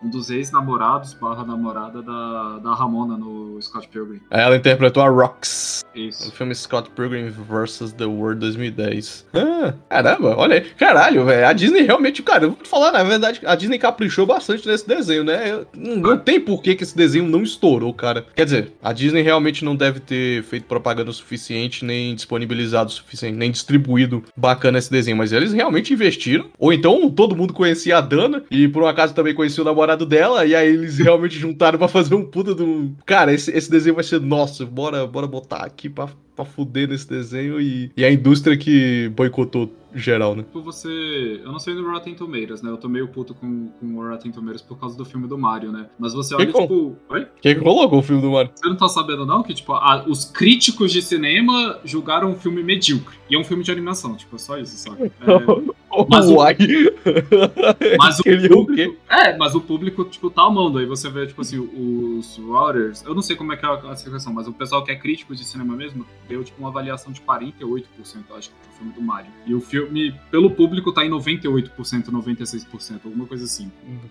Um 0.02 0.10
dos 0.10 0.30
ex-namorados 0.30 1.14
barra 1.14 1.44
namorada 1.44 2.02
da, 2.02 2.58
da 2.58 2.74
Ramona 2.74 3.16
no 3.16 3.60
Scott 3.62 3.88
Pilgrim. 3.88 4.20
Ela 4.30 4.56
interpretou 4.56 5.02
a 5.02 5.08
Rox. 5.08 5.84
Isso. 5.94 6.32
Filme 6.42 6.54
Scott 6.54 6.90
Pilgrim 6.90 7.28
vs. 7.30 7.92
The 7.92 8.04
World 8.04 8.40
2010. 8.40 9.26
Ah, 9.32 9.74
caramba, 9.88 10.34
olha 10.36 10.56
aí. 10.56 10.60
Caralho, 10.76 11.24
velho. 11.24 11.46
A 11.46 11.52
Disney 11.52 11.82
realmente, 11.82 12.22
cara, 12.22 12.44
eu 12.44 12.50
vou 12.50 12.58
te 12.60 12.68
falar, 12.68 12.90
na 12.92 13.02
verdade, 13.04 13.40
a 13.44 13.54
Disney 13.54 13.78
caprichou 13.78 14.26
bastante 14.26 14.66
nesse 14.66 14.86
desenho, 14.86 15.22
né? 15.24 15.50
Eu- 15.52 15.66
Não, 15.74 16.18
tem 16.18 16.40
por 16.40 16.60
que 16.62 16.76
esse 16.80 16.96
desenho 16.96 17.26
não 17.28 17.42
estourou, 17.42 17.94
cara. 17.94 18.26
Quer 18.34 18.44
dizer, 18.44 18.72
a 18.82 18.92
Disney 18.92 19.22
realmente 19.22 19.64
não 19.64 19.76
deve 19.76 20.00
ter 20.00 20.42
feito 20.42 20.64
propaganda 20.66 21.10
o 21.10 21.14
suficiente, 21.14 21.84
nem 21.84 22.14
disponibilizado 22.14 22.90
o 22.90 22.92
suficiente, 22.92 23.36
nem 23.36 23.50
distribuído 23.50 24.24
bacana 24.36 24.78
esse 24.78 24.90
desenho. 24.90 25.16
Mas 25.16 25.32
eles 25.32 25.52
realmente 25.52 25.92
investiram. 25.94 26.46
Ou 26.58 26.72
então 26.72 27.08
todo 27.08 27.36
mundo 27.36 27.52
conhecia 27.52 27.98
a 27.98 28.00
Dana 28.00 28.42
e 28.50 28.66
por 28.66 28.82
um 28.82 28.86
acaso 28.86 29.14
também 29.14 29.34
conhecia 29.34 29.62
o 29.62 29.66
namorado 29.66 30.04
dela. 30.04 30.44
E 30.44 30.54
aí 30.56 30.68
eles 30.68 30.98
realmente 30.98 31.38
juntaram 31.38 31.78
pra 31.78 31.86
fazer 31.88 32.14
um 32.16 32.24
puta 32.24 32.52
do. 32.54 32.90
Cara, 33.06 33.32
esse, 33.32 33.50
esse 33.52 33.70
desenho 33.70 33.94
vai 33.94 34.02
ser 34.04 34.20
nosso. 34.20 34.66
Bora, 34.66 35.06
bora 35.06 35.26
botar 35.26 35.64
aqui 35.64 35.88
pra, 35.88 36.08
pra 36.34 36.44
fuder 36.44 36.88
nesse 36.88 37.08
desenho. 37.08 37.60
E, 37.60 37.90
e 37.96 38.04
a 38.04 38.10
indústria 38.12 38.56
que 38.56 39.08
boicotou 39.14 39.72
geral, 39.94 40.34
né? 40.36 40.42
Tipo, 40.42 40.60
você. 40.62 41.40
Eu 41.44 41.52
não 41.52 41.58
sei 41.58 41.74
do 41.74 41.88
Rotten 41.88 42.14
Tomatoes, 42.14 42.62
né? 42.62 42.70
Eu 42.70 42.76
tô 42.76 42.88
meio 42.88 43.08
puto 43.08 43.34
com, 43.34 43.68
com 43.80 43.86
o 43.98 44.08
Rotten 44.08 44.30
Tomatoes 44.32 44.62
por 44.62 44.78
causa 44.78 44.96
do 44.96 45.04
filme 45.04 45.26
do 45.28 45.36
Mario, 45.38 45.70
né? 45.72 45.86
Mas 45.98 46.12
você 46.14 46.34
olha, 46.34 46.46
Que 46.46 46.52
com- 46.52 46.62
tipo. 46.62 46.96
Oi? 47.10 47.26
Quem 47.40 47.54
que 47.54 47.60
colocou 47.60 47.98
o 47.98 48.02
filme 48.02 48.22
do 48.22 48.30
Mario? 48.32 48.50
Você 48.54 48.68
não 48.68 48.76
tá 48.76 48.88
sabendo, 48.88 49.24
não? 49.26 49.42
Que, 49.42 49.54
tipo, 49.54 49.72
a- 49.72 50.04
os 50.06 50.24
críticos 50.24 50.92
de 50.92 51.02
cinema 51.02 51.78
julgaram 51.84 52.30
um 52.30 52.36
filme 52.36 52.62
medíocre. 52.62 53.16
E 53.30 53.34
é 53.34 53.38
um 53.38 53.44
filme 53.44 53.62
de 53.64 53.70
animação, 53.72 54.14
tipo, 54.16 54.36
é 54.36 54.38
só 54.38 54.58
isso, 54.58 54.76
sabe? 54.76 55.10
É, 55.94 56.04
Mas 56.08 56.26
o-. 56.30 56.36
Mas 57.98 58.18
o 58.18 58.22
quê? 58.22 58.48
público, 58.48 58.96
é, 59.10 59.36
mas 59.36 59.54
o 59.54 59.60
público, 59.60 60.04
tipo, 60.04 60.30
tá 60.30 60.42
amando. 60.42 60.78
Aí 60.78 60.86
você 60.86 61.10
vê, 61.10 61.26
tipo 61.26 61.42
assim, 61.42 61.58
os 61.58 62.36
Routers. 62.38 63.02
Eu 63.04 63.14
não 63.14 63.20
sei 63.22 63.36
como 63.36 63.52
é 63.52 63.56
que 63.56 63.66
é 63.66 63.68
a 63.68 63.76
classificação, 63.76 64.32
mas 64.32 64.48
o 64.48 64.52
pessoal 64.54 64.82
que 64.84 64.90
é 64.90 64.96
crítico 64.96 65.34
de 65.34 65.44
cinema 65.44 65.76
mesmo 65.76 66.06
deu, 66.28 66.42
tipo, 66.42 66.58
uma 66.58 66.68
avaliação 66.70 67.12
de 67.12 67.20
48%, 67.20 67.84
eu 68.30 68.36
acho, 68.36 68.50
pro 68.50 68.72
filme 68.78 68.92
do 68.94 69.02
Mario. 69.02 69.30
E 69.46 69.54
o 69.54 69.60
filme, 69.60 69.81
pelo 70.30 70.50
público, 70.50 70.92
tá 70.92 71.04
em 71.04 71.10
98%, 71.10 71.70
96%, 72.10 73.00
alguma 73.04 73.26
coisa 73.26 73.44
assim. 73.44 73.70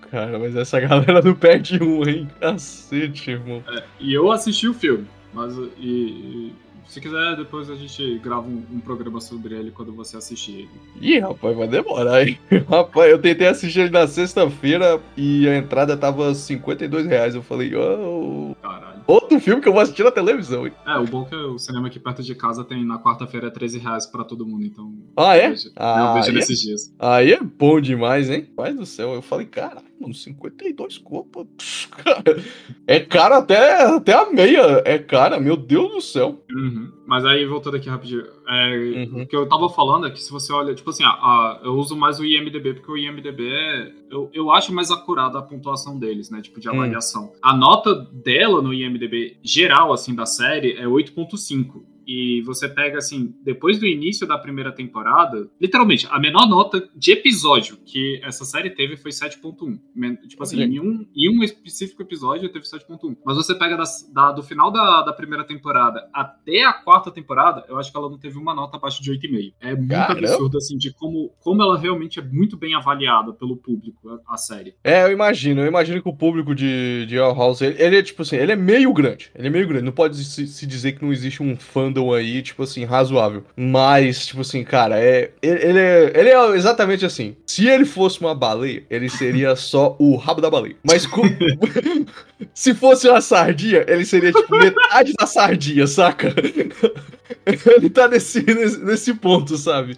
Cara, 0.10 0.38
mas 0.40 0.56
essa 0.56 0.80
galera 0.80 1.22
não 1.22 1.34
perde 1.36 1.82
um, 1.84 2.08
hein? 2.08 2.28
Cacete, 2.40 3.32
irmão. 3.32 3.64
É, 3.68 3.84
e 4.00 4.14
eu 4.14 4.32
assisti 4.32 4.68
o 4.68 4.74
filme, 4.74 5.06
mas. 5.34 5.56
E, 5.78 5.88
e- 5.88 6.54
Se 6.88 7.00
quiser, 7.00 7.38
depois 7.38 7.70
a 7.70 7.76
gente 7.76 8.20
grava 8.20 8.42
um, 8.46 8.64
um 8.70 8.80
programa 8.82 9.22
sobre 9.22 9.56
ele 9.56 9.72
quando 9.72 9.94
você 9.94 10.18
assistir 10.18 10.52
ele. 10.52 10.70
Ih, 11.00 11.20
rapaz, 11.20 11.56
vai 11.56 11.68
demorar, 11.68 12.28
hein? 12.28 12.38
Rapaz, 12.68 13.10
eu 13.12 13.18
tentei 13.20 13.48
assistir 13.48 13.80
ele 13.82 13.92
na 13.92 14.06
sexta-feira 14.08 15.00
e 15.16 15.48
a 15.48 15.56
entrada 15.58 15.96
tava 15.96 16.34
52 16.36 17.06
reais. 17.06 17.34
Eu 17.34 17.42
falei, 17.44 17.74
oh. 17.76 18.54
Caralho. 18.62 19.01
Outro 19.12 19.40
filme 19.42 19.62
que 19.62 19.68
eu 19.68 19.74
vou 19.74 19.82
assistir 19.82 20.04
na 20.04 20.12
televisão, 20.12 20.66
hein? 20.66 20.74
É, 20.88 20.98
o 20.98 21.06
bom 21.06 21.24
é 21.24 21.30
que 21.30 21.36
o 21.36 21.60
cinema 21.60 21.88
aqui 21.88 22.00
perto 22.00 22.24
de 22.24 22.34
casa 22.34 22.64
tem 22.64 22.86
na 22.86 22.98
quarta-feira 22.98 23.52
13 23.52 23.78
reais 23.80 24.06
pra 24.06 24.24
todo 24.24 24.46
mundo, 24.46 24.64
então. 24.66 24.94
Ah, 25.18 25.36
é? 25.36 25.48
Eu 25.48 25.50
vejo, 25.52 25.72
Ah, 25.76 26.00
eu 26.08 26.14
vejo 26.14 26.30
aí 26.30 26.36
é- 26.36 26.40
nesses 26.40 26.60
dias. 26.62 26.94
Aí 26.98 27.34
é 27.34 27.40
bom 27.42 27.82
demais, 27.82 28.30
hein? 28.30 28.44
Pai 28.56 28.74
do 28.74 28.86
céu. 28.86 29.14
Eu 29.14 29.22
falei, 29.22 29.46
caralho, 29.48 29.86
mano, 30.00 30.14
52 30.14 30.98
copos. 30.98 31.90
É 32.88 33.00
caro 33.00 33.36
até, 33.36 33.84
até 33.84 34.14
a 34.14 34.30
meia. 34.32 34.82
É 34.86 34.98
cara, 34.98 35.40
meu 35.40 35.58
Deus 35.58 35.92
do 35.92 36.02
céu. 36.02 36.44
Uhum. 36.50 36.92
Mas 37.06 37.26
aí, 37.26 37.46
voltando 37.46 37.76
aqui 37.76 37.90
rapidinho, 37.90 38.24
é, 38.48 39.08
Uhum. 39.12 39.22
o 39.24 39.28
que 39.28 39.36
eu 39.36 39.48
tava 39.48 39.70
falando 39.70 40.08
é 40.08 40.12
que 40.12 40.22
se 40.22 40.32
você 40.32 40.52
olha, 40.54 40.74
tipo 40.76 40.90
assim, 40.90 41.04
a- 41.04 41.10
a- 41.10 41.60
eu 41.64 41.74
uso 41.76 41.96
mais 41.96 42.20
o 42.20 42.26
IMDB, 42.26 42.74
porque 42.76 42.92
o 42.92 42.98
IMDB 42.98 43.48
é. 43.50 43.92
Eu, 44.10 44.30
eu 44.34 44.52
acho 44.52 44.74
mais 44.74 44.92
acurada 44.92 45.40
a 45.40 45.42
pontuação 45.42 45.98
deles, 45.98 46.30
né? 46.30 46.42
Tipo, 46.42 46.60
de 46.60 46.68
Hum. 46.70 46.74
avaliação. 46.74 47.32
A 47.42 47.56
nota 47.56 47.94
dela 48.12 48.62
no 48.62 48.74
IMDB 48.74 49.38
geral, 49.42 49.94
assim, 49.94 50.14
da 50.14 50.26
série 50.26 50.74
é 50.74 50.88
8,5. 50.88 51.86
E 52.12 52.42
você 52.42 52.68
pega, 52.68 52.98
assim, 52.98 53.34
depois 53.44 53.80
do 53.80 53.86
início 53.88 54.28
da 54.28 54.38
primeira 54.38 54.72
temporada, 54.72 55.50
literalmente, 55.60 56.08
a 56.12 56.20
menor 56.20 56.48
nota 56.48 56.90
de 56.96 57.12
episódio 57.14 57.78
que 57.86 58.20
essa 58.24 58.44
série 58.44 58.70
teve 58.70 58.98
foi 58.98 59.12
7.1. 59.12 59.80
Men- 59.96 60.18
Tipo 60.28 60.44
assim, 60.44 60.62
em 60.62 60.80
um, 60.80 61.06
em 61.16 61.30
um 61.40 61.44
específico 61.44 62.02
episódio 62.02 62.52
teve 62.52 62.66
7.1. 62.66 63.16
Mas 63.26 63.38
você 63.38 63.56
pega 63.56 63.78
das- 63.78 64.10
da- 64.14 64.32
do 64.32 64.44
final 64.44 64.72
da, 64.72 65.04
da 65.04 65.14
primeira 65.14 65.44
temporada 65.46 66.08
até 66.14 66.64
a 66.64 66.74
quarta 66.74 67.12
temporada, 67.12 67.64
eu 67.70 67.78
acho 67.80 67.92
que 67.92 67.98
ela 67.98 68.10
não 68.10 68.18
teve 68.18 68.38
uma 68.38 68.54
nota 68.54 68.78
abaixo 68.78 69.02
de 69.02 69.12
8,5. 69.12 69.54
É 69.62 69.76
muito 69.76 69.90
Caramba. 69.90 70.20
absurdo, 70.28 70.58
assim, 70.58 70.78
de 70.78 70.94
como, 70.94 71.32
como 71.40 71.62
ela 71.62 71.78
realmente 71.78 72.20
é 72.20 72.22
muito 72.24 72.58
bem 72.58 72.74
avaliada 72.76 73.32
pelo 73.34 73.56
público, 73.56 74.10
a, 74.28 74.34
a 74.34 74.38
série. 74.38 74.76
É, 74.84 75.04
eu 75.06 75.12
imagino. 75.12 75.62
Eu 75.62 75.68
imagino 75.68 76.02
que 76.02 76.10
o 76.10 76.16
público 76.16 76.54
de, 76.56 77.06
de 77.06 77.16
House, 77.18 77.62
ele, 77.62 77.82
ele 77.82 77.98
é 77.98 78.04
tipo 78.04 78.22
assim, 78.22 78.36
ele 78.36 78.52
é 78.52 78.56
meio 78.56 78.92
grande. 78.94 79.30
Ele 79.36 79.48
é 79.48 79.50
meio 79.52 79.68
grande. 79.68 79.86
Não 79.86 79.92
pode 79.92 80.18
se, 80.24 80.48
se 80.48 80.66
dizer 80.68 80.94
que 80.94 81.04
não 81.04 81.12
existe 81.14 81.42
um 81.44 81.56
fandom 81.56 82.01
aí, 82.14 82.42
tipo 82.42 82.64
assim, 82.64 82.84
razoável. 82.86 83.44
Mas, 83.56 84.26
tipo 84.26 84.42
assim, 84.42 84.64
cara, 84.64 85.00
é, 85.00 85.32
ele, 85.42 85.64
ele 85.64 85.80
é, 85.80 86.12
ele 86.16 86.30
é 86.30 86.50
exatamente 86.56 87.06
assim. 87.06 87.36
Se 87.46 87.68
ele 87.68 87.86
fosse 87.86 88.20
uma 88.22 88.34
baleia, 88.34 88.84
ele 88.90 89.10
seria 89.10 89.56
só 89.58 89.96
o 90.00 90.16
rabo 90.16 90.42
da 90.42 90.50
baleia. 90.50 90.76
Mas 90.84 91.08
se 92.54 92.74
fosse 92.74 93.08
uma 93.08 93.22
sardinha, 93.22 93.86
ele 93.88 94.06
seria 94.06 94.32
tipo 94.32 94.58
metade 94.58 95.14
da 95.20 95.26
sardinha, 95.26 95.86
saca? 95.88 96.34
Ele 97.44 97.90
tá 97.90 98.08
nesse, 98.08 98.44
nesse, 98.44 98.78
nesse 98.84 99.14
ponto, 99.16 99.58
sabe? 99.58 99.98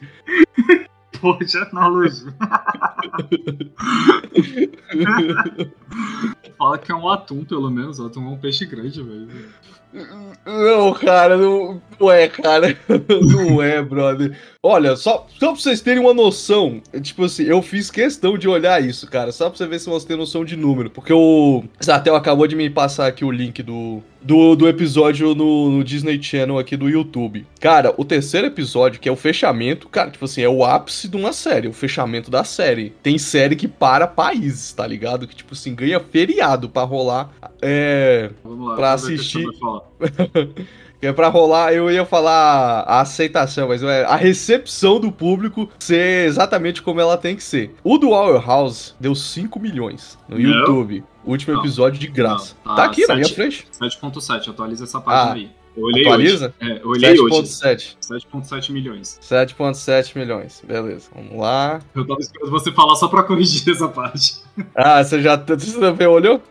De 1.46 1.58
analogia. 1.58 2.34
Fala 6.58 6.78
que 6.78 6.92
é 6.92 6.96
um 6.96 7.10
atum, 7.10 7.44
pelo 7.44 7.70
menos. 7.70 8.00
O 8.00 8.06
atum 8.06 8.26
é 8.26 8.30
um 8.30 8.38
peixe 8.38 8.66
grande, 8.66 9.02
velho. 9.02 9.28
Não, 10.46 10.94
cara, 10.94 11.38
não, 11.38 11.80
não 12.00 12.12
é, 12.12 12.28
cara. 12.28 12.76
Não 13.22 13.62
é, 13.62 13.80
brother. 13.82 14.36
Olha, 14.62 14.96
só, 14.96 15.28
só 15.38 15.52
pra 15.52 15.62
vocês 15.62 15.82
terem 15.82 16.02
uma 16.02 16.14
noção, 16.14 16.82
tipo 17.02 17.26
assim, 17.26 17.44
eu 17.44 17.62
fiz 17.62 17.92
questão 17.92 18.36
de 18.38 18.48
olhar 18.48 18.84
isso, 18.84 19.08
cara, 19.08 19.32
só 19.32 19.50
pra 19.50 19.58
você 19.58 19.68
ver 19.68 19.80
se 19.80 19.90
você 19.90 20.08
tem 20.08 20.18
noção 20.18 20.44
de 20.44 20.56
número. 20.56 20.90
Porque 20.90 21.14
o 21.14 21.64
Zatel 21.84 22.16
acabou 22.16 22.48
de 22.48 22.56
me 22.56 22.70
passar 22.72 23.06
aqui 23.06 23.24
o 23.24 23.30
link 23.30 23.62
do, 23.62 24.02
do, 24.24 24.56
do 24.56 24.68
episódio 24.68 25.36
no, 25.36 25.70
no 25.70 25.84
Disney 25.84 26.22
Channel 26.22 26.58
aqui 26.58 26.78
do 26.78 26.90
YouTube. 26.90 27.46
Cara, 27.60 27.94
o 27.98 28.06
terceiro 28.06 28.48
episódio, 28.48 29.00
que 29.00 29.10
é 29.10 29.12
o 29.12 29.16
fechamento, 29.16 29.90
cara, 29.90 30.10
tipo 30.10 30.26
assim, 30.26 30.42
é 30.42 30.50
o 30.50 30.64
ápice 30.64 31.08
de 31.08 31.18
uma 31.18 31.34
série, 31.34 31.68
o 31.68 31.74
fechamento 31.74 32.32
da 32.32 32.44
série. 32.44 32.94
Tem 33.04 33.18
série 33.18 33.56
que 33.56 33.68
para 33.68 34.08
países, 34.08 34.72
tá 34.72 34.88
ligado? 34.88 35.28
Que, 35.28 35.36
tipo 35.36 35.54
assim, 35.54 35.76
ganha 35.76 36.00
feriado 36.00 36.70
pra 36.70 36.84
rolar. 36.84 37.32
É. 37.62 38.32
Vamos 38.44 38.70
lá. 38.70 38.76
Pra 38.76 38.94
assistir. 38.94 39.46
Que 41.04 41.08
é 41.08 41.12
pra 41.12 41.28
rolar, 41.28 41.74
eu 41.74 41.92
ia 41.92 42.06
falar 42.06 42.86
a 42.88 43.02
aceitação, 43.02 43.68
mas 43.68 43.84
é 43.84 44.06
a 44.06 44.16
recepção 44.16 45.02
do 45.02 45.12
público 45.12 45.70
ser 45.78 46.26
exatamente 46.26 46.82
como 46.82 47.02
ela 47.02 47.18
tem 47.18 47.36
que 47.36 47.44
ser. 47.44 47.76
O 47.84 47.98
do 47.98 48.12
Our 48.12 48.42
House 48.42 48.96
deu 49.02 49.14
5 49.14 49.60
milhões 49.60 50.18
no 50.30 50.40
Não. 50.40 50.50
YouTube. 50.50 51.04
Último 51.26 51.54
Não. 51.54 51.62
episódio 51.62 52.00
de 52.00 52.08
graça. 52.08 52.56
Não, 52.66 52.76
tá 52.76 52.84
tá 52.84 52.90
aqui 52.92 53.08
na 53.08 53.16
minha 53.16 53.30
frente. 53.30 53.68
7.7, 53.72 54.50
atualiza 54.50 54.84
essa 54.84 55.00
página 55.00 55.32
Ah, 55.32 55.34
aí. 55.34 55.52
Eu 55.76 55.84
olhei 55.86 56.04
Atualiza? 56.06 56.54
hoje. 56.62 56.72
É, 56.72 56.82
eu 56.84 56.88
olhei 56.90 57.20
hoje. 57.20 57.36
7.7. 57.48 57.98
7.7 58.00 58.72
milhões. 58.72 59.20
7.7 59.24 60.16
milhões. 60.18 60.62
Beleza. 60.64 61.10
Vamos 61.16 61.36
lá. 61.40 61.82
Eu 61.96 62.06
tava 62.06 62.20
esperando 62.20 62.52
você 62.52 62.72
falar 62.72 62.96
só 62.96 63.08
pra 63.08 63.24
corrigir 63.24 63.68
essa 63.74 63.88
parte. 63.88 64.36
Ah, 64.76 65.04
você 65.04 65.20
já 65.22 65.36
você 65.36 65.80
também 65.80 66.06
olhou? 66.08 66.42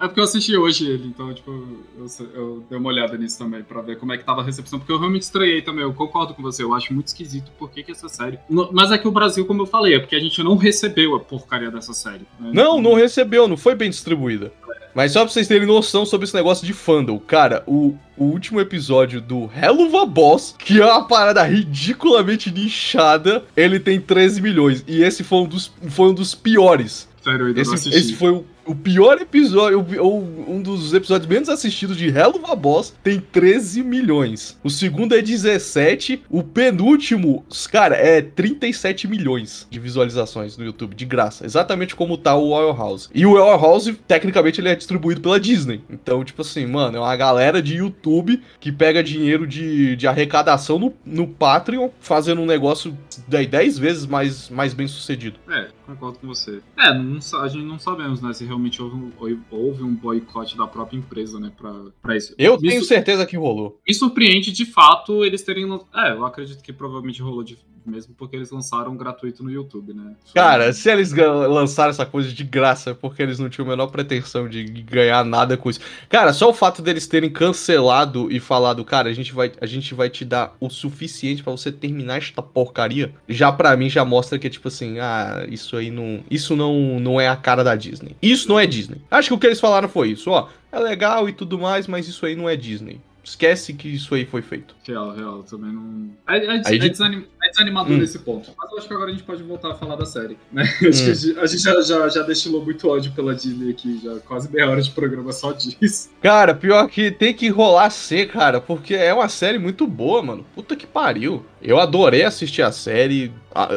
É 0.00 0.06
porque 0.06 0.20
eu 0.20 0.24
assisti 0.24 0.56
hoje 0.56 0.88
ele, 0.88 1.06
então, 1.08 1.32
tipo, 1.32 1.50
eu, 1.50 2.06
eu 2.34 2.64
dei 2.68 2.78
uma 2.78 2.88
olhada 2.88 3.16
nisso 3.16 3.38
também, 3.38 3.62
pra 3.62 3.80
ver 3.80 3.98
como 3.98 4.12
é 4.12 4.18
que 4.18 4.24
tava 4.24 4.40
a 4.40 4.44
recepção, 4.44 4.78
porque 4.78 4.92
eu 4.92 4.98
realmente 4.98 5.22
estranhei 5.22 5.62
também, 5.62 5.82
eu 5.82 5.92
concordo 5.94 6.34
com 6.34 6.42
você, 6.42 6.62
eu 6.62 6.74
acho 6.74 6.92
muito 6.92 7.06
esquisito 7.08 7.50
por 7.58 7.70
que, 7.70 7.82
que 7.82 7.92
essa 7.92 8.08
série... 8.08 8.38
No- 8.48 8.68
mas 8.72 8.90
é 8.92 8.98
que 8.98 9.08
o 9.08 9.10
Brasil, 9.12 9.44
como 9.46 9.62
eu 9.62 9.66
falei, 9.66 9.94
é 9.94 9.98
porque 9.98 10.16
a 10.16 10.20
gente 10.20 10.42
não 10.42 10.56
recebeu 10.56 11.14
a 11.14 11.20
porcaria 11.20 11.70
dessa 11.70 11.94
série. 11.94 12.26
né? 12.38 12.50
Não, 12.52 12.80
não 12.80 12.94
recebeu, 12.94 13.48
não 13.48 13.56
foi 13.56 13.74
bem 13.74 13.90
distribuída. 13.90 14.52
Mas 14.94 15.12
só 15.12 15.20
pra 15.24 15.28
vocês 15.32 15.46
terem 15.46 15.66
noção 15.66 16.06
sobre 16.06 16.24
esse 16.24 16.34
negócio 16.34 16.66
de 16.66 16.72
fandom. 16.72 17.18
Cara, 17.18 17.62
o, 17.66 17.94
o 18.16 18.24
último 18.24 18.60
episódio 18.62 19.20
do 19.20 19.50
Helluva 19.54 20.06
Boss, 20.06 20.54
que 20.58 20.80
é 20.80 20.84
uma 20.86 21.06
parada 21.06 21.42
ridiculamente 21.42 22.50
nichada, 22.50 23.44
ele 23.56 23.78
tem 23.78 24.00
13 24.00 24.40
milhões. 24.40 24.82
E 24.86 25.02
esse 25.02 25.22
foi 25.22 25.38
um 25.40 25.46
dos, 25.46 25.70
foi 25.88 26.08
um 26.08 26.14
dos 26.14 26.34
piores. 26.34 27.08
Sério, 27.22 27.40
eu 27.42 27.46
ainda 27.48 27.62
não 27.62 27.74
Esse, 27.74 27.74
assisti. 27.74 27.98
esse 27.98 28.14
foi 28.14 28.30
o, 28.30 28.46
o 28.66 28.74
pior 28.74 29.20
episódio, 29.20 29.86
ou 30.00 30.22
um 30.22 30.60
dos 30.60 30.92
episódios 30.92 31.28
menos 31.28 31.48
assistidos 31.48 31.96
de 31.96 32.08
Helluva 32.08 32.54
Boss, 32.54 32.94
tem 33.02 33.20
13 33.20 33.82
milhões. 33.82 34.58
O 34.62 34.70
segundo 34.70 35.14
é 35.14 35.22
17, 35.22 36.24
o 36.28 36.42
penúltimo, 36.42 37.44
cara, 37.70 37.94
é 37.94 38.20
37 38.20 39.06
milhões 39.06 39.66
de 39.70 39.78
visualizações 39.78 40.56
no 40.56 40.64
YouTube, 40.64 40.94
de 40.94 41.04
graça. 41.04 41.44
Exatamente 41.44 41.94
como 41.94 42.18
tá 42.18 42.34
o 42.34 42.48
Oil 42.48 42.74
House. 42.76 43.08
E 43.14 43.24
o 43.24 43.32
Oil 43.32 43.60
House, 43.60 43.92
tecnicamente, 44.06 44.60
ele 44.60 44.68
é 44.68 44.74
distribuído 44.74 45.20
pela 45.20 45.38
Disney. 45.38 45.80
Então, 45.88 46.24
tipo 46.24 46.42
assim, 46.42 46.66
mano, 46.66 46.96
é 46.96 47.00
uma 47.00 47.16
galera 47.16 47.62
de 47.62 47.76
YouTube 47.76 48.42
que 48.58 48.72
pega 48.72 49.02
dinheiro 49.02 49.46
de, 49.46 49.96
de 49.96 50.06
arrecadação 50.06 50.78
no, 50.78 50.92
no 51.04 51.26
Patreon, 51.28 51.90
fazendo 52.00 52.40
um 52.40 52.46
negócio 52.46 52.96
10 53.28 53.78
vezes 53.78 54.06
mais, 54.06 54.48
mais 54.50 54.74
bem 54.74 54.88
sucedido. 54.88 55.38
É, 55.48 55.68
concordo 55.86 56.18
com 56.18 56.26
você. 56.26 56.60
É, 56.76 56.92
não 56.92 57.18
a 57.40 57.48
gente 57.48 57.64
não 57.64 57.78
sabemos, 57.78 58.20
né, 58.20 58.32
se 58.32 58.44
realmente 58.44 58.82
houve 58.82 58.96
um, 58.96 59.12
houve 59.50 59.82
um 59.82 59.94
boicote 59.94 60.56
da 60.56 60.66
própria 60.66 60.98
empresa, 60.98 61.38
né, 61.40 61.52
pra, 61.56 61.72
pra 62.02 62.16
isso. 62.16 62.34
Eu 62.36 62.60
Me 62.60 62.68
tenho 62.68 62.84
certeza 62.84 63.24
que 63.24 63.36
rolou. 63.36 63.80
Me 63.86 63.94
surpreende, 63.94 64.52
de 64.52 64.64
fato, 64.64 65.24
eles 65.24 65.42
terem... 65.42 65.64
É, 65.94 66.12
eu 66.12 66.24
acredito 66.24 66.62
que 66.62 66.72
provavelmente 66.72 67.22
rolou 67.22 67.42
de... 67.42 67.58
mesmo 67.86 68.14
porque 68.16 68.36
eles 68.36 68.50
lançaram 68.50 68.96
gratuito 68.96 69.42
no 69.42 69.50
YouTube, 69.50 69.94
né. 69.94 70.14
Cara, 70.34 70.72
se 70.72 70.90
eles 70.90 71.12
lançaram 71.12 71.90
essa 71.90 72.06
coisa 72.06 72.32
de 72.32 72.44
graça 72.44 72.90
é 72.90 72.94
porque 72.94 73.22
eles 73.22 73.38
não 73.38 73.48
tinham 73.48 73.66
a 73.66 73.70
menor 73.70 73.88
pretensão 73.88 74.48
de 74.48 74.64
ganhar 74.64 75.24
nada 75.24 75.56
com 75.56 75.70
isso. 75.70 75.80
Cara, 76.08 76.32
só 76.32 76.50
o 76.50 76.54
fato 76.54 76.82
deles 76.82 77.06
terem 77.06 77.30
cancelado 77.30 78.30
e 78.30 78.40
falado, 78.40 78.84
cara, 78.84 79.08
a 79.08 79.12
gente 79.12 79.32
vai, 79.32 79.52
a 79.60 79.66
gente 79.66 79.94
vai 79.94 80.10
te 80.10 80.24
dar 80.24 80.54
o 80.60 80.68
suficiente 80.68 81.42
pra 81.42 81.52
você 81.52 81.70
terminar 81.70 82.18
esta 82.18 82.42
porcaria, 82.42 83.12
já 83.28 83.52
pra 83.52 83.76
mim 83.76 83.88
já 83.88 84.04
mostra 84.04 84.38
que 84.38 84.50
tipo 84.50 84.68
assim, 84.68 84.98
ah, 84.98 85.46
isso 85.48 85.76
aí 85.76 85.90
não, 85.90 86.20
isso 86.30 86.56
não, 86.56 87.00
não 87.00 87.20
é 87.20 87.28
a 87.28 87.36
cara 87.36 87.62
da 87.62 87.74
Disney. 87.74 88.16
Isso 88.20 88.48
não 88.48 88.58
é 88.58 88.66
Disney. 88.66 89.00
Acho 89.10 89.28
que 89.28 89.34
o 89.34 89.38
que 89.38 89.46
eles 89.46 89.60
falaram 89.60 89.88
foi 89.88 90.10
isso, 90.10 90.30
ó, 90.30 90.48
é 90.72 90.78
legal 90.78 91.28
e 91.28 91.32
tudo 91.32 91.58
mais, 91.58 91.86
mas 91.86 92.08
isso 92.08 92.26
aí 92.26 92.36
não 92.36 92.48
é 92.48 92.56
Disney. 92.56 93.00
Esquece 93.26 93.72
que 93.74 93.88
isso 93.88 94.14
aí 94.14 94.24
foi 94.24 94.40
feito. 94.40 94.76
Real, 94.84 95.12
real, 95.12 95.42
também 95.42 95.72
não. 95.72 96.10
É, 96.28 96.36
é, 96.38 96.50
Aí 96.64 96.76
é 96.76 96.78
de- 96.78 96.90
desanim- 96.90 97.26
é 97.42 97.48
desanimador 97.50 97.92
Hum. 97.92 97.98
nesse 97.98 98.20
ponto. 98.20 98.52
Mas 98.56 98.70
eu 98.70 98.78
acho 98.78 98.86
que 98.86 98.94
agora 98.94 99.10
a 99.10 99.12
gente 99.12 99.24
pode 99.24 99.42
voltar 99.42 99.72
a 99.72 99.74
falar 99.74 99.96
da 99.96 100.06
série. 100.06 100.38
Né? 100.52 100.62
Acho 100.78 100.78
que 100.78 101.10
a 101.10 101.14
gente, 101.14 101.38
a 101.40 101.46
gente 101.46 101.62
já, 101.62 101.80
já, 101.82 102.08
já 102.08 102.22
destilou 102.22 102.64
muito 102.64 102.88
ódio 102.88 103.10
pela 103.12 103.34
Disney 103.34 103.70
aqui, 103.72 104.00
já 104.00 104.14
quase 104.20 104.48
meia 104.48 104.70
hora 104.70 104.80
de 104.80 104.92
programa 104.92 105.32
só 105.32 105.50
disso. 105.50 106.08
Cara, 106.22 106.54
pior 106.54 106.88
que 106.88 107.10
tem 107.10 107.34
que 107.34 107.48
rolar 107.48 107.90
ser, 107.90 108.28
cara, 108.28 108.60
porque 108.60 108.94
é 108.94 109.12
uma 109.12 109.28
série 109.28 109.58
muito 109.58 109.88
boa, 109.88 110.22
mano. 110.22 110.46
Puta 110.54 110.76
que 110.76 110.86
pariu. 110.86 111.44
Eu 111.62 111.80
adorei 111.80 112.22
assistir 112.22 112.62
a 112.62 112.70
série, 112.70 113.32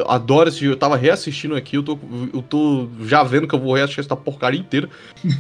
adoro 0.08 0.50
assistir, 0.50 0.65
eu 0.65 0.76
tava 0.78 0.98
reassistindo 0.98 1.56
aqui, 1.56 1.78
eu 1.78 1.84
tô, 1.84 1.98
eu 2.34 2.42
tô 2.42 2.88
já 3.06 3.24
vendo 3.24 3.48
que 3.48 3.56
eu 3.56 3.60
vou 3.60 3.74
reassistir 3.74 4.04
essa 4.04 4.15
porcaria 4.15 4.60
inteira. 4.60 4.89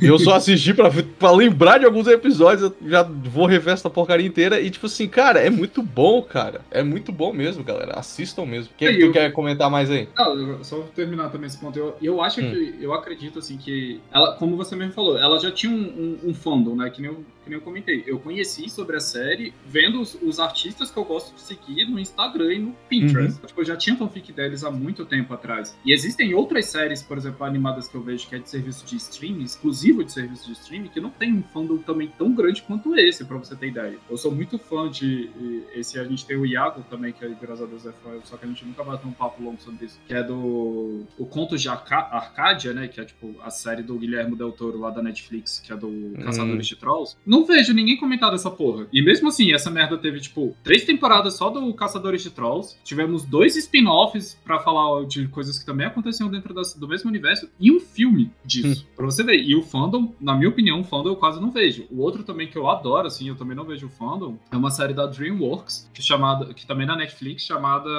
Eu 0.01 0.17
só 0.17 0.33
assisti 0.35 0.73
pra, 0.73 0.89
pra 1.19 1.31
lembrar 1.31 1.77
de 1.79 1.85
alguns 1.85 2.07
episódios, 2.07 2.71
eu 2.81 2.89
já 2.89 3.03
vou 3.03 3.45
rever 3.45 3.73
essa 3.73 3.89
porcaria 3.89 4.25
inteira. 4.25 4.59
E 4.61 4.69
tipo 4.69 4.85
assim, 4.85 5.07
cara, 5.07 5.39
é 5.39 5.49
muito 5.49 5.83
bom, 5.83 6.21
cara. 6.21 6.61
É 6.71 6.81
muito 6.81 7.11
bom 7.11 7.33
mesmo, 7.33 7.63
galera. 7.63 7.93
Assistam 7.99 8.45
mesmo. 8.45 8.69
Quem 8.77 8.87
que 8.93 8.99
tu 8.99 9.05
eu- 9.07 9.11
quer 9.11 9.31
comentar 9.33 9.69
mais 9.69 9.91
aí? 9.91 10.07
Não, 10.17 10.63
só 10.63 10.77
terminar 10.95 11.29
também 11.29 11.47
esse 11.47 11.57
ponto. 11.57 11.77
Eu, 11.77 11.95
eu 12.01 12.21
acho 12.21 12.39
Hum. 12.41 12.49
que, 12.49 12.75
eu 12.81 12.93
acredito 12.93 13.39
assim 13.39 13.57
que 13.57 13.99
ela, 14.11 14.33
como 14.35 14.55
você 14.55 14.75
mesmo 14.75 14.93
falou, 14.93 15.17
ela 15.17 15.37
já 15.39 15.51
tinha 15.51 15.71
um, 15.71 16.17
um, 16.23 16.29
um 16.29 16.33
fandom, 16.33 16.75
né? 16.75 16.89
Que 16.89 17.01
nem, 17.01 17.11
eu, 17.11 17.23
que 17.49 17.55
nem 17.55 17.57
eu 17.57 17.61
comentei. 17.61 18.03
Eu 18.05 18.19
conheci 18.19 18.69
sobre 18.69 18.95
a 18.95 18.99
série 18.99 19.53
vendo 19.65 19.99
os, 19.99 20.15
os 20.21 20.39
artistas 20.39 20.91
que 20.91 20.97
eu 20.97 21.03
gosto 21.03 21.33
de 21.33 21.41
seguir 21.41 21.85
no 21.85 21.99
Instagram 21.99 22.53
e 22.53 22.59
no 22.59 22.75
Pinterest. 22.87 23.39
Uhum. 23.39 23.47
Tipo, 23.47 23.61
eu 23.61 23.65
já 23.65 23.75
tinha 23.75 23.97
fanfic 23.97 24.31
deles 24.31 24.63
há 24.63 24.69
muito 24.69 25.05
tempo 25.05 25.33
atrás. 25.33 25.75
E 25.83 25.91
existem 25.91 26.33
outras 26.33 26.67
séries, 26.67 27.01
por 27.01 27.17
exemplo, 27.17 27.45
animadas 27.45 27.87
que 27.87 27.95
eu 27.95 28.01
vejo 28.01 28.27
que 28.27 28.35
é 28.35 28.39
de 28.39 28.49
serviço 28.49 28.85
de 28.85 28.95
streaming, 28.97 29.43
exclusivo 29.43 30.03
de 30.03 30.11
serviço 30.11 30.45
de 30.45 30.53
streaming, 30.53 30.89
que 30.89 30.99
não 30.99 31.09
tem 31.09 31.33
um 31.33 31.43
fandom 31.43 31.77
também 31.79 32.11
tão 32.17 32.33
grande 32.33 32.61
quanto 32.61 32.95
esse, 32.95 33.25
pra 33.25 33.37
você 33.37 33.55
ter 33.55 33.67
ideia. 33.67 33.97
Eu 34.09 34.17
sou 34.17 34.31
muito 34.31 34.59
fã 34.59 34.89
de. 34.89 35.29
Esse 35.73 35.99
a 35.99 36.03
gente 36.03 36.25
tem 36.25 36.37
o 36.37 36.45
Iago 36.45 36.83
também, 36.89 37.11
que 37.11 37.25
é, 37.25 37.29
graças 37.29 37.63
a 37.63 37.65
Deus 37.65 37.85
é 37.85 37.91
fã, 37.91 38.11
só 38.23 38.37
que 38.37 38.45
a 38.45 38.47
gente 38.47 38.63
nunca 38.65 38.83
vai 38.83 38.97
ter 38.97 39.07
um 39.07 39.11
papo 39.11 39.41
longo 39.41 39.59
sobre 39.61 39.85
isso. 39.85 39.99
Que 40.07 40.13
é 40.13 40.23
do. 40.23 41.05
O 41.17 41.25
Conto 41.25 41.57
de 41.57 41.67
Arcádia, 41.67 42.73
né? 42.73 42.87
Que 42.87 43.01
é 43.01 43.05
tipo 43.05 43.35
a 43.41 43.49
série 43.49 43.81
do 43.81 43.97
Guilherme 43.97 44.35
Del 44.35 44.51
Toro 44.51 44.79
lá 44.79 44.89
da 44.89 45.01
Netflix, 45.01 45.59
que 45.59 45.71
é 45.71 45.75
do. 45.75 46.13
Caçadores 46.23 46.67
de 46.67 46.75
Trolls. 46.75 47.17
Não 47.25 47.38
vejo 47.45 47.73
ninguém 47.73 47.97
comentar 47.97 48.31
dessa 48.31 48.49
porra. 48.49 48.87
E 48.91 49.01
mesmo 49.01 49.29
assim, 49.29 49.53
essa 49.53 49.69
merda 49.69 49.97
teve, 49.97 50.19
tipo, 50.19 50.55
três 50.63 50.83
temporadas 50.83 51.35
só 51.35 51.49
do 51.49 51.73
Caçadores 51.73 52.21
de 52.21 52.29
Trolls. 52.29 52.77
Tivemos 52.83 53.23
dois 53.23 53.55
spin-offs 53.55 54.39
para 54.43 54.59
falar 54.59 55.05
de 55.05 55.27
coisas 55.27 55.59
que 55.59 55.65
também 55.65 55.87
aconteciam 55.87 56.29
dentro 56.29 56.53
do 56.53 56.87
mesmo 56.87 57.09
universo 57.09 57.49
e 57.59 57.71
um 57.71 57.79
filme 57.79 58.31
disso. 58.43 58.85
Hum. 58.85 58.93
Pra 58.95 59.05
você 59.05 59.23
ver. 59.23 59.41
E 59.41 59.55
o 59.55 59.61
fandom, 59.61 60.13
na 60.19 60.35
minha 60.35 60.49
opinião, 60.49 60.81
o 60.81 60.83
fandom 60.83 61.09
eu 61.09 61.15
quase 61.15 61.39
não 61.39 61.51
vejo. 61.51 61.85
O 61.91 62.01
outro 62.01 62.23
também 62.23 62.47
que 62.47 62.57
eu 62.57 62.69
adoro, 62.69 63.07
assim, 63.07 63.29
eu 63.29 63.35
também 63.35 63.55
não 63.55 63.65
vejo 63.65 63.87
o 63.87 63.89
fandom, 63.89 64.37
é 64.51 64.57
uma 64.57 64.71
série 64.71 64.93
da 64.93 65.05
DreamWorks, 65.05 65.89
que, 65.93 66.01
chamada, 66.01 66.53
que 66.53 66.65
também 66.65 66.83
é 66.83 66.87
na 66.87 66.95
Netflix, 66.95 67.43
chamada 67.43 67.89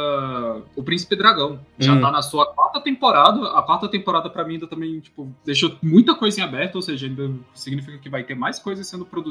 O 0.76 0.82
Príncipe 0.82 1.16
Dragão. 1.16 1.60
Já 1.78 1.94
hum. 1.94 2.00
tá 2.00 2.10
na 2.10 2.22
sua 2.22 2.46
quarta 2.46 2.80
temporada. 2.80 3.48
A 3.52 3.62
quarta 3.62 3.88
temporada, 3.88 4.28
para 4.28 4.44
mim, 4.44 4.54
ainda 4.54 4.66
também, 4.66 5.00
tipo, 5.00 5.32
deixou 5.44 5.76
muita 5.82 6.14
coisa 6.14 6.40
em 6.40 6.44
aberto, 6.44 6.76
ou 6.76 6.82
seja, 6.82 7.06
ainda 7.06 7.30
significa 7.54 7.98
que 7.98 8.08
vai 8.08 8.22
ter 8.24 8.34
mais 8.34 8.58
coisas 8.58 8.86
sendo 8.86 9.04
produzidas 9.04 9.29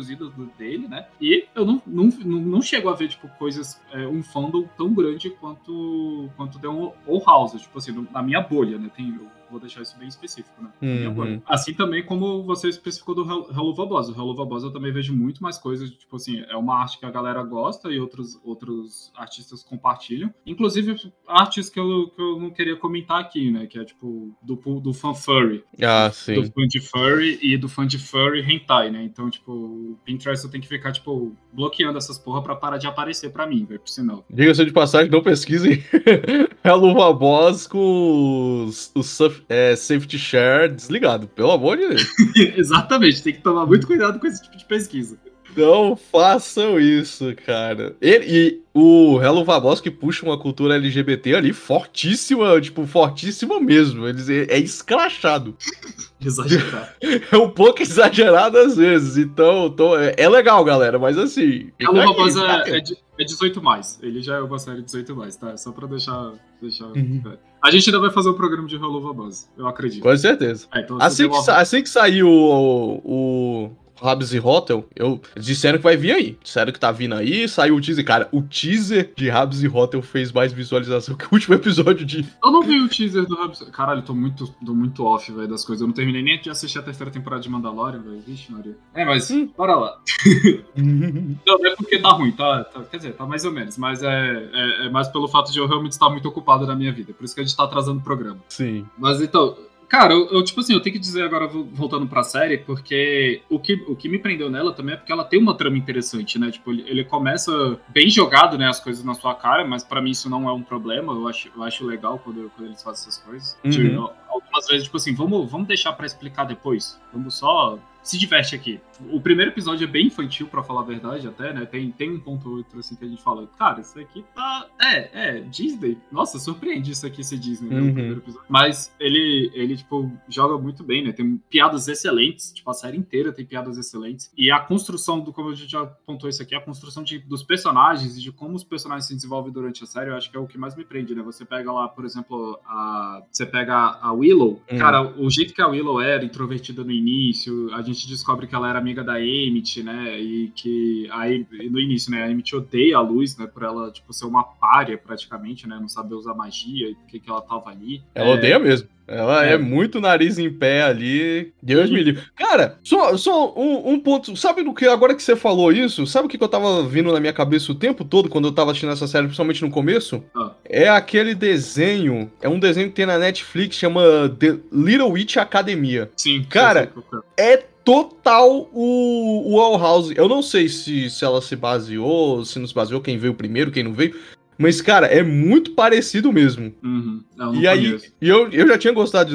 dele, 0.57 0.87
né? 0.87 1.07
E 1.19 1.47
eu 1.55 1.65
não, 1.65 1.81
não, 1.85 2.05
não, 2.25 2.61
chego 2.61 2.89
a 2.89 2.93
ver, 2.93 3.09
tipo, 3.09 3.27
coisas, 3.37 3.81
é, 3.91 4.07
um 4.07 4.23
fandom 4.23 4.67
tão 4.77 4.93
grande 4.93 5.29
quanto, 5.29 6.29
quanto 6.35 6.59
The 6.59 6.67
Old 6.67 7.25
House, 7.25 7.61
tipo 7.61 7.77
assim, 7.77 8.07
na 8.11 8.21
minha 8.21 8.41
bolha, 8.41 8.77
né? 8.77 8.89
Tem, 8.95 9.17
vou 9.49 9.59
deixar 9.59 9.81
isso 9.81 9.97
bem 9.97 10.07
específico, 10.07 10.61
né? 10.61 10.69
Uhum. 10.81 11.41
Assim 11.45 11.73
também 11.73 12.03
como 12.03 12.43
você 12.43 12.69
especificou 12.69 13.15
do 13.15 13.21
Hello 13.51 13.73
Vabosa. 13.73 14.11
O 14.11 14.15
Hello 14.15 14.35
Vabosa 14.35 14.67
eu 14.67 14.71
também 14.71 14.91
vejo 14.91 15.15
muito 15.15 15.41
mais 15.41 15.57
coisas, 15.57 15.89
tipo 15.91 16.15
assim, 16.15 16.43
é 16.47 16.55
uma 16.55 16.79
arte 16.79 16.99
que 16.99 17.05
a 17.05 17.11
galera 17.11 17.43
gosta 17.43 17.89
e 17.89 17.99
outros, 17.99 18.39
outros 18.43 19.11
artistas 19.15 19.63
compartilham. 19.63 20.33
Inclusive, 20.45 21.11
artes 21.27 21.69
que 21.69 21.79
eu, 21.79 22.09
que 22.15 22.21
eu 22.21 22.39
não 22.39 22.51
queria 22.51 22.75
comentar 22.75 23.19
aqui, 23.19 23.51
né? 23.51 23.65
Que 23.67 23.79
é 23.79 23.85
tipo 23.85 24.35
do, 24.41 24.55
do 24.79 24.93
fan 24.93 25.13
furry. 25.13 25.63
Ah, 25.81 26.09
sim. 26.11 26.35
Do 26.35 26.43
fã 26.51 26.67
de 26.67 26.79
furry 26.79 27.39
e 27.41 27.57
do 27.57 27.67
fã 27.67 27.85
de 27.85 27.97
furry 27.97 28.41
hentai, 28.41 28.89
né? 28.89 29.03
Então, 29.03 29.29
tipo, 29.29 29.51
o 29.51 29.99
Pinterest 30.05 30.45
eu 30.45 30.51
tenho 30.51 30.61
que 30.61 30.67
ficar, 30.69 30.91
tipo, 30.91 31.35
bloqueando 31.51 31.97
essas 31.97 32.17
porra 32.17 32.41
pra 32.41 32.55
parar 32.55 32.77
de 32.77 32.87
aparecer 32.87 33.31
pra 33.31 33.47
mim, 33.47 33.65
velho, 33.65 33.79
por 33.79 33.89
sinal. 33.89 34.25
Diga-se 34.29 34.65
de 34.65 34.71
passagem, 34.71 35.11
não 35.11 35.21
pesquisem 35.21 35.83
Hello 36.63 36.93
Vabosa 36.93 37.67
com 37.69 38.65
os, 38.65 38.91
os 38.95 39.07
surf 39.07 39.38
é, 39.47 39.75
safety 39.75 40.17
share 40.17 40.69
desligado, 40.73 41.27
pelo 41.27 41.51
amor 41.51 41.77
de 41.77 41.87
Deus. 41.87 42.07
Exatamente, 42.57 43.23
tem 43.23 43.33
que 43.33 43.41
tomar 43.41 43.65
muito 43.65 43.87
cuidado 43.87 44.19
com 44.19 44.27
esse 44.27 44.41
tipo 44.41 44.57
de 44.57 44.65
pesquisa. 44.65 45.17
Não 45.55 45.95
façam 45.95 46.79
isso, 46.79 47.33
cara. 47.45 47.95
Ele, 48.01 48.25
e 48.27 48.61
o 48.73 49.19
Hello 49.21 49.43
Vaboski 49.43 49.89
puxa 49.89 50.25
uma 50.25 50.37
cultura 50.37 50.75
LGBT 50.75 51.35
ali 51.35 51.53
fortíssima, 51.53 52.59
tipo, 52.61 52.85
fortíssima 52.85 53.59
mesmo. 53.59 54.07
Eles, 54.07 54.29
é, 54.29 54.43
é 54.43 54.59
escrachado. 54.59 55.55
Exagerado. 56.23 56.89
É 57.31 57.37
um 57.37 57.49
pouco 57.49 57.81
exagerado 57.81 58.57
às 58.57 58.75
vezes. 58.75 59.17
Então, 59.17 59.69
tô, 59.69 59.97
é, 59.97 60.13
é, 60.17 60.27
legal, 60.27 60.63
galera, 60.65 60.99
mas 60.99 61.17
assim. 61.17 61.71
Hello 61.79 61.95
Vaboski 61.95 62.41
é, 62.71 62.77
é, 62.77 62.83
é 63.19 63.23
18 63.23 63.61
mais. 63.61 63.99
Ele 64.01 64.21
já 64.21 64.35
é 64.35 64.41
uma 64.41 64.59
série 64.59 64.81
18 64.81 65.15
mais, 65.15 65.37
tá? 65.37 65.55
Só 65.55 65.71
pra 65.71 65.87
deixar. 65.87 66.33
deixar 66.61 66.87
uhum. 66.87 67.21
A 67.61 67.71
gente 67.71 67.89
ainda 67.89 67.99
vai 67.99 68.09
fazer 68.11 68.29
o 68.29 68.31
um 68.31 68.35
programa 68.35 68.67
de 68.67 68.75
Hello 68.75 69.01
Vaboski, 69.01 69.49
eu 69.57 69.67
acredito. 69.67 70.01
Com 70.01 70.15
certeza. 70.15 70.67
É, 70.73 70.81
então 70.81 70.97
assim, 71.01 71.29
que, 71.29 71.35
uma... 71.35 71.53
assim 71.57 71.83
que 71.83 71.89
sair 71.89 72.23
o, 72.23 73.01
o 73.03 73.71
Rabs 74.01 74.33
e 74.33 74.39
Hotel, 74.39 74.85
eu 74.95 75.21
disseram 75.37 75.77
que 75.77 75.83
vai 75.83 75.97
vir 75.97 76.11
aí. 76.11 76.37
Disseram 76.41 76.71
que 76.71 76.79
tá 76.79 76.91
vindo 76.91 77.15
aí, 77.15 77.47
saiu 77.47 77.75
o 77.75 77.81
teaser. 77.81 78.05
Cara, 78.05 78.29
o 78.31 78.41
teaser 78.41 79.11
de 79.15 79.29
Rabs 79.29 79.63
e 79.63 79.67
Hotel 79.67 80.01
fez 80.01 80.31
mais 80.31 80.53
visualização 80.53 81.15
que 81.17 81.25
o 81.25 81.29
último 81.33 81.55
episódio 81.55 82.05
de. 82.05 82.25
Eu 82.43 82.51
não 82.51 82.61
vi 82.61 82.79
o 82.81 82.89
teaser 82.89 83.25
do 83.25 83.35
Rabs. 83.35 83.61
Caralho, 83.71 84.01
tô 84.01 84.13
muito, 84.13 84.47
tô 84.65 84.73
muito 84.73 85.03
off, 85.03 85.31
velho, 85.31 85.47
das 85.47 85.65
coisas. 85.65 85.81
Eu 85.81 85.87
não 85.87 85.93
terminei 85.93 86.21
nem 86.21 86.39
de 86.39 86.49
assistir 86.49 86.79
a 86.79 86.83
terceira 86.83 87.11
temporada 87.11 87.41
de 87.41 87.49
Mandalorian, 87.49 88.01
velho. 88.01 88.21
Vixe, 88.25 88.51
Maria. 88.51 88.77
É, 88.93 89.05
mas 89.05 89.29
hum. 89.31 89.49
bora 89.57 89.75
lá. 89.75 89.97
não, 90.75 91.65
é 91.65 91.75
porque 91.75 91.99
tá 91.99 92.09
ruim, 92.09 92.31
tá, 92.31 92.63
tá, 92.63 92.83
Quer 92.83 92.97
dizer, 92.97 93.13
tá 93.13 93.25
mais 93.25 93.45
ou 93.45 93.51
menos. 93.51 93.77
Mas 93.77 94.03
é, 94.03 94.49
é, 94.53 94.85
é 94.85 94.89
mais 94.89 95.07
pelo 95.07 95.27
fato 95.27 95.51
de 95.51 95.59
eu 95.59 95.67
realmente 95.67 95.93
estar 95.93 96.09
muito 96.09 96.27
ocupado 96.27 96.65
na 96.65 96.75
minha 96.75 96.91
vida. 96.91 97.13
Por 97.13 97.23
isso 97.23 97.35
que 97.35 97.41
a 97.41 97.43
gente 97.43 97.55
tá 97.55 97.63
atrasando 97.63 97.99
o 97.99 98.03
programa. 98.03 98.39
Sim. 98.47 98.85
Mas 98.97 99.21
então, 99.21 99.55
Cara, 99.89 100.13
eu, 100.13 100.29
eu, 100.29 100.43
tipo 100.43 100.59
assim, 100.59 100.73
eu 100.73 100.79
tenho 100.79 100.93
que 100.93 100.99
dizer 100.99 101.23
agora, 101.23 101.47
voltando 101.47 102.05
pra 102.05 102.23
série, 102.23 102.59
porque 102.59 103.41
o 103.49 103.59
que, 103.59 103.73
o 103.87 103.95
que 103.95 104.07
me 104.07 104.19
prendeu 104.19 104.47
nela 104.47 104.71
também 104.71 104.93
é 104.93 104.97
porque 104.97 105.11
ela 105.11 105.23
tem 105.23 105.39
uma 105.39 105.55
trama 105.55 105.79
interessante, 105.79 106.37
né? 106.37 106.51
Tipo, 106.51 106.71
ele, 106.71 106.83
ele 106.87 107.03
começa 107.03 107.51
bem 107.87 108.07
jogado, 108.07 108.55
né? 108.55 108.67
As 108.67 108.79
coisas 108.79 109.03
na 109.03 109.15
sua 109.15 109.33
cara, 109.33 109.65
mas 109.65 109.83
para 109.83 109.99
mim 109.99 110.11
isso 110.11 110.29
não 110.29 110.47
é 110.47 110.53
um 110.53 110.61
problema. 110.61 111.11
Eu 111.11 111.27
acho, 111.27 111.49
eu 111.55 111.63
acho 111.63 111.83
legal 111.83 112.19
quando, 112.19 112.51
quando 112.55 112.67
eles 112.67 112.83
fazem 112.83 113.01
essas 113.01 113.17
coisas. 113.17 113.57
Uhum. 113.63 113.71
Tipo, 113.71 114.13
algumas 114.29 114.67
vezes, 114.67 114.83
tipo 114.83 114.97
assim, 114.97 115.15
vamos, 115.15 115.49
vamos 115.49 115.67
deixar 115.67 115.93
para 115.93 116.05
explicar 116.05 116.43
depois. 116.43 117.01
Vamos 117.11 117.33
só 117.33 117.79
se 118.09 118.17
diverte 118.17 118.55
aqui. 118.55 118.81
O 119.11 119.21
primeiro 119.21 119.51
episódio 119.51 119.85
é 119.85 119.87
bem 119.87 120.07
infantil, 120.07 120.47
para 120.47 120.63
falar 120.63 120.81
a 120.81 120.83
verdade, 120.83 121.27
até, 121.27 121.53
né? 121.53 121.65
Tem, 121.65 121.91
tem 121.91 122.09
um 122.09 122.19
ponto 122.19 122.49
ou 122.49 122.57
outro 122.57 122.79
assim 122.79 122.95
que 122.95 123.05
a 123.05 123.07
gente 123.07 123.21
fala, 123.21 123.47
cara, 123.57 123.81
isso 123.81 123.97
aqui 123.99 124.25
tá. 124.33 124.67
É, 124.81 125.37
é, 125.37 125.41
Disney. 125.41 125.97
Nossa, 126.11 126.39
surpreende 126.39 126.91
isso 126.91 127.05
aqui 127.05 127.23
ser 127.23 127.37
Disney, 127.37 127.69
né? 127.69 127.79
Uhum. 127.79 127.89
O 127.89 127.93
primeiro 127.93 128.19
episódio. 128.19 128.47
Mas 128.49 128.93
ele, 128.99 129.51
ele, 129.53 129.77
tipo, 129.77 130.11
joga 130.27 130.57
muito 130.57 130.83
bem, 130.83 131.03
né? 131.03 131.11
Tem 131.11 131.37
piadas 131.49 131.87
excelentes, 131.87 132.51
tipo, 132.51 132.69
a 132.69 132.73
série 132.73 132.97
inteira 132.97 133.31
tem 133.31 133.45
piadas 133.45 133.77
excelentes. 133.77 134.31
E 134.35 134.49
a 134.49 134.59
construção 134.59 135.19
do, 135.19 135.31
como 135.31 135.49
a 135.49 135.55
gente 135.55 135.71
já 135.71 135.81
apontou 135.81 136.29
isso 136.29 136.41
aqui, 136.41 136.55
a 136.55 136.61
construção 136.61 137.03
de, 137.03 137.19
dos 137.19 137.43
personagens 137.43 138.17
e 138.17 138.21
de 138.21 138.31
como 138.31 138.55
os 138.55 138.63
personagens 138.63 139.05
se 139.05 139.13
desenvolvem 139.13 139.53
durante 139.53 139.83
a 139.83 139.87
série, 139.87 140.09
eu 140.09 140.15
acho 140.15 140.31
que 140.31 140.35
é 140.35 140.39
o 140.39 140.47
que 140.47 140.57
mais 140.57 140.75
me 140.75 140.83
prende, 140.83 141.13
né? 141.13 141.21
Você 141.21 141.45
pega 141.45 141.71
lá, 141.71 141.87
por 141.87 142.05
exemplo, 142.05 142.59
a. 142.65 143.23
Você 143.31 143.45
pega 143.45 143.99
a 144.01 144.11
Willow, 144.11 144.61
uhum. 144.71 144.77
cara, 144.79 145.03
o 145.15 145.29
jeito 145.29 145.53
que 145.53 145.61
a 145.61 145.67
Willow 145.67 146.01
era, 146.01 146.25
introvertida 146.25 146.83
no 146.83 146.91
início, 146.91 147.73
a 147.75 147.81
gente 147.81 147.98
descobre 148.07 148.47
que 148.47 148.55
ela 148.55 148.69
era 148.69 148.79
amiga 148.79 149.03
da 149.03 149.21
Emmett, 149.21 149.81
né? 149.83 150.19
E 150.19 150.49
que 150.49 151.07
aí 151.11 151.45
no 151.69 151.79
início, 151.79 152.11
né, 152.11 152.23
a 152.23 152.31
Emmett 152.31 152.55
odeia 152.55 152.97
a 152.97 153.01
luz, 153.01 153.37
né, 153.37 153.47
por 153.47 153.63
ela 153.63 153.91
tipo 153.91 154.13
ser 154.13 154.25
uma 154.25 154.43
párea 154.43 154.97
praticamente, 154.97 155.67
né, 155.67 155.77
não 155.79 155.89
saber 155.89 156.15
usar 156.15 156.33
magia 156.33 156.89
e 156.89 156.95
por 156.95 157.05
que 157.07 157.19
que 157.19 157.29
ela 157.29 157.41
tava 157.41 157.69
ali. 157.69 158.03
Ela 158.13 158.29
é... 158.29 158.33
odeia 158.33 158.59
mesmo. 158.59 158.87
Ela 159.09 159.45
é. 159.45 159.53
é. 159.53 159.57
muito 159.57 159.99
nariz 159.99 160.37
em 160.37 160.51
pé 160.51 160.83
ali. 160.83 161.51
Deus 161.61 161.89
me 161.89 162.03
livre. 162.03 162.23
Cara, 162.35 162.77
só, 162.83 163.17
só 163.17 163.53
um, 163.55 163.93
um, 163.93 163.99
ponto. 163.99 164.35
Sabe 164.35 164.63
do 164.63 164.73
que 164.73 164.85
agora 164.85 165.15
que 165.15 165.23
você 165.23 165.35
falou 165.35 165.71
isso? 165.71 166.05
Sabe 166.05 166.27
o 166.27 166.29
que, 166.29 166.37
que 166.37 166.43
eu 166.43 166.47
tava 166.47 166.83
vindo 166.83 167.11
na 167.11 167.19
minha 167.19 167.33
cabeça 167.33 167.71
o 167.71 167.75
tempo 167.75 168.05
todo 168.05 168.29
quando 168.29 168.47
eu 168.47 168.51
tava 168.51 168.71
assistindo 168.71 168.91
essa 168.91 169.07
série, 169.07 169.25
principalmente 169.25 169.63
no 169.63 169.71
começo? 169.71 170.23
Ah. 170.35 170.51
É 170.63 170.87
aquele 170.87 171.33
desenho. 171.33 172.31
É 172.41 172.47
um 172.47 172.59
desenho 172.59 172.89
que 172.89 172.95
tem 172.95 173.05
na 173.07 173.17
Netflix, 173.17 173.75
chama 173.75 174.01
The 174.37 174.57
Little 174.71 175.09
Witch 175.09 175.37
Academia. 175.37 176.11
Sim. 176.15 176.45
Cara, 176.47 176.91
é 177.35 177.57
total 177.83 178.69
o, 178.71 179.51
o 179.51 179.59
All 179.59 179.79
House. 179.79 180.11
Eu 180.15 180.29
não 180.29 180.43
sei 180.43 180.69
se, 180.69 181.09
se 181.09 181.25
ela 181.25 181.41
se 181.41 181.55
baseou, 181.55 182.45
se 182.45 182.59
não 182.59 182.67
se 182.67 182.73
baseou, 182.73 183.01
quem 183.01 183.17
veio 183.17 183.33
primeiro, 183.33 183.71
quem 183.71 183.83
não 183.83 183.93
veio. 183.93 184.15
Mas, 184.61 184.81
cara, 184.81 185.07
é 185.07 185.23
muito 185.23 185.71
parecido 185.71 186.33
mesmo. 186.33 186.75
Uhum. 186.83 187.23
Não, 187.37 187.53
não 187.53 187.61
e 187.61 187.65
aí, 187.65 187.97
e 188.21 188.27
eu, 188.27 188.49
eu 188.51 188.67
já 188.67 188.77
tinha 188.77 188.91
gostado 188.91 189.31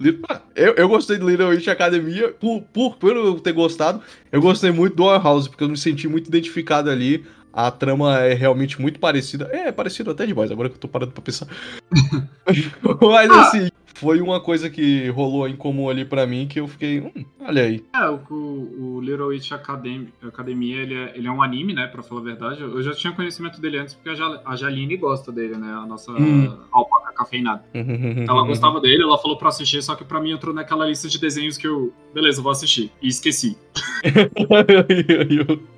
de. 0.00 0.18
Eu, 0.56 0.72
eu 0.72 0.88
gostei 0.88 1.18
de 1.18 1.24
Little 1.24 1.48
Witch 1.48 1.68
Academia 1.68 2.30
por, 2.30 2.62
por, 2.72 2.96
por 2.96 3.14
eu 3.14 3.38
ter 3.38 3.52
gostado. 3.52 4.00
Eu 4.32 4.40
gostei 4.40 4.70
muito 4.70 4.96
do 4.96 5.04
Our 5.04 5.22
House, 5.22 5.48
porque 5.48 5.62
eu 5.62 5.68
me 5.68 5.76
senti 5.76 6.08
muito 6.08 6.28
identificado 6.28 6.88
ali. 6.88 7.26
A 7.52 7.70
trama 7.70 8.18
é 8.20 8.32
realmente 8.32 8.80
muito 8.80 8.98
parecida. 8.98 9.50
É, 9.52 9.68
é 9.68 9.72
parecido 9.72 10.10
até 10.10 10.24
demais, 10.24 10.50
agora 10.50 10.70
que 10.70 10.76
eu 10.76 10.80
tô 10.80 10.88
parando 10.88 11.12
pra 11.12 11.22
pensar. 11.22 11.46
Mas 13.02 13.30
ah. 13.30 13.42
assim, 13.42 13.68
foi 13.94 14.20
uma 14.20 14.40
coisa 14.40 14.68
que 14.68 15.08
rolou 15.08 15.48
em 15.48 15.56
comum 15.56 15.88
ali 15.88 16.04
para 16.04 16.26
mim 16.26 16.46
que 16.46 16.60
eu 16.60 16.68
fiquei, 16.68 17.00
hum, 17.00 17.24
olha 17.40 17.62
aí. 17.62 17.84
É, 17.94 18.08
o, 18.08 18.20
o 18.30 19.00
Little 19.00 19.28
Witch 19.28 19.52
Academy, 19.52 20.12
Academia, 20.22 20.82
ele 20.82 20.94
é, 20.94 21.12
ele 21.16 21.26
é 21.26 21.30
um 21.30 21.42
anime, 21.42 21.72
né, 21.72 21.86
pra 21.86 22.02
falar 22.02 22.20
a 22.20 22.24
verdade. 22.24 22.60
Eu 22.60 22.82
já 22.82 22.92
tinha 22.92 23.12
conhecimento 23.12 23.60
dele 23.60 23.78
antes 23.78 23.94
porque 23.94 24.10
a, 24.10 24.42
a 24.44 24.56
Jaline 24.56 24.96
gosta 24.96 25.30
dele, 25.30 25.56
né, 25.56 25.72
a 25.72 25.86
nossa 25.86 26.12
hum. 26.12 26.58
alpaca 26.72 27.12
cafeinada. 27.14 27.64
ela 27.72 28.44
gostava 28.44 28.80
dele, 28.80 29.02
ela 29.02 29.18
falou 29.18 29.38
pra 29.38 29.48
assistir, 29.48 29.82
só 29.82 29.94
que 29.94 30.04
pra 30.04 30.20
mim 30.20 30.32
entrou 30.32 30.54
naquela 30.54 30.86
lista 30.86 31.08
de 31.08 31.18
desenhos 31.18 31.56
que 31.56 31.66
eu, 31.66 31.92
beleza, 32.12 32.42
vou 32.42 32.52
assistir. 32.52 32.90
E 33.00 33.08
esqueci. 33.08 33.56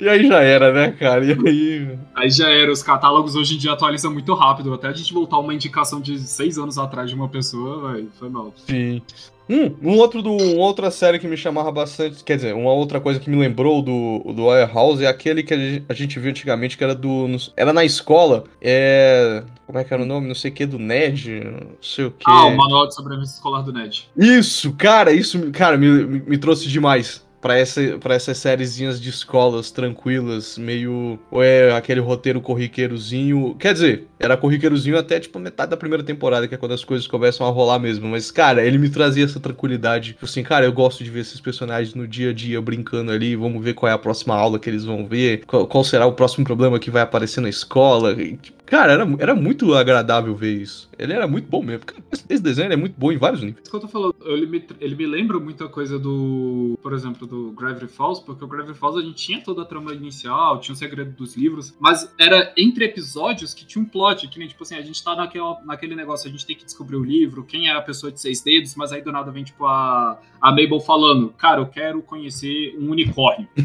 E 0.00 0.08
aí 0.08 0.28
já 0.28 0.40
era, 0.40 0.72
né, 0.72 0.92
cara? 0.92 1.24
E 1.24 1.32
aí. 1.32 1.98
Aí 2.14 2.30
já 2.30 2.48
era. 2.48 2.70
Os 2.70 2.82
catálogos 2.82 3.34
hoje 3.34 3.56
em 3.56 3.58
dia 3.58 3.72
atualizam 3.72 4.12
muito 4.12 4.32
rápido. 4.34 4.72
Até 4.72 4.88
a 4.88 4.92
gente 4.92 5.12
voltar 5.12 5.38
uma 5.38 5.52
indicação 5.52 6.00
de 6.00 6.18
seis 6.18 6.58
anos 6.58 6.78
atrás 6.78 7.10
de 7.10 7.16
uma 7.16 7.28
pessoa, 7.28 7.92
véio, 7.92 8.08
foi 8.18 8.28
mal. 8.28 8.52
Sim. 8.56 9.02
Hum, 9.50 9.74
um 9.82 9.96
outro 9.96 10.20
do, 10.20 10.30
uma 10.30 10.62
outra 10.62 10.90
série 10.90 11.18
que 11.18 11.26
me 11.26 11.36
chamava 11.36 11.72
bastante, 11.72 12.22
quer 12.22 12.36
dizer, 12.36 12.54
uma 12.54 12.70
outra 12.70 13.00
coisa 13.00 13.18
que 13.18 13.30
me 13.30 13.36
lembrou 13.36 13.80
do, 13.80 14.32
do 14.34 14.44
Warehouse 14.44 15.02
é 15.02 15.08
aquele 15.08 15.42
que 15.42 15.82
a 15.88 15.94
gente 15.94 16.18
viu 16.18 16.30
antigamente, 16.30 16.76
que 16.76 16.84
era 16.84 16.94
do. 16.94 17.26
Era 17.56 17.72
na 17.72 17.84
escola. 17.84 18.44
É. 18.60 19.42
Como 19.66 19.78
é 19.78 19.84
que 19.84 19.92
era 19.92 20.02
o 20.02 20.06
nome? 20.06 20.28
Não 20.28 20.34
sei 20.34 20.50
o 20.50 20.54
que, 20.54 20.66
do 20.66 20.78
Ned? 20.78 21.44
Não 21.44 21.76
sei 21.80 22.04
o 22.04 22.10
que. 22.10 22.24
Ah, 22.26 22.46
o 22.46 22.56
Manual 22.56 22.88
de 22.88 22.94
Sobrevivência 22.94 23.34
Escolar 23.34 23.62
do 23.62 23.72
Ned. 23.72 24.08
Isso, 24.16 24.72
cara, 24.74 25.12
isso, 25.12 25.50
cara, 25.50 25.76
me, 25.76 26.04
me, 26.04 26.20
me 26.20 26.38
trouxe 26.38 26.68
demais 26.68 27.26
para 27.40 27.56
essa, 27.56 27.80
pra 27.98 28.14
essas 28.14 28.38
sériezinhas 28.38 29.00
de 29.00 29.10
escolas 29.10 29.70
tranquilas, 29.70 30.58
meio. 30.58 31.18
Ou 31.30 31.42
é 31.42 31.72
aquele 31.72 32.00
roteiro 32.00 32.40
corriqueirozinho. 32.40 33.54
Quer 33.58 33.72
dizer, 33.72 34.06
era 34.18 34.36
corriqueirozinho 34.36 34.98
até 34.98 35.20
tipo 35.20 35.38
metade 35.38 35.70
da 35.70 35.76
primeira 35.76 36.02
temporada, 36.02 36.46
que 36.46 36.54
é 36.54 36.58
quando 36.58 36.72
as 36.72 36.84
coisas 36.84 37.06
começam 37.06 37.46
a 37.46 37.50
rolar 37.50 37.78
mesmo. 37.78 38.08
Mas, 38.08 38.30
cara, 38.30 38.64
ele 38.64 38.78
me 38.78 38.90
trazia 38.90 39.24
essa 39.24 39.40
tranquilidade. 39.40 40.12
Tipo 40.12 40.24
assim, 40.24 40.42
cara, 40.42 40.64
eu 40.64 40.72
gosto 40.72 41.04
de 41.04 41.10
ver 41.10 41.20
esses 41.20 41.40
personagens 41.40 41.94
no 41.94 42.06
dia 42.06 42.30
a 42.30 42.32
dia 42.32 42.60
brincando 42.60 43.12
ali. 43.12 43.36
Vamos 43.36 43.62
ver 43.62 43.74
qual 43.74 43.90
é 43.90 43.94
a 43.94 43.98
próxima 43.98 44.34
aula 44.34 44.58
que 44.58 44.68
eles 44.68 44.84
vão 44.84 45.06
ver. 45.06 45.44
Qual, 45.46 45.66
qual 45.66 45.84
será 45.84 46.06
o 46.06 46.12
próximo 46.12 46.44
problema 46.44 46.78
que 46.78 46.90
vai 46.90 47.02
aparecer 47.02 47.40
na 47.40 47.48
escola. 47.48 48.14
Tipo, 48.14 48.58
Cara, 48.68 48.92
era, 48.92 49.08
era 49.18 49.34
muito 49.34 49.74
agradável 49.74 50.34
ver 50.34 50.52
isso. 50.52 50.90
Ele 50.98 51.14
era 51.14 51.26
muito 51.26 51.48
bom 51.48 51.62
mesmo. 51.62 51.84
Esse 52.28 52.42
desenho 52.42 52.72
é 52.72 52.76
muito 52.76 52.94
bom 52.98 53.10
em 53.10 53.16
vários 53.16 53.40
níveis. 53.40 53.62
Isso 53.62 53.70
que 53.70 53.76
eu 53.76 53.80
tô 53.80 53.88
falando, 53.88 54.14
ele 54.26 54.46
me, 54.46 54.62
ele 54.78 54.94
me 54.94 55.06
lembra 55.06 55.40
muita 55.40 55.68
coisa 55.68 55.98
do, 55.98 56.78
por 56.82 56.92
exemplo, 56.92 57.26
do 57.28 57.52
Gravity 57.52 57.88
Falls, 57.88 58.24
porque 58.24 58.44
o 58.44 58.48
Gravity 58.48 58.78
Falls 58.78 58.98
a 58.98 59.02
gente 59.02 59.16
tinha 59.16 59.40
toda 59.42 59.62
a 59.62 59.64
trama 59.64 59.92
inicial, 59.92 60.60
tinha 60.60 60.74
o 60.74 60.76
segredo 60.76 61.12
dos 61.12 61.36
livros, 61.36 61.74
mas 61.78 62.12
era 62.18 62.52
entre 62.56 62.84
episódios 62.84 63.54
que 63.54 63.66
tinha 63.66 63.82
um 63.82 63.86
plot, 63.86 64.28
que 64.28 64.38
nem, 64.38 64.48
tipo 64.48 64.62
assim, 64.62 64.76
a 64.76 64.82
gente 64.82 65.02
tá 65.02 65.14
naquele, 65.14 65.44
naquele 65.64 65.94
negócio, 65.94 66.28
a 66.28 66.30
gente 66.32 66.46
tem 66.46 66.56
que 66.56 66.64
descobrir 66.64 66.96
o 66.96 67.04
livro, 67.04 67.44
quem 67.44 67.68
é 67.68 67.72
a 67.72 67.82
pessoa 67.82 68.10
de 68.10 68.20
seis 68.20 68.42
dedos, 68.42 68.74
mas 68.74 68.92
aí 68.92 69.02
do 69.02 69.12
nada 69.12 69.30
vem, 69.30 69.44
tipo, 69.44 69.66
a, 69.66 70.20
a 70.40 70.50
Mabel 70.50 70.80
falando, 70.80 71.28
cara, 71.30 71.60
eu 71.60 71.66
quero 71.66 72.00
conhecer 72.02 72.76
um 72.78 72.90
unicórnio. 72.90 73.48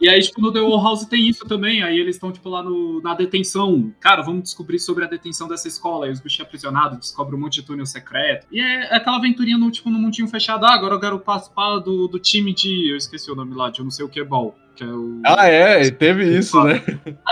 e 0.00 0.08
aí, 0.08 0.20
tipo, 0.20 0.40
no 0.40 0.52
The 0.52 0.60
Wall 0.60 0.82
House 0.82 1.06
tem 1.06 1.28
isso 1.28 1.46
também, 1.46 1.82
aí 1.82 1.98
eles 1.98 2.16
estão, 2.16 2.32
tipo, 2.32 2.48
lá 2.48 2.62
no 2.62 2.94
na 3.04 3.14
detenção. 3.14 3.92
Cara, 4.00 4.22
vamos 4.22 4.44
descobrir 4.44 4.78
sobre 4.78 5.04
a 5.04 5.06
detenção 5.06 5.46
dessa 5.46 5.68
escola. 5.68 6.06
Aí 6.06 6.12
os 6.12 6.20
bichos 6.20 6.40
aprisionados 6.40 6.98
descobrem 6.98 7.38
um 7.38 7.42
monte 7.42 7.60
de 7.60 7.62
túnel 7.62 7.86
secreto. 7.86 8.46
E 8.50 8.60
é 8.60 8.96
aquela 8.96 9.18
aventurinha 9.18 9.58
no, 9.58 9.70
tipo, 9.70 9.90
no 9.90 9.98
mundinho 9.98 10.26
fechado. 10.26 10.64
Ah, 10.64 10.74
agora 10.74 10.94
eu 10.94 11.00
quero 11.00 11.18
participar 11.44 11.78
do, 11.78 12.08
do 12.08 12.18
time 12.18 12.52
de. 12.54 12.90
Eu 12.90 12.96
esqueci 12.96 13.30
o 13.30 13.34
nome 13.34 13.54
lá, 13.54 13.70
de 13.70 13.80
eu 13.80 13.84
não 13.84 13.90
sei 13.90 14.04
o 14.04 14.08
que 14.08 14.22
ball. 14.22 14.54
Que 14.74 14.82
é 14.82 14.88
o... 14.88 15.20
Ah, 15.24 15.46
é, 15.46 15.88
teve 15.88 16.36
isso, 16.36 16.60
né? 16.64 16.82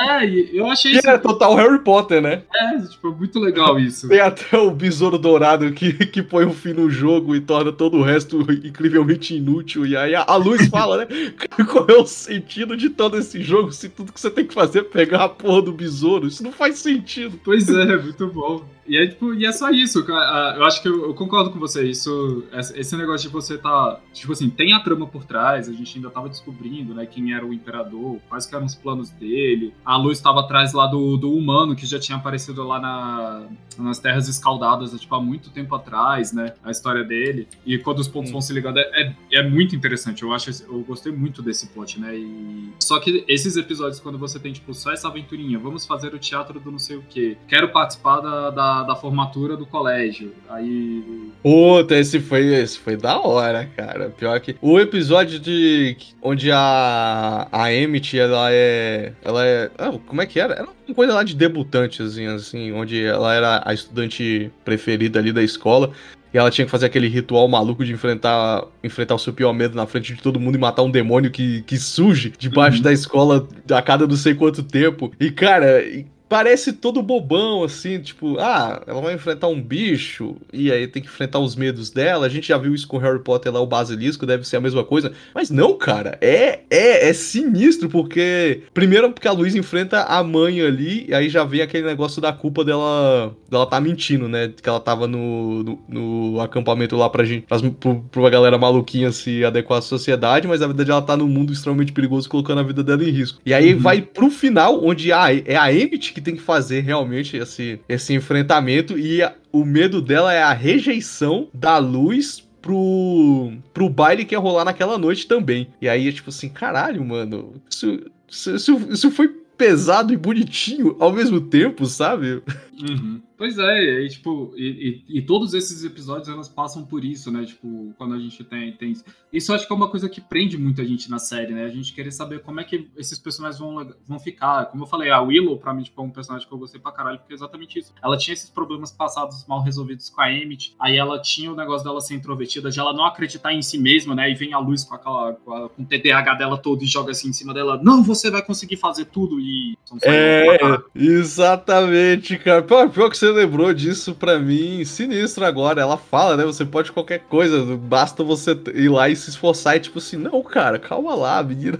É, 0.01 0.25
eu 0.57 0.71
achei 0.71 0.93
que 0.93 0.99
isso. 0.99 1.11
é 1.11 1.19
total 1.19 1.57
Harry 1.57 1.81
Potter, 1.81 2.23
né? 2.23 2.45
É, 2.55 2.79
tipo, 2.79 3.11
muito 3.11 3.41
legal 3.41 3.79
isso. 3.81 4.09
Tem 4.09 4.21
até 4.21 4.57
o 4.57 4.71
besouro 4.71 5.19
dourado 5.19 5.73
que, 5.73 5.93
que 6.07 6.23
põe 6.23 6.45
um 6.45 6.53
fim 6.53 6.73
no 6.73 6.89
jogo 6.89 7.35
e 7.35 7.41
torna 7.41 7.73
todo 7.73 7.97
o 7.97 8.03
resto 8.03 8.41
incrivelmente 8.65 9.37
inútil. 9.37 9.85
E 9.85 9.97
aí 9.97 10.15
a, 10.15 10.23
a 10.23 10.37
luz 10.37 10.69
fala, 10.69 10.99
né? 10.99 11.07
Qual 11.69 11.87
é 11.89 11.97
o 11.97 12.07
sentido 12.07 12.77
de 12.77 12.89
todo 12.91 13.19
esse 13.19 13.43
jogo 13.43 13.73
se 13.73 13.89
tudo 13.89 14.13
que 14.13 14.21
você 14.21 14.31
tem 14.31 14.47
que 14.47 14.55
fazer 14.55 14.81
é 14.81 14.85
pegar 14.85 15.25
a 15.25 15.29
porra 15.29 15.63
do 15.63 15.73
besouro? 15.73 16.29
Isso 16.29 16.45
não 16.45 16.53
faz 16.53 16.79
sentido. 16.79 17.41
Pois 17.45 17.69
é, 17.69 17.97
muito 17.97 18.29
bom. 18.29 18.65
E 18.93 18.99
é, 18.99 19.07
tipo, 19.07 19.33
e 19.33 19.47
é 19.47 19.53
só 19.53 19.71
isso, 19.71 20.05
cara. 20.05 20.55
Eu 20.55 20.65
acho 20.65 20.83
que 20.83 20.87
eu, 20.87 21.07
eu, 21.07 21.15
concordo 21.15 21.51
com 21.51 21.59
você. 21.59 21.83
Isso, 21.89 22.45
esse 22.75 22.95
negócio 22.95 23.27
de 23.27 23.33
você 23.33 23.57
tá. 23.57 23.99
Tipo 24.13 24.33
assim, 24.33 24.51
tem 24.51 24.75
a 24.75 24.81
trama 24.81 25.07
por 25.07 25.25
trás, 25.25 25.67
a 25.67 25.73
gente 25.73 25.97
ainda 25.97 26.11
tava 26.11 26.29
descobrindo, 26.29 26.93
né, 26.93 27.07
quem 27.07 27.33
era 27.33 27.43
o 27.43 27.55
imperador, 27.55 28.19
quais 28.29 28.45
que 28.45 28.55
eram 28.55 28.67
os 28.67 28.75
planos 28.75 29.09
dele. 29.09 29.73
A 29.83 29.97
luz 29.97 30.19
estava 30.19 30.41
atrás 30.41 30.75
lá 30.75 30.87
do, 30.87 31.17
do 31.17 31.33
humano, 31.33 31.75
que 31.75 31.87
já 31.87 31.99
tinha 31.99 32.19
aparecido 32.19 32.63
lá 32.65 32.79
na, 32.79 33.47
nas 33.79 33.99
Terras 33.99 34.29
Escaldadas, 34.29 34.93
tipo, 35.01 35.15
há 35.15 35.21
muito 35.23 35.49
tempo 35.49 35.75
atrás, 35.75 36.35
né? 36.35 36.53
A 36.63 36.71
história 36.71 37.03
dele. 37.03 37.49
E 37.65 37.79
quando 37.79 38.01
os 38.01 38.09
pontos 38.09 38.31
vão 38.31 38.43
se 38.43 38.53
ligando, 38.53 38.79
é, 38.79 38.83
é, 38.93 39.15
é, 39.39 39.43
muito 39.43 39.75
interessante. 39.75 40.23
Eu 40.23 40.35
acho, 40.35 40.51
eu 40.65 40.81
gostei 40.81 41.13
muito 41.13 41.41
desse 41.41 41.67
plot, 41.69 41.99
né? 41.99 42.15
E... 42.15 42.75
Só 42.79 43.01
que 43.01 43.25
esses 43.27 43.57
episódios, 43.57 44.01
quando 44.01 44.19
você 44.19 44.39
tem, 44.39 44.53
tipo, 44.53 44.75
só 44.75 44.93
essa 44.93 45.09
aventurinha, 45.09 45.59
vamos 45.59 45.87
fazer 45.87 46.15
o 46.15 46.19
teatro 46.19 46.61
do 46.61 46.71
não 46.71 46.79
sei 46.79 46.99
o 46.99 47.05
quê, 47.09 47.39
quero 47.49 47.73
participar 47.73 48.21
da, 48.21 48.51
da 48.51 48.82
da, 48.83 48.97
formatura 48.97 49.57
do 49.57 49.67
colégio. 49.67 50.33
Aí. 50.49 51.31
Puta, 51.43 51.97
esse 51.97 52.21
foi, 52.21 52.55
esse 52.55 52.79
foi 52.79 52.97
da 52.97 53.21
hora, 53.21 53.69
cara. 53.77 54.11
Pior 54.11 54.39
que. 54.41 54.57
O 54.61 54.79
episódio 54.79 55.39
de. 55.39 55.97
onde 56.23 56.51
a. 56.53 57.49
A 57.51 57.73
Emmett, 57.73 58.19
ela 58.19 58.49
é. 58.51 59.13
Ela 59.23 59.47
é. 59.47 59.71
Ah, 59.79 59.93
como 60.07 60.23
é 60.23 60.27
que 60.27 60.41
era? 60.41 60.55
Era 60.55 60.65
uma 60.65 60.95
coisa 60.95 61.15
lá 61.15 61.23
de 61.23 61.35
debutante, 61.35 62.03
assim, 62.03 62.27
assim, 62.27 62.73
onde 62.73 63.03
ela 63.05 63.35
era 63.35 63.63
a 63.65 63.75
estudante 63.75 64.51
preferida 64.65 65.19
ali 65.19 65.33
da 65.33 65.43
escola. 65.43 65.93
E 66.33 66.39
ela 66.39 66.51
tinha 66.51 66.65
que 66.65 66.71
fazer 66.71 66.87
aquele 66.87 67.09
ritual 67.09 67.47
maluco 67.47 67.85
de 67.85 67.93
enfrentar, 67.93 68.65
enfrentar 68.83 69.15
o 69.15 69.19
seu 69.19 69.35
pior 69.35 69.53
medo 69.53 69.77
na 69.77 69.87
frente 69.87 70.15
de 70.15 70.23
todo 70.23 70.41
mundo 70.41 70.57
e 70.57 70.59
matar 70.59 70.83
um 70.83 70.91
demônio 70.91 71.31
que, 71.31 71.61
que 71.63 71.77
surge 71.77 72.33
debaixo 72.39 72.79
uhum. 72.79 72.83
da 72.83 72.93
escola 72.93 73.47
a 73.71 73.83
cada 73.83 74.07
não 74.07 74.17
sei 74.17 74.35
quanto 74.35 74.63
tempo. 74.63 75.13
E, 75.21 75.31
cara, 75.31 75.85
parece 76.33 76.73
todo 76.73 77.03
bobão, 77.03 77.63
assim, 77.63 78.01
tipo, 78.01 78.39
ah, 78.39 78.83
ela 78.87 79.03
vai 79.03 79.13
enfrentar 79.13 79.49
um 79.49 79.61
bicho, 79.61 80.37
e 80.51 80.73
aí 80.73 80.87
tem 80.87 81.03
que 81.03 81.09
enfrentar 81.09 81.39
os 81.41 81.55
medos 81.55 81.91
dela. 81.91 82.25
A 82.25 82.29
gente 82.31 82.49
já 82.49 82.57
viu 82.57 82.75
isso 82.75 82.89
com 82.89 82.97
Harry 82.97 83.19
Potter 83.19 83.53
lá, 83.53 83.61
o 83.61 83.67
basilisco, 83.67 84.25
deve 84.25 84.49
ser 84.49 84.57
a 84.57 84.61
mesma 84.61 84.83
coisa. 84.83 85.13
Mas 85.35 85.51
não, 85.51 85.77
cara, 85.77 86.17
é, 86.23 86.61
é, 86.71 87.11
é 87.11 87.13
sinistro, 87.13 87.91
porque. 87.91 88.63
Primeiro, 88.73 89.13
porque 89.13 89.29
a 89.29 89.33
Luísa 89.33 89.59
enfrenta 89.59 90.05
a 90.05 90.25
mãe 90.25 90.63
ali, 90.63 91.05
e 91.07 91.13
aí 91.13 91.29
já 91.29 91.45
vem 91.45 91.61
aquele 91.61 91.87
negócio 91.87 92.23
da 92.23 92.33
culpa 92.33 92.65
dela. 92.65 93.37
dela 93.51 93.67
tá 93.67 93.79
mentindo, 93.79 94.27
né? 94.27 94.51
Que 94.57 94.71
ela 94.71 94.81
tava 94.81 95.07
no, 95.07 95.63
no, 95.63 95.79
no 95.87 96.41
acampamento 96.41 96.97
lá 96.97 97.11
pra 97.11 97.25
gente, 97.25 97.45
pra, 97.47 97.95
pra 98.11 98.31
galera 98.31 98.57
maluquinha 98.57 99.13
se 99.13 99.45
adequar 99.45 99.81
à 99.81 99.83
sociedade, 99.83 100.49
mas 100.49 100.61
na 100.61 100.67
verdade 100.67 100.91
ela 100.91 101.03
tá 101.03 101.15
num 101.15 101.29
mundo 101.29 101.53
extremamente 101.53 101.93
perigoso, 101.93 102.27
colocando 102.27 102.61
a 102.61 102.65
vida 102.65 102.83
dela 102.83 103.05
em 103.05 103.11
risco. 103.11 103.39
E 103.45 103.53
aí 103.53 103.75
uhum. 103.75 103.81
vai 103.81 104.01
pro 104.01 104.31
final, 104.31 104.83
onde 104.83 105.13
ah, 105.13 105.27
é 105.31 105.57
a 105.57 105.71
Emmett 105.71 106.15
que 106.15 106.22
tem 106.23 106.37
que 106.37 106.43
fazer 106.43 106.81
realmente 106.81 107.37
esse, 107.37 107.81
esse 107.89 108.15
enfrentamento 108.15 108.99
e 108.99 109.23
a, 109.23 109.35
o 109.53 109.65
medo 109.65 110.01
dela 110.01 110.33
é 110.33 110.43
a 110.43 110.53
rejeição 110.53 111.49
da 111.53 111.79
luz 111.79 112.47
pro, 112.63 113.53
pro 113.75 113.89
baile 113.89 114.25
que 114.25 114.35
ia 114.35 114.39
rolar 114.39 114.65
naquela 114.65 114.97
noite 114.97 115.27
também. 115.27 115.69
E 115.81 115.89
aí 115.89 116.09
é 116.09 116.13
tipo 116.13 116.31
assim, 116.31 116.49
caralho, 116.49 117.05
mano, 117.05 117.55
isso, 117.69 118.01
isso, 118.29 118.87
isso 118.91 119.11
foi 119.11 119.29
pesado 119.59 120.13
e 120.13 120.17
bonitinho 120.17 120.97
ao 120.99 121.13
mesmo 121.13 121.41
tempo, 121.41 121.87
sabe? 121.87 122.43
Uhum. 122.81 123.21
Pois 123.43 123.59
é, 123.59 124.05
e, 124.05 124.09
tipo, 124.09 124.55
e, 124.57 125.03
e, 125.09 125.19
e, 125.19 125.23
todos 125.23 125.53
esses 125.53 125.83
episódios 125.83 126.29
elas 126.29 126.49
passam 126.49 126.87
por 126.87 127.05
isso, 127.05 127.29
né? 127.29 127.45
Tipo, 127.45 127.93
quando 127.99 128.15
a 128.15 128.19
gente 128.21 128.45
tem, 128.45 128.71
tem. 128.71 128.95
Isso 129.33 129.53
acho 129.53 129.67
que 129.67 129.73
é 129.73 129.75
uma 129.75 129.91
coisa 129.91 130.09
que 130.09 130.21
prende 130.21 130.57
muita 130.57 130.85
gente 130.85 131.11
na 131.11 131.19
série, 131.19 131.53
né? 131.53 131.65
A 131.65 131.69
gente 131.69 131.93
querer 131.93 132.13
saber 132.13 132.43
como 132.43 132.61
é 132.61 132.65
que 132.65 132.89
esses 132.97 133.19
personagens 133.19 133.59
vão, 133.59 133.85
vão 134.07 134.21
ficar. 134.21 134.67
Como 134.67 134.85
eu 134.85 134.87
falei, 134.87 135.11
a 135.11 135.21
Willow, 135.21 135.59
pra 135.59 135.75
mim, 135.75 135.83
tipo, 135.83 136.01
é 136.01 136.05
um 136.05 136.11
personagem 136.11 136.47
que 136.47 136.55
eu 136.55 136.59
gostei 136.59 136.81
pra 136.81 136.93
caralho, 136.93 137.19
porque 137.19 137.33
é 137.33 137.35
exatamente 137.35 137.81
isso. 137.81 137.93
Ela 138.01 138.17
tinha 138.17 138.33
esses 138.33 138.49
problemas 138.49 138.93
passados 138.93 139.45
mal 139.49 139.61
resolvidos 139.61 140.09
com 140.09 140.21
a 140.21 140.33
Emmett, 140.33 140.77
aí 140.79 140.97
ela 140.97 141.21
tinha 141.21 141.51
o 141.51 141.57
negócio 141.57 141.83
dela 141.83 142.01
ser 142.01 142.15
introvertida, 142.15 142.71
de 142.71 142.79
ela 142.79 142.93
não 142.93 143.07
acreditar 143.07 143.53
em 143.53 143.61
si 143.61 143.77
mesma, 143.77 144.15
né? 144.15 144.31
E 144.31 144.37
vem 144.37 144.53
a 144.53 144.59
luz 144.61 144.85
com 144.85 144.95
aquela. 144.95 145.33
com, 145.33 145.53
a, 145.53 145.69
com 145.69 145.83
o 145.83 145.85
TDAH 145.85 146.35
dela 146.35 146.57
todo 146.57 146.85
e 146.85 146.87
joga 146.87 147.11
assim 147.11 147.31
em 147.31 147.33
cima 147.33 147.53
dela. 147.53 147.81
Não, 147.83 148.05
você 148.05 148.31
vai 148.31 148.41
conseguir 148.41 148.77
fazer 148.77 149.07
tudo 149.07 149.41
e. 149.41 149.77
É, 150.05 150.79
exatamente, 150.95 152.39
cara. 152.39 152.63
Pô, 152.63 152.89
pior 152.89 153.11
que 153.11 153.19
você 153.19 153.32
lembrou 153.33 153.73
disso 153.73 154.15
pra 154.15 154.39
mim, 154.39 154.85
sinistro 154.85 155.45
agora. 155.45 155.81
Ela 155.81 155.97
fala, 155.97 156.37
né? 156.37 156.45
Você 156.45 156.65
pode 156.65 156.93
qualquer 156.93 157.21
coisa, 157.21 157.77
basta 157.77 158.23
você 158.23 158.57
ir 158.75 158.89
lá 158.89 159.09
e 159.09 159.17
se 159.17 159.31
esforçar. 159.31 159.77
E 159.77 159.81
tipo 159.81 159.99
assim, 159.99 160.17
não, 160.17 160.43
cara, 160.43 160.79
calma 160.79 161.15
lá, 161.15 161.43
menina. 161.43 161.79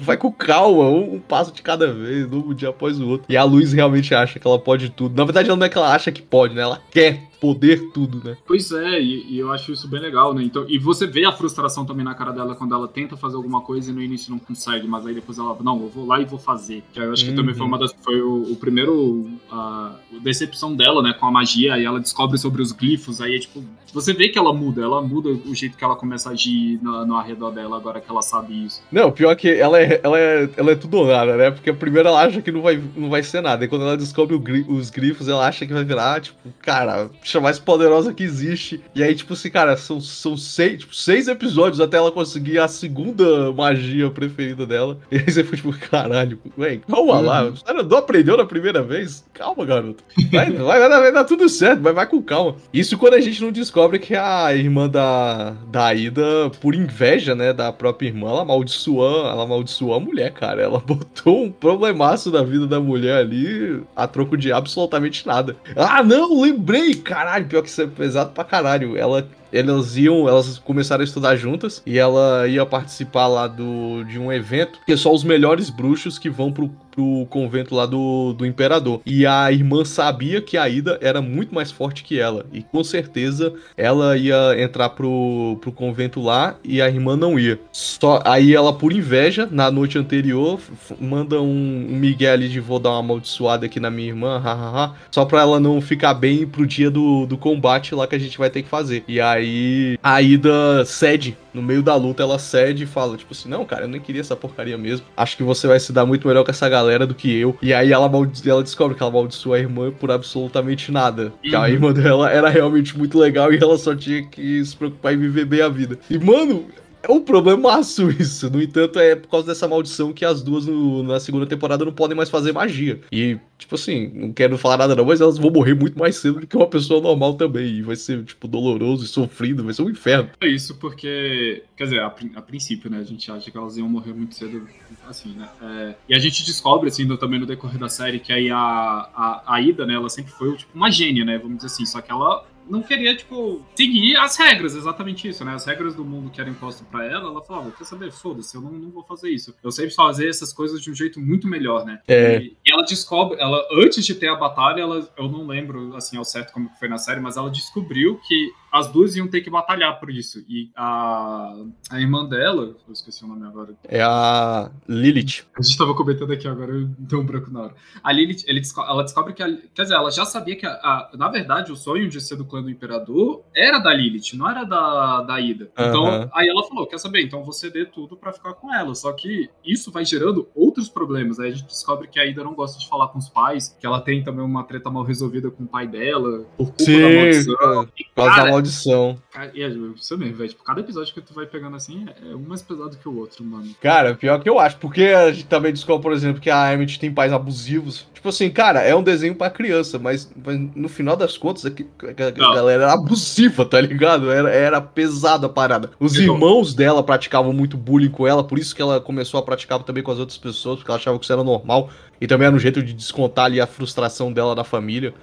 Vai 0.00 0.16
com 0.16 0.32
calma, 0.32 0.84
um, 0.84 1.14
um, 1.14 1.18
passo 1.18 1.52
de 1.52 1.62
cada 1.62 1.92
vez, 1.92 2.26
um 2.32 2.54
dia 2.54 2.68
após 2.70 3.00
o 3.00 3.08
outro. 3.08 3.26
E 3.28 3.36
a 3.36 3.44
Luz 3.44 3.72
realmente 3.72 4.14
acha 4.14 4.38
que 4.38 4.46
ela 4.46 4.58
pode 4.58 4.90
tudo. 4.90 5.16
Na 5.16 5.24
verdade, 5.24 5.48
ela 5.48 5.58
não 5.58 5.66
é 5.66 5.68
que 5.68 5.78
ela 5.78 5.94
acha 5.94 6.12
que 6.12 6.22
pode, 6.22 6.54
né? 6.54 6.62
Ela 6.62 6.80
quer 6.90 7.28
poder 7.40 7.90
tudo, 7.92 8.22
né? 8.22 8.36
Pois 8.46 8.70
é, 8.72 9.00
e, 9.00 9.34
e, 9.34 9.38
eu 9.38 9.50
acho 9.52 9.72
isso 9.72 9.88
bem 9.88 10.00
legal, 10.00 10.34
né? 10.34 10.42
Então, 10.42 10.64
e 10.68 10.78
você 10.78 11.06
vê 11.06 11.24
a 11.24 11.32
frustração 11.32 11.84
também 11.84 12.04
na 12.04 12.14
cara 12.14 12.32
dela 12.32 12.54
quando 12.54 12.74
ela 12.74 12.88
tenta 12.88 13.16
fazer 13.16 13.36
alguma 13.36 13.60
coisa 13.60 13.90
e 13.90 13.94
no 13.94 14.02
início 14.02 14.30
não 14.30 14.38
consegue, 14.38 14.86
mas 14.86 15.06
aí 15.06 15.14
depois 15.14 15.38
ela, 15.38 15.56
não, 15.62 15.80
eu 15.82 15.88
vou 15.88 16.06
lá 16.06 16.20
e 16.20 16.24
vou 16.24 16.38
fazer. 16.38 16.82
Que 16.92 17.00
eu 17.00 17.12
acho 17.12 17.24
uhum. 17.24 17.30
que 17.30 17.36
também 17.36 17.54
foi 17.54 17.62
uhum. 17.62 17.68
uma 17.68 17.78
das. 17.78 17.94
Foi 18.02 18.20
o, 18.20 18.52
o 18.52 18.56
primeiro. 18.56 19.30
A 19.50 19.96
decepção 20.22 20.74
dela, 20.74 21.02
né, 21.02 21.12
com 21.12 21.26
a 21.26 21.30
magia, 21.30 21.74
aí 21.74 21.84
ela 21.84 22.00
descobre 22.00 22.38
sobre 22.38 22.62
os 22.62 22.72
glifos, 22.72 23.20
aí 23.20 23.36
é 23.36 23.38
tipo. 23.38 23.64
Você 23.92 24.12
vê 24.12 24.28
que 24.28 24.38
ela 24.38 24.52
muda, 24.52 24.82
ela 24.82 25.00
muda 25.00 25.30
o 25.30 25.54
jeito 25.54 25.76
que 25.76 25.84
ela 25.84 25.96
começa 25.96 26.28
a 26.28 26.32
agir 26.32 26.78
no, 26.82 27.06
no 27.06 27.16
arredor 27.16 27.50
dela 27.52 27.76
agora 27.76 28.00
que 28.00 28.10
ela 28.10 28.20
sabe 28.20 28.66
isso. 28.66 28.82
Não, 28.92 29.10
pior 29.10 29.34
que 29.34 29.48
ela 29.48 29.80
é, 29.80 30.00
ela 30.02 30.18
é, 30.18 30.50
ela 30.56 30.72
é 30.72 30.74
tudo 30.74 30.98
ou 30.98 31.06
nada, 31.06 31.36
né? 31.36 31.50
Porque 31.50 31.72
primeiro 31.72 32.08
ela 32.08 32.22
acha 32.22 32.42
que 32.42 32.52
não 32.52 32.60
vai, 32.60 32.82
não 32.96 33.08
vai 33.08 33.22
ser 33.22 33.40
nada, 33.40 33.64
e 33.64 33.68
quando 33.68 33.82
ela 33.82 33.96
descobre 33.96 34.36
gri, 34.38 34.64
os 34.68 34.90
grifos, 34.90 35.28
ela 35.28 35.46
acha 35.46 35.66
que 35.66 35.72
vai 35.72 35.84
virar, 35.84 36.20
tipo, 36.20 36.38
cara, 36.60 37.10
mais 37.36 37.58
poderosa 37.58 38.14
que 38.14 38.22
existe. 38.22 38.80
E 38.94 39.02
aí, 39.02 39.14
tipo 39.14 39.34
assim, 39.34 39.50
cara, 39.50 39.76
são, 39.76 40.00
são 40.00 40.36
seis, 40.36 40.80
tipo, 40.80 40.94
seis 40.94 41.28
episódios 41.28 41.80
até 41.80 41.96
ela 41.96 42.10
conseguir 42.10 42.58
a 42.58 42.68
segunda 42.68 43.52
magia 43.52 44.10
preferida 44.10 44.66
dela. 44.66 44.98
E 45.10 45.16
aí 45.16 45.30
você 45.30 45.42
foi 45.42 45.56
tipo, 45.56 45.72
caralho, 45.90 46.38
ué, 46.56 46.80
calma 46.88 47.18
lá. 47.20 47.44
Uhum. 47.44 47.56
Você 47.56 47.72
não 47.72 47.98
aprendeu 47.98 48.36
na 48.36 48.44
primeira 48.44 48.82
vez? 48.82 49.24
Calma, 49.32 49.64
garoto. 49.64 50.04
Vai, 50.30 50.50
vai, 50.52 50.78
vai, 50.78 50.88
vai 50.88 51.12
dar 51.12 51.24
tudo 51.24 51.48
certo, 51.48 51.80
mas 51.82 51.94
vai 51.94 52.06
com 52.06 52.22
calma. 52.22 52.56
Isso 52.72 52.96
quando 52.98 53.14
a 53.14 53.20
gente 53.20 53.42
não 53.42 53.50
descobre 53.50 53.98
que 53.98 54.14
a 54.14 54.54
irmã 54.54 54.88
da, 54.88 55.54
da 55.70 55.94
Ida, 55.94 56.50
por 56.60 56.74
inveja, 56.74 57.34
né, 57.34 57.52
da 57.52 57.72
própria 57.72 58.08
irmã, 58.08 58.28
ela 58.28 58.42
amaldiçoou, 58.42 59.26
ela 59.26 59.42
amaldiçoou 59.42 59.94
a 59.94 60.00
mulher, 60.00 60.32
cara. 60.32 60.62
Ela 60.62 60.78
botou 60.84 61.44
um 61.44 61.50
problemaço 61.50 62.30
na 62.30 62.42
vida 62.42 62.66
da 62.66 62.78
mulher 62.78 63.18
ali 63.18 63.82
a 63.96 64.06
troco 64.06 64.36
de 64.36 64.52
absolutamente 64.52 65.26
nada. 65.26 65.56
Ah, 65.74 66.02
não, 66.02 66.40
lembrei! 66.40 66.94
Caralho, 67.18 67.46
pior 67.46 67.62
que 67.62 67.68
isso 67.68 67.82
é 67.82 67.86
pesado 67.88 68.30
pra 68.30 68.44
caralho. 68.44 68.96
Ela 68.96 69.26
elas 69.52 69.96
iam, 69.96 70.28
elas 70.28 70.58
começaram 70.58 71.02
a 71.02 71.04
estudar 71.04 71.36
juntas 71.36 71.82
e 71.86 71.98
ela 71.98 72.46
ia 72.46 72.64
participar 72.66 73.26
lá 73.26 73.46
do, 73.46 74.04
de 74.04 74.18
um 74.18 74.32
evento 74.32 74.80
que 74.84 74.92
é 74.92 74.96
só 74.96 75.12
os 75.12 75.24
melhores 75.24 75.70
bruxos 75.70 76.18
que 76.18 76.28
vão 76.28 76.52
pro, 76.52 76.70
pro 76.90 77.26
convento 77.30 77.74
lá 77.74 77.86
do, 77.86 78.32
do 78.32 78.44
imperador. 78.44 79.00
E 79.06 79.26
a 79.26 79.50
irmã 79.52 79.84
sabia 79.84 80.40
que 80.40 80.56
a 80.56 80.68
Ida 80.68 80.98
era 81.00 81.20
muito 81.20 81.54
mais 81.54 81.70
forte 81.70 82.02
que 82.02 82.18
ela 82.18 82.46
e 82.52 82.62
com 82.62 82.82
certeza 82.82 83.52
ela 83.76 84.16
ia 84.16 84.60
entrar 84.60 84.90
pro, 84.90 85.58
pro 85.60 85.72
convento 85.72 86.20
lá 86.20 86.56
e 86.64 86.82
a 86.82 86.88
irmã 86.88 87.16
não 87.16 87.38
ia. 87.38 87.58
Só 87.72 88.20
aí 88.24 88.54
ela 88.54 88.72
por 88.72 88.92
inveja 88.92 89.48
na 89.50 89.70
noite 89.70 89.98
anterior 89.98 90.60
manda 91.00 91.40
um, 91.40 91.86
um 91.90 91.96
Miguel 91.96 92.32
ali 92.32 92.48
de 92.48 92.60
vou 92.60 92.78
dar 92.78 92.90
uma 92.90 93.00
amaldiçoada 93.00 93.66
aqui 93.66 93.80
na 93.80 93.90
minha 93.90 94.08
irmã, 94.08 94.38
hahaha, 94.38 94.94
só 95.10 95.24
pra 95.24 95.40
ela 95.40 95.60
não 95.60 95.80
ficar 95.80 96.14
bem 96.14 96.46
pro 96.46 96.66
dia 96.66 96.90
do, 96.90 97.26
do 97.26 97.38
combate 97.38 97.94
lá 97.94 98.06
que 98.06 98.14
a 98.14 98.18
gente 98.18 98.36
vai 98.38 98.50
ter 98.50 98.62
que 98.62 98.68
fazer. 98.68 99.04
E 99.06 99.20
aí 99.20 99.37
Aí 99.38 99.98
a 100.02 100.20
Ida 100.20 100.84
cede. 100.84 101.36
No 101.54 101.62
meio 101.62 101.82
da 101.82 101.94
luta, 101.96 102.22
ela 102.22 102.38
cede 102.38 102.84
e 102.84 102.86
fala, 102.86 103.16
tipo 103.16 103.32
assim, 103.32 103.48
não, 103.48 103.64
cara, 103.64 103.84
eu 103.84 103.88
nem 103.88 104.00
queria 104.00 104.20
essa 104.20 104.36
porcaria 104.36 104.78
mesmo. 104.78 105.06
Acho 105.16 105.36
que 105.36 105.42
você 105.42 105.66
vai 105.66 105.80
se 105.80 105.92
dar 105.92 106.06
muito 106.06 106.28
melhor 106.28 106.44
com 106.44 106.50
essa 106.50 106.68
galera 106.68 107.06
do 107.06 107.14
que 107.14 107.34
eu. 107.36 107.56
E 107.60 107.72
aí 107.72 107.92
ela, 107.92 108.10
ela 108.46 108.62
descobre 108.62 108.96
que 108.96 109.02
ela 109.02 109.10
amaldiçoou 109.10 109.54
a 109.54 109.58
irmã 109.58 109.90
por 109.90 110.10
absolutamente 110.10 110.92
nada. 110.92 111.32
Uhum. 111.42 111.50
Que 111.50 111.56
a 111.56 111.68
irmã 111.68 111.92
dela 111.92 112.30
era 112.30 112.48
realmente 112.48 112.96
muito 112.96 113.18
legal 113.18 113.52
e 113.52 113.56
ela 113.56 113.76
só 113.78 113.94
tinha 113.94 114.22
que 114.24 114.64
se 114.64 114.76
preocupar 114.76 115.14
em 115.14 115.18
viver 115.18 115.46
bem 115.46 115.62
a 115.62 115.68
vida. 115.68 115.98
E, 116.08 116.18
mano, 116.18 116.66
é 117.08 117.12
um 117.12 117.20
problemaço 117.20 118.10
isso. 118.20 118.50
No 118.50 118.62
entanto, 118.62 118.98
é 118.98 119.16
por 119.16 119.28
causa 119.28 119.46
dessa 119.46 119.66
maldição 119.66 120.12
que 120.12 120.24
as 120.24 120.42
duas 120.42 120.66
no, 120.66 121.02
na 121.02 121.18
segunda 121.18 121.46
temporada 121.46 121.84
não 121.84 121.92
podem 121.92 122.16
mais 122.16 122.28
fazer 122.28 122.52
magia. 122.52 123.00
E, 123.10 123.38
tipo 123.56 123.74
assim, 123.74 124.08
não 124.14 124.32
quero 124.32 124.58
falar 124.58 124.76
nada 124.76 124.94
não, 124.94 125.04
mas 125.04 125.20
elas 125.20 125.38
vão 125.38 125.50
morrer 125.50 125.74
muito 125.74 125.98
mais 125.98 126.16
cedo 126.16 126.40
do 126.40 126.46
que 126.46 126.56
uma 126.56 126.66
pessoa 126.66 127.00
normal 127.00 127.34
também. 127.34 127.76
E 127.76 127.82
vai 127.82 127.96
ser, 127.96 128.22
tipo, 128.24 128.46
doloroso 128.46 129.04
e 129.04 129.08
sofrido, 129.08 129.64
vai 129.64 129.72
ser 129.72 129.82
um 129.82 129.90
inferno. 129.90 130.30
É 130.40 130.46
isso 130.46 130.76
porque, 130.76 131.62
quer 131.76 131.84
dizer, 131.84 132.00
a, 132.00 132.06
a 132.06 132.42
princípio, 132.42 132.90
né, 132.90 132.98
a 132.98 133.04
gente 133.04 133.30
acha 133.30 133.50
que 133.50 133.56
elas 133.56 133.76
iam 133.76 133.88
morrer 133.88 134.12
muito 134.12 134.34
cedo, 134.34 134.68
assim, 135.08 135.30
né. 135.30 135.48
É, 135.62 135.94
e 136.10 136.14
a 136.14 136.18
gente 136.18 136.44
descobre, 136.44 136.88
assim, 136.88 137.08
também 137.16 137.40
no 137.40 137.46
decorrer 137.46 137.78
da 137.78 137.88
série, 137.88 138.20
que 138.20 138.32
aí 138.32 138.50
a, 138.50 138.58
a, 138.58 139.42
a 139.46 139.60
Ida, 139.60 139.86
né, 139.86 139.94
ela 139.94 140.10
sempre 140.10 140.30
foi, 140.32 140.54
tipo, 140.56 140.76
uma 140.76 140.90
gênia, 140.90 141.24
né, 141.24 141.38
vamos 141.38 141.56
dizer 141.56 141.68
assim. 141.68 141.86
Só 141.86 142.00
que 142.00 142.12
ela 142.12 142.44
não 142.68 142.82
queria, 142.82 143.16
tipo, 143.16 143.64
seguir 143.74 144.16
as 144.16 144.36
regras, 144.36 144.74
exatamente 144.74 145.28
isso, 145.28 145.44
né? 145.44 145.54
As 145.54 145.64
regras 145.64 145.94
do 145.94 146.04
mundo 146.04 146.30
que 146.30 146.40
eram 146.40 146.52
impostas 146.52 146.86
para 146.86 147.04
ela, 147.04 147.30
ela 147.30 147.42
falava, 147.42 147.70
quer 147.72 147.84
saber, 147.84 148.12
foda-se, 148.12 148.54
eu 148.54 148.60
não, 148.60 148.72
não 148.72 148.90
vou 148.90 149.02
fazer 149.02 149.30
isso. 149.30 149.54
Eu 149.62 149.70
sempre 149.70 149.94
fazer 149.94 150.28
essas 150.28 150.52
coisas 150.52 150.80
de 150.80 150.90
um 150.90 150.94
jeito 150.94 151.20
muito 151.20 151.46
melhor, 151.46 151.84
né? 151.84 152.00
É. 152.06 152.38
E, 152.38 152.56
e, 152.64 152.72
ela 152.72 152.82
descobre, 152.82 153.40
ela, 153.40 153.66
antes 153.72 154.04
de 154.04 154.14
ter 154.14 154.28
a 154.28 154.36
batalha, 154.36 154.82
ela, 154.82 155.08
eu 155.16 155.28
não 155.28 155.46
lembro, 155.46 155.94
assim, 155.96 156.16
ao 156.16 156.24
certo 156.24 156.52
como 156.52 156.70
foi 156.78 156.88
na 156.88 156.98
série, 156.98 157.20
mas 157.20 157.36
ela 157.36 157.50
descobriu 157.50 158.20
que 158.26 158.50
as 158.78 158.88
duas 158.88 159.16
iam 159.16 159.28
ter 159.28 159.40
que 159.40 159.50
batalhar 159.50 159.98
por 159.98 160.10
isso. 160.10 160.44
E 160.48 160.70
a, 160.76 161.54
a 161.90 162.00
irmã 162.00 162.24
dela, 162.26 162.76
eu 162.86 162.92
esqueci 162.92 163.24
o 163.24 163.28
nome 163.28 163.46
agora. 163.46 163.74
É 163.84 164.00
a 164.02 164.70
Lilith. 164.88 165.44
A 165.58 165.62
gente 165.62 165.76
tava 165.76 165.94
comentando 165.94 166.32
aqui 166.32 166.46
agora, 166.46 166.72
eu 166.72 166.86
dei 166.98 167.18
um 167.18 167.24
branco 167.24 167.50
na 167.50 167.62
hora. 167.62 167.74
A 168.02 168.12
Lilith, 168.12 168.44
ele, 168.46 168.62
ela 168.76 169.02
descobre 169.02 169.32
que, 169.32 169.42
a, 169.42 169.56
quer 169.74 169.82
dizer, 169.82 169.94
ela 169.94 170.10
já 170.10 170.24
sabia 170.24 170.56
que, 170.56 170.66
a, 170.66 170.70
a, 170.70 171.10
na 171.14 171.28
verdade, 171.28 171.72
o 171.72 171.76
sonho 171.76 172.08
de 172.08 172.20
ser 172.20 172.36
do 172.36 172.44
clã 172.44 172.62
do 172.62 172.70
Imperador 172.70 173.44
era 173.54 173.78
da 173.78 173.92
Lilith, 173.92 174.34
não 174.34 174.48
era 174.48 174.64
da, 174.64 175.22
da 175.22 175.40
Ida. 175.40 175.70
Então, 175.72 176.04
uhum. 176.04 176.30
aí 176.32 176.48
ela 176.48 176.66
falou, 176.66 176.86
quer 176.86 176.98
saber, 176.98 177.22
então 177.22 177.44
você 177.44 177.70
dê 177.70 177.84
tudo 177.84 178.16
para 178.16 178.32
ficar 178.32 178.54
com 178.54 178.72
ela. 178.72 178.94
Só 178.94 179.12
que 179.12 179.48
isso 179.64 179.90
vai 179.90 180.04
gerando 180.04 180.48
outros 180.54 180.88
problemas. 180.88 181.38
Aí 181.38 181.50
a 181.50 181.54
gente 181.54 181.66
descobre 181.66 182.08
que 182.08 182.18
a 182.18 182.26
Ida 182.26 182.44
não 182.44 182.54
gosta 182.54 182.78
de 182.78 182.88
falar 182.88 183.08
com 183.08 183.18
os 183.18 183.28
pais, 183.28 183.76
que 183.78 183.86
ela 183.86 184.00
tem 184.00 184.22
também 184.22 184.44
uma 184.44 184.64
treta 184.64 184.90
mal 184.90 185.02
resolvida 185.02 185.50
com 185.50 185.64
o 185.64 185.66
pai 185.66 185.86
dela, 185.86 186.44
por 186.56 186.66
culpa 186.66 186.84
Sim, 186.84 187.00
da 187.00 187.08
maldição. 187.08 187.88
E, 187.98 188.04
cara, 188.14 188.50
maldição. 188.68 189.18
E 189.54 189.62
é 189.62 189.68
isso 189.68 190.18
mesmo, 190.18 190.36
velho. 190.36 190.50
Tipo, 190.50 190.62
cada 190.62 190.80
episódio 190.80 191.12
que 191.14 191.20
tu 191.20 191.34
vai 191.34 191.46
pegando 191.46 191.76
assim 191.76 192.06
é 192.22 192.34
um 192.34 192.40
mais 192.40 192.62
pesado 192.62 192.96
que 192.96 193.08
o 193.08 193.16
outro, 193.16 193.44
mano. 193.44 193.74
Cara, 193.80 194.14
pior 194.14 194.40
que 194.40 194.48
eu 194.48 194.58
acho. 194.58 194.76
Porque 194.76 195.04
a 195.04 195.32
gente 195.32 195.46
também 195.46 195.72
descobre, 195.72 196.02
por 196.02 196.12
exemplo, 196.12 196.40
que 196.40 196.50
a 196.50 196.72
Emmett 196.72 196.98
tem 196.98 197.12
pais 197.12 197.32
abusivos. 197.32 198.06
Tipo 198.12 198.28
assim, 198.28 198.50
cara, 198.50 198.80
é 198.80 198.94
um 198.94 199.02
desenho 199.02 199.34
pra 199.34 199.48
criança, 199.48 199.98
mas, 199.98 200.30
mas 200.44 200.58
no 200.74 200.88
final 200.88 201.16
das 201.16 201.36
contas, 201.36 201.64
é 201.64 201.70
que 201.70 201.86
a, 202.02 202.26
a 202.26 202.54
galera 202.54 202.82
era 202.82 202.92
abusiva, 202.92 203.64
tá 203.64 203.80
ligado? 203.80 204.30
Era, 204.30 204.50
era 204.50 204.80
pesada 204.80 205.46
a 205.46 205.48
parada. 205.48 205.90
Os 206.00 206.18
então, 206.18 206.34
irmãos 206.34 206.74
dela 206.74 207.02
praticavam 207.02 207.52
muito 207.52 207.76
bullying 207.76 208.10
com 208.10 208.26
ela, 208.26 208.42
por 208.42 208.58
isso 208.58 208.74
que 208.74 208.82
ela 208.82 209.00
começou 209.00 209.38
a 209.38 209.42
praticar 209.42 209.82
também 209.84 210.02
com 210.02 210.10
as 210.10 210.18
outras 210.18 210.36
pessoas, 210.36 210.78
porque 210.78 210.90
ela 210.90 210.98
achava 210.98 211.18
que 211.18 211.24
isso 211.24 211.32
era 211.32 211.44
normal. 211.44 211.90
E 212.20 212.26
também 212.26 212.46
era 212.46 212.56
um 212.56 212.58
jeito 212.58 212.82
de 212.82 212.92
descontar 212.92 213.46
ali 213.46 213.60
a 213.60 213.66
frustração 213.66 214.32
dela 214.32 214.54
da 214.54 214.64
família. 214.64 215.14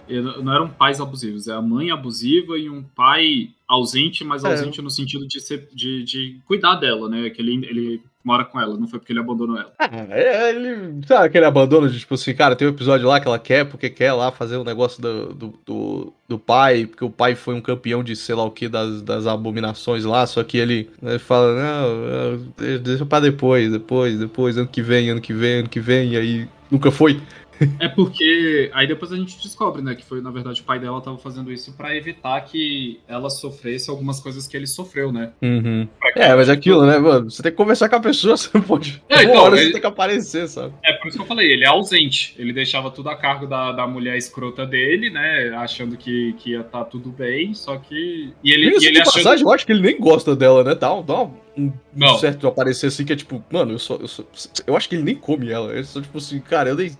Não 0.41 0.53
eram 0.53 0.69
pais 0.69 1.01
abusivos, 1.01 1.47
é 1.47 1.53
a 1.53 1.61
mãe 1.61 1.91
abusiva 1.91 2.57
e 2.57 2.69
um 2.69 2.81
pai 2.83 3.49
ausente, 3.67 4.23
mas 4.23 4.43
é. 4.43 4.47
ausente 4.47 4.81
no 4.81 4.89
sentido 4.89 5.27
de, 5.27 5.39
ser, 5.39 5.67
de, 5.73 6.03
de 6.03 6.39
cuidar 6.45 6.75
dela, 6.75 7.09
né? 7.09 7.29
Que 7.29 7.41
ele, 7.41 7.65
ele 7.65 8.01
mora 8.23 8.43
com 8.43 8.59
ela, 8.59 8.77
não 8.77 8.87
foi 8.87 8.97
porque 8.97 9.11
ele 9.11 9.19
abandonou 9.19 9.57
ela. 9.57 9.71
É, 10.09 10.49
ele. 10.49 11.01
Sabe 11.05 11.27
aquele 11.27 11.45
abandono 11.45 11.89
de 11.89 11.99
tipo 11.99 12.15
assim, 12.15 12.33
cara, 12.33 12.55
tem 12.55 12.67
um 12.67 12.71
episódio 12.71 13.07
lá 13.07 13.19
que 13.19 13.27
ela 13.27 13.37
quer, 13.37 13.65
porque 13.65 13.89
quer 13.89 14.13
lá 14.13 14.31
fazer 14.31 14.57
o 14.57 14.61
um 14.61 14.63
negócio 14.63 15.01
do, 15.01 15.33
do, 15.33 15.59
do, 15.65 16.13
do, 16.27 16.39
pai, 16.39 16.87
porque 16.87 17.05
o 17.05 17.09
pai 17.09 17.35
foi 17.35 17.53
um 17.53 17.61
campeão 17.61 18.03
de 18.03 18.15
sei 18.15 18.33
lá 18.33 18.43
o 18.43 18.51
que 18.51 18.67
das, 18.67 19.01
das 19.01 19.27
abominações 19.27 20.05
lá, 20.05 20.25
só 20.25 20.43
que 20.43 20.57
ele, 20.57 20.89
ele 21.01 21.19
fala, 21.19 21.53
não, 21.55 22.79
deixa 22.79 23.05
pra 23.05 23.19
depois, 23.19 23.71
depois, 23.71 24.17
depois, 24.17 24.57
ano 24.57 24.67
que 24.67 24.81
vem, 24.81 25.09
ano 25.09 25.21
que 25.21 25.33
vem, 25.33 25.59
ano 25.59 25.69
que 25.69 25.79
vem, 25.79 26.13
e 26.13 26.17
aí 26.17 26.47
nunca 26.75 26.91
foi. 26.91 27.21
É 27.79 27.87
porque 27.87 28.69
aí 28.73 28.87
depois 28.87 29.11
a 29.11 29.15
gente 29.15 29.41
descobre, 29.41 29.81
né, 29.81 29.95
que 29.95 30.03
foi 30.03 30.21
na 30.21 30.31
verdade 30.31 30.61
o 30.61 30.63
pai 30.63 30.79
dela 30.79 31.01
tava 31.01 31.17
fazendo 31.17 31.51
isso 31.51 31.73
para 31.73 31.95
evitar 31.95 32.39
que 32.41 32.99
ela 33.07 33.29
sofresse 33.29 33.89
algumas 33.89 34.19
coisas 34.19 34.47
que 34.47 34.55
ele 34.55 34.67
sofreu, 34.67 35.11
né? 35.11 35.31
Uhum. 35.41 35.87
É, 36.15 36.33
mas 36.33 36.49
é 36.49 36.53
aquilo, 36.53 36.85
né, 36.85 36.97
mano? 36.97 37.29
Você 37.29 37.43
tem 37.43 37.51
que 37.51 37.57
conversar 37.57 37.89
com 37.89 37.95
a 37.95 37.99
pessoa, 37.99 38.35
você 38.37 38.49
não 38.53 38.61
pode. 38.61 39.01
É, 39.09 39.23
então, 39.23 39.43
hora 39.43 39.55
ele... 39.55 39.65
você 39.65 39.71
tem 39.73 39.81
que 39.81 39.87
aparecer, 39.87 40.47
sabe? 40.47 40.73
É 40.83 40.93
por 40.93 41.07
isso 41.07 41.17
que 41.17 41.23
eu 41.23 41.27
falei, 41.27 41.51
ele 41.51 41.63
é 41.63 41.67
ausente. 41.67 42.35
Ele 42.37 42.53
deixava 42.53 42.89
tudo 42.89 43.09
a 43.09 43.15
cargo 43.15 43.45
da, 43.45 43.71
da 43.71 43.87
mulher 43.87 44.17
escrota 44.17 44.65
dele, 44.65 45.09
né? 45.09 45.53
Achando 45.57 45.97
que, 45.97 46.33
que 46.39 46.51
ia 46.51 46.61
estar 46.61 46.79
tá 46.79 46.85
tudo 46.85 47.09
bem, 47.09 47.53
só 47.53 47.77
que. 47.77 48.33
E 48.43 48.51
ele, 48.51 48.69
isso 48.69 48.85
e 48.85 48.87
ele 48.87 49.01
achando... 49.01 49.13
passagem, 49.13 49.45
eu 49.45 49.51
acho 49.51 49.65
que 49.65 49.71
ele 49.71 49.81
nem 49.81 49.99
gosta 49.99 50.35
dela, 50.35 50.63
né? 50.63 50.75
Dá, 50.75 51.01
dá 51.01 51.23
um 51.57 51.71
não. 51.95 52.17
certo 52.17 52.47
aparecer 52.47 52.87
assim 52.87 53.05
que 53.05 53.13
é 53.13 53.15
tipo, 53.15 53.43
mano, 53.51 53.73
eu 53.73 53.79
só, 53.79 53.95
eu 53.95 54.07
só. 54.07 54.23
Eu 54.65 54.75
acho 54.75 54.89
que 54.89 54.95
ele 54.95 55.03
nem 55.03 55.15
come 55.15 55.49
ela. 55.49 55.73
Ele 55.73 55.83
só, 55.83 56.01
tipo 56.01 56.17
assim, 56.17 56.39
cara, 56.39 56.69
eu 56.69 56.75
nem 56.75 56.91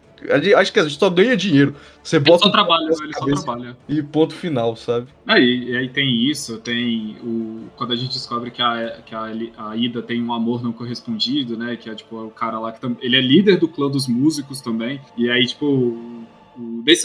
Acho 0.58 0.74
que 0.74 0.80
a 0.80 0.84
gente 0.84 1.00
só 1.00 1.10
ganha 1.10 1.36
dinheiro. 1.36 1.76
Você 2.04 2.20
bota. 2.20 2.44
Ele 2.44 2.44
só 2.44 2.50
trabalha, 2.50 2.86
ele 2.86 3.14
só 3.14 3.44
trabalha. 3.44 3.78
E 3.88 4.02
ponto 4.02 4.34
final, 4.34 4.76
sabe? 4.76 5.08
Aí, 5.28 5.70
e 5.70 5.78
aí 5.78 5.90
tem 5.90 6.30
isso, 6.30 6.58
tem 6.60 7.18
o. 7.24 7.68
Quando 7.76 7.94
a 7.94 7.96
gente 7.96 8.14
descobre 8.14 8.52
que 8.52 8.62
a, 8.62 9.00
que 9.06 9.16
a, 9.16 9.32
a 9.58 9.76
Ida 9.76 10.02
tem 10.02 10.22
um 10.22 10.34
amor 10.34 10.64
não 10.64 10.72
correspondido, 10.72 11.58
né? 11.58 11.76
Que 11.76 11.90
é 11.90 11.96
tipo 11.96 12.16
o 12.16 12.32
cara 12.32 12.60
lá 12.60 12.72
que 12.72 12.80
tam... 12.80 12.96
ele 13.02 13.16
é 13.16 13.22
líder 13.22 13.58
do 13.58 13.68
clã 13.68 13.90
dos 13.90 14.08
músicos 14.08 14.62
também. 14.62 15.02
E 15.18 15.30
aí, 15.30 15.46
tipo, 15.46 16.25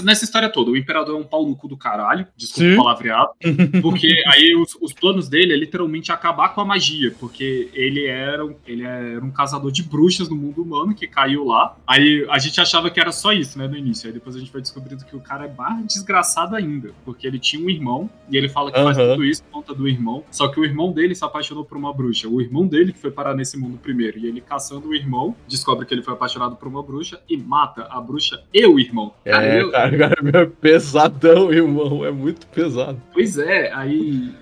Nessa 0.02 0.24
história 0.24 0.48
toda, 0.48 0.70
o 0.70 0.76
imperador 0.76 1.16
é 1.16 1.18
um 1.18 1.24
pau 1.24 1.46
no 1.46 1.56
cu 1.56 1.68
do 1.68 1.76
caralho, 1.76 2.26
desculpa 2.36 2.68
Sim. 2.68 2.74
o 2.74 2.76
palavreado, 2.76 3.30
porque 3.82 4.22
aí 4.26 4.54
os, 4.54 4.76
os, 4.80 4.92
planos 4.92 5.28
dele 5.28 5.52
é 5.52 5.56
literalmente 5.56 6.12
acabar 6.12 6.50
com 6.50 6.60
a 6.60 6.64
magia, 6.64 7.14
porque 7.18 7.70
ele 7.72 8.06
era, 8.06 8.46
ele 8.66 8.82
era 8.82 9.24
um 9.24 9.30
caçador 9.30 9.72
de 9.72 9.82
bruxas 9.82 10.28
no 10.28 10.36
mundo 10.36 10.62
humano 10.62 10.94
que 10.94 11.06
caiu 11.06 11.44
lá. 11.44 11.76
Aí 11.86 12.26
a 12.30 12.38
gente 12.38 12.60
achava 12.60 12.90
que 12.90 13.00
era 13.00 13.12
só 13.12 13.32
isso, 13.32 13.58
né, 13.58 13.66
no 13.66 13.76
início. 13.76 14.06
Aí 14.06 14.12
depois 14.12 14.36
a 14.36 14.38
gente 14.38 14.52
vai 14.52 14.60
descobrindo 14.60 15.04
que 15.04 15.16
o 15.16 15.20
cara 15.20 15.46
é 15.46 15.52
mais 15.52 15.86
desgraçado 15.86 16.54
ainda, 16.54 16.90
porque 17.04 17.26
ele 17.26 17.38
tinha 17.38 17.64
um 17.64 17.70
irmão 17.70 18.10
e 18.30 18.36
ele 18.36 18.48
fala 18.48 18.70
que 18.70 18.78
uhum. 18.78 18.84
faz 18.84 18.96
tudo 18.96 19.24
isso 19.24 19.42
por 19.44 19.52
conta 19.52 19.74
do 19.74 19.88
irmão, 19.88 20.24
só 20.30 20.48
que 20.48 20.60
o 20.60 20.64
irmão 20.64 20.92
dele 20.92 21.14
se 21.14 21.24
apaixonou 21.24 21.64
por 21.64 21.76
uma 21.76 21.92
bruxa. 21.92 22.28
O 22.28 22.40
irmão 22.40 22.66
dele 22.66 22.92
que 22.92 22.98
foi 22.98 23.10
parar 23.10 23.34
nesse 23.34 23.56
mundo 23.58 23.78
primeiro, 23.78 24.18
e 24.18 24.26
ele 24.26 24.40
caçando 24.40 24.88
o 24.88 24.94
irmão, 24.94 25.34
descobre 25.48 25.86
que 25.86 25.94
ele 25.94 26.02
foi 26.02 26.14
apaixonado 26.14 26.56
por 26.56 26.68
uma 26.68 26.82
bruxa 26.82 27.20
e 27.28 27.36
mata 27.36 27.86
a 27.90 28.00
bruxa 28.00 28.42
e 28.52 28.66
o 28.66 28.78
irmão. 28.78 29.12
É. 29.24 29.39
É, 29.44 29.62
eu... 29.62 29.70
cara, 29.70 30.16
é 30.34 30.46
pesadão, 30.46 31.52
irmão. 31.52 32.04
É 32.04 32.10
muito 32.10 32.46
pesado. 32.48 33.00
Pois 33.12 33.38
é, 33.38 33.72
aí. 33.72 34.32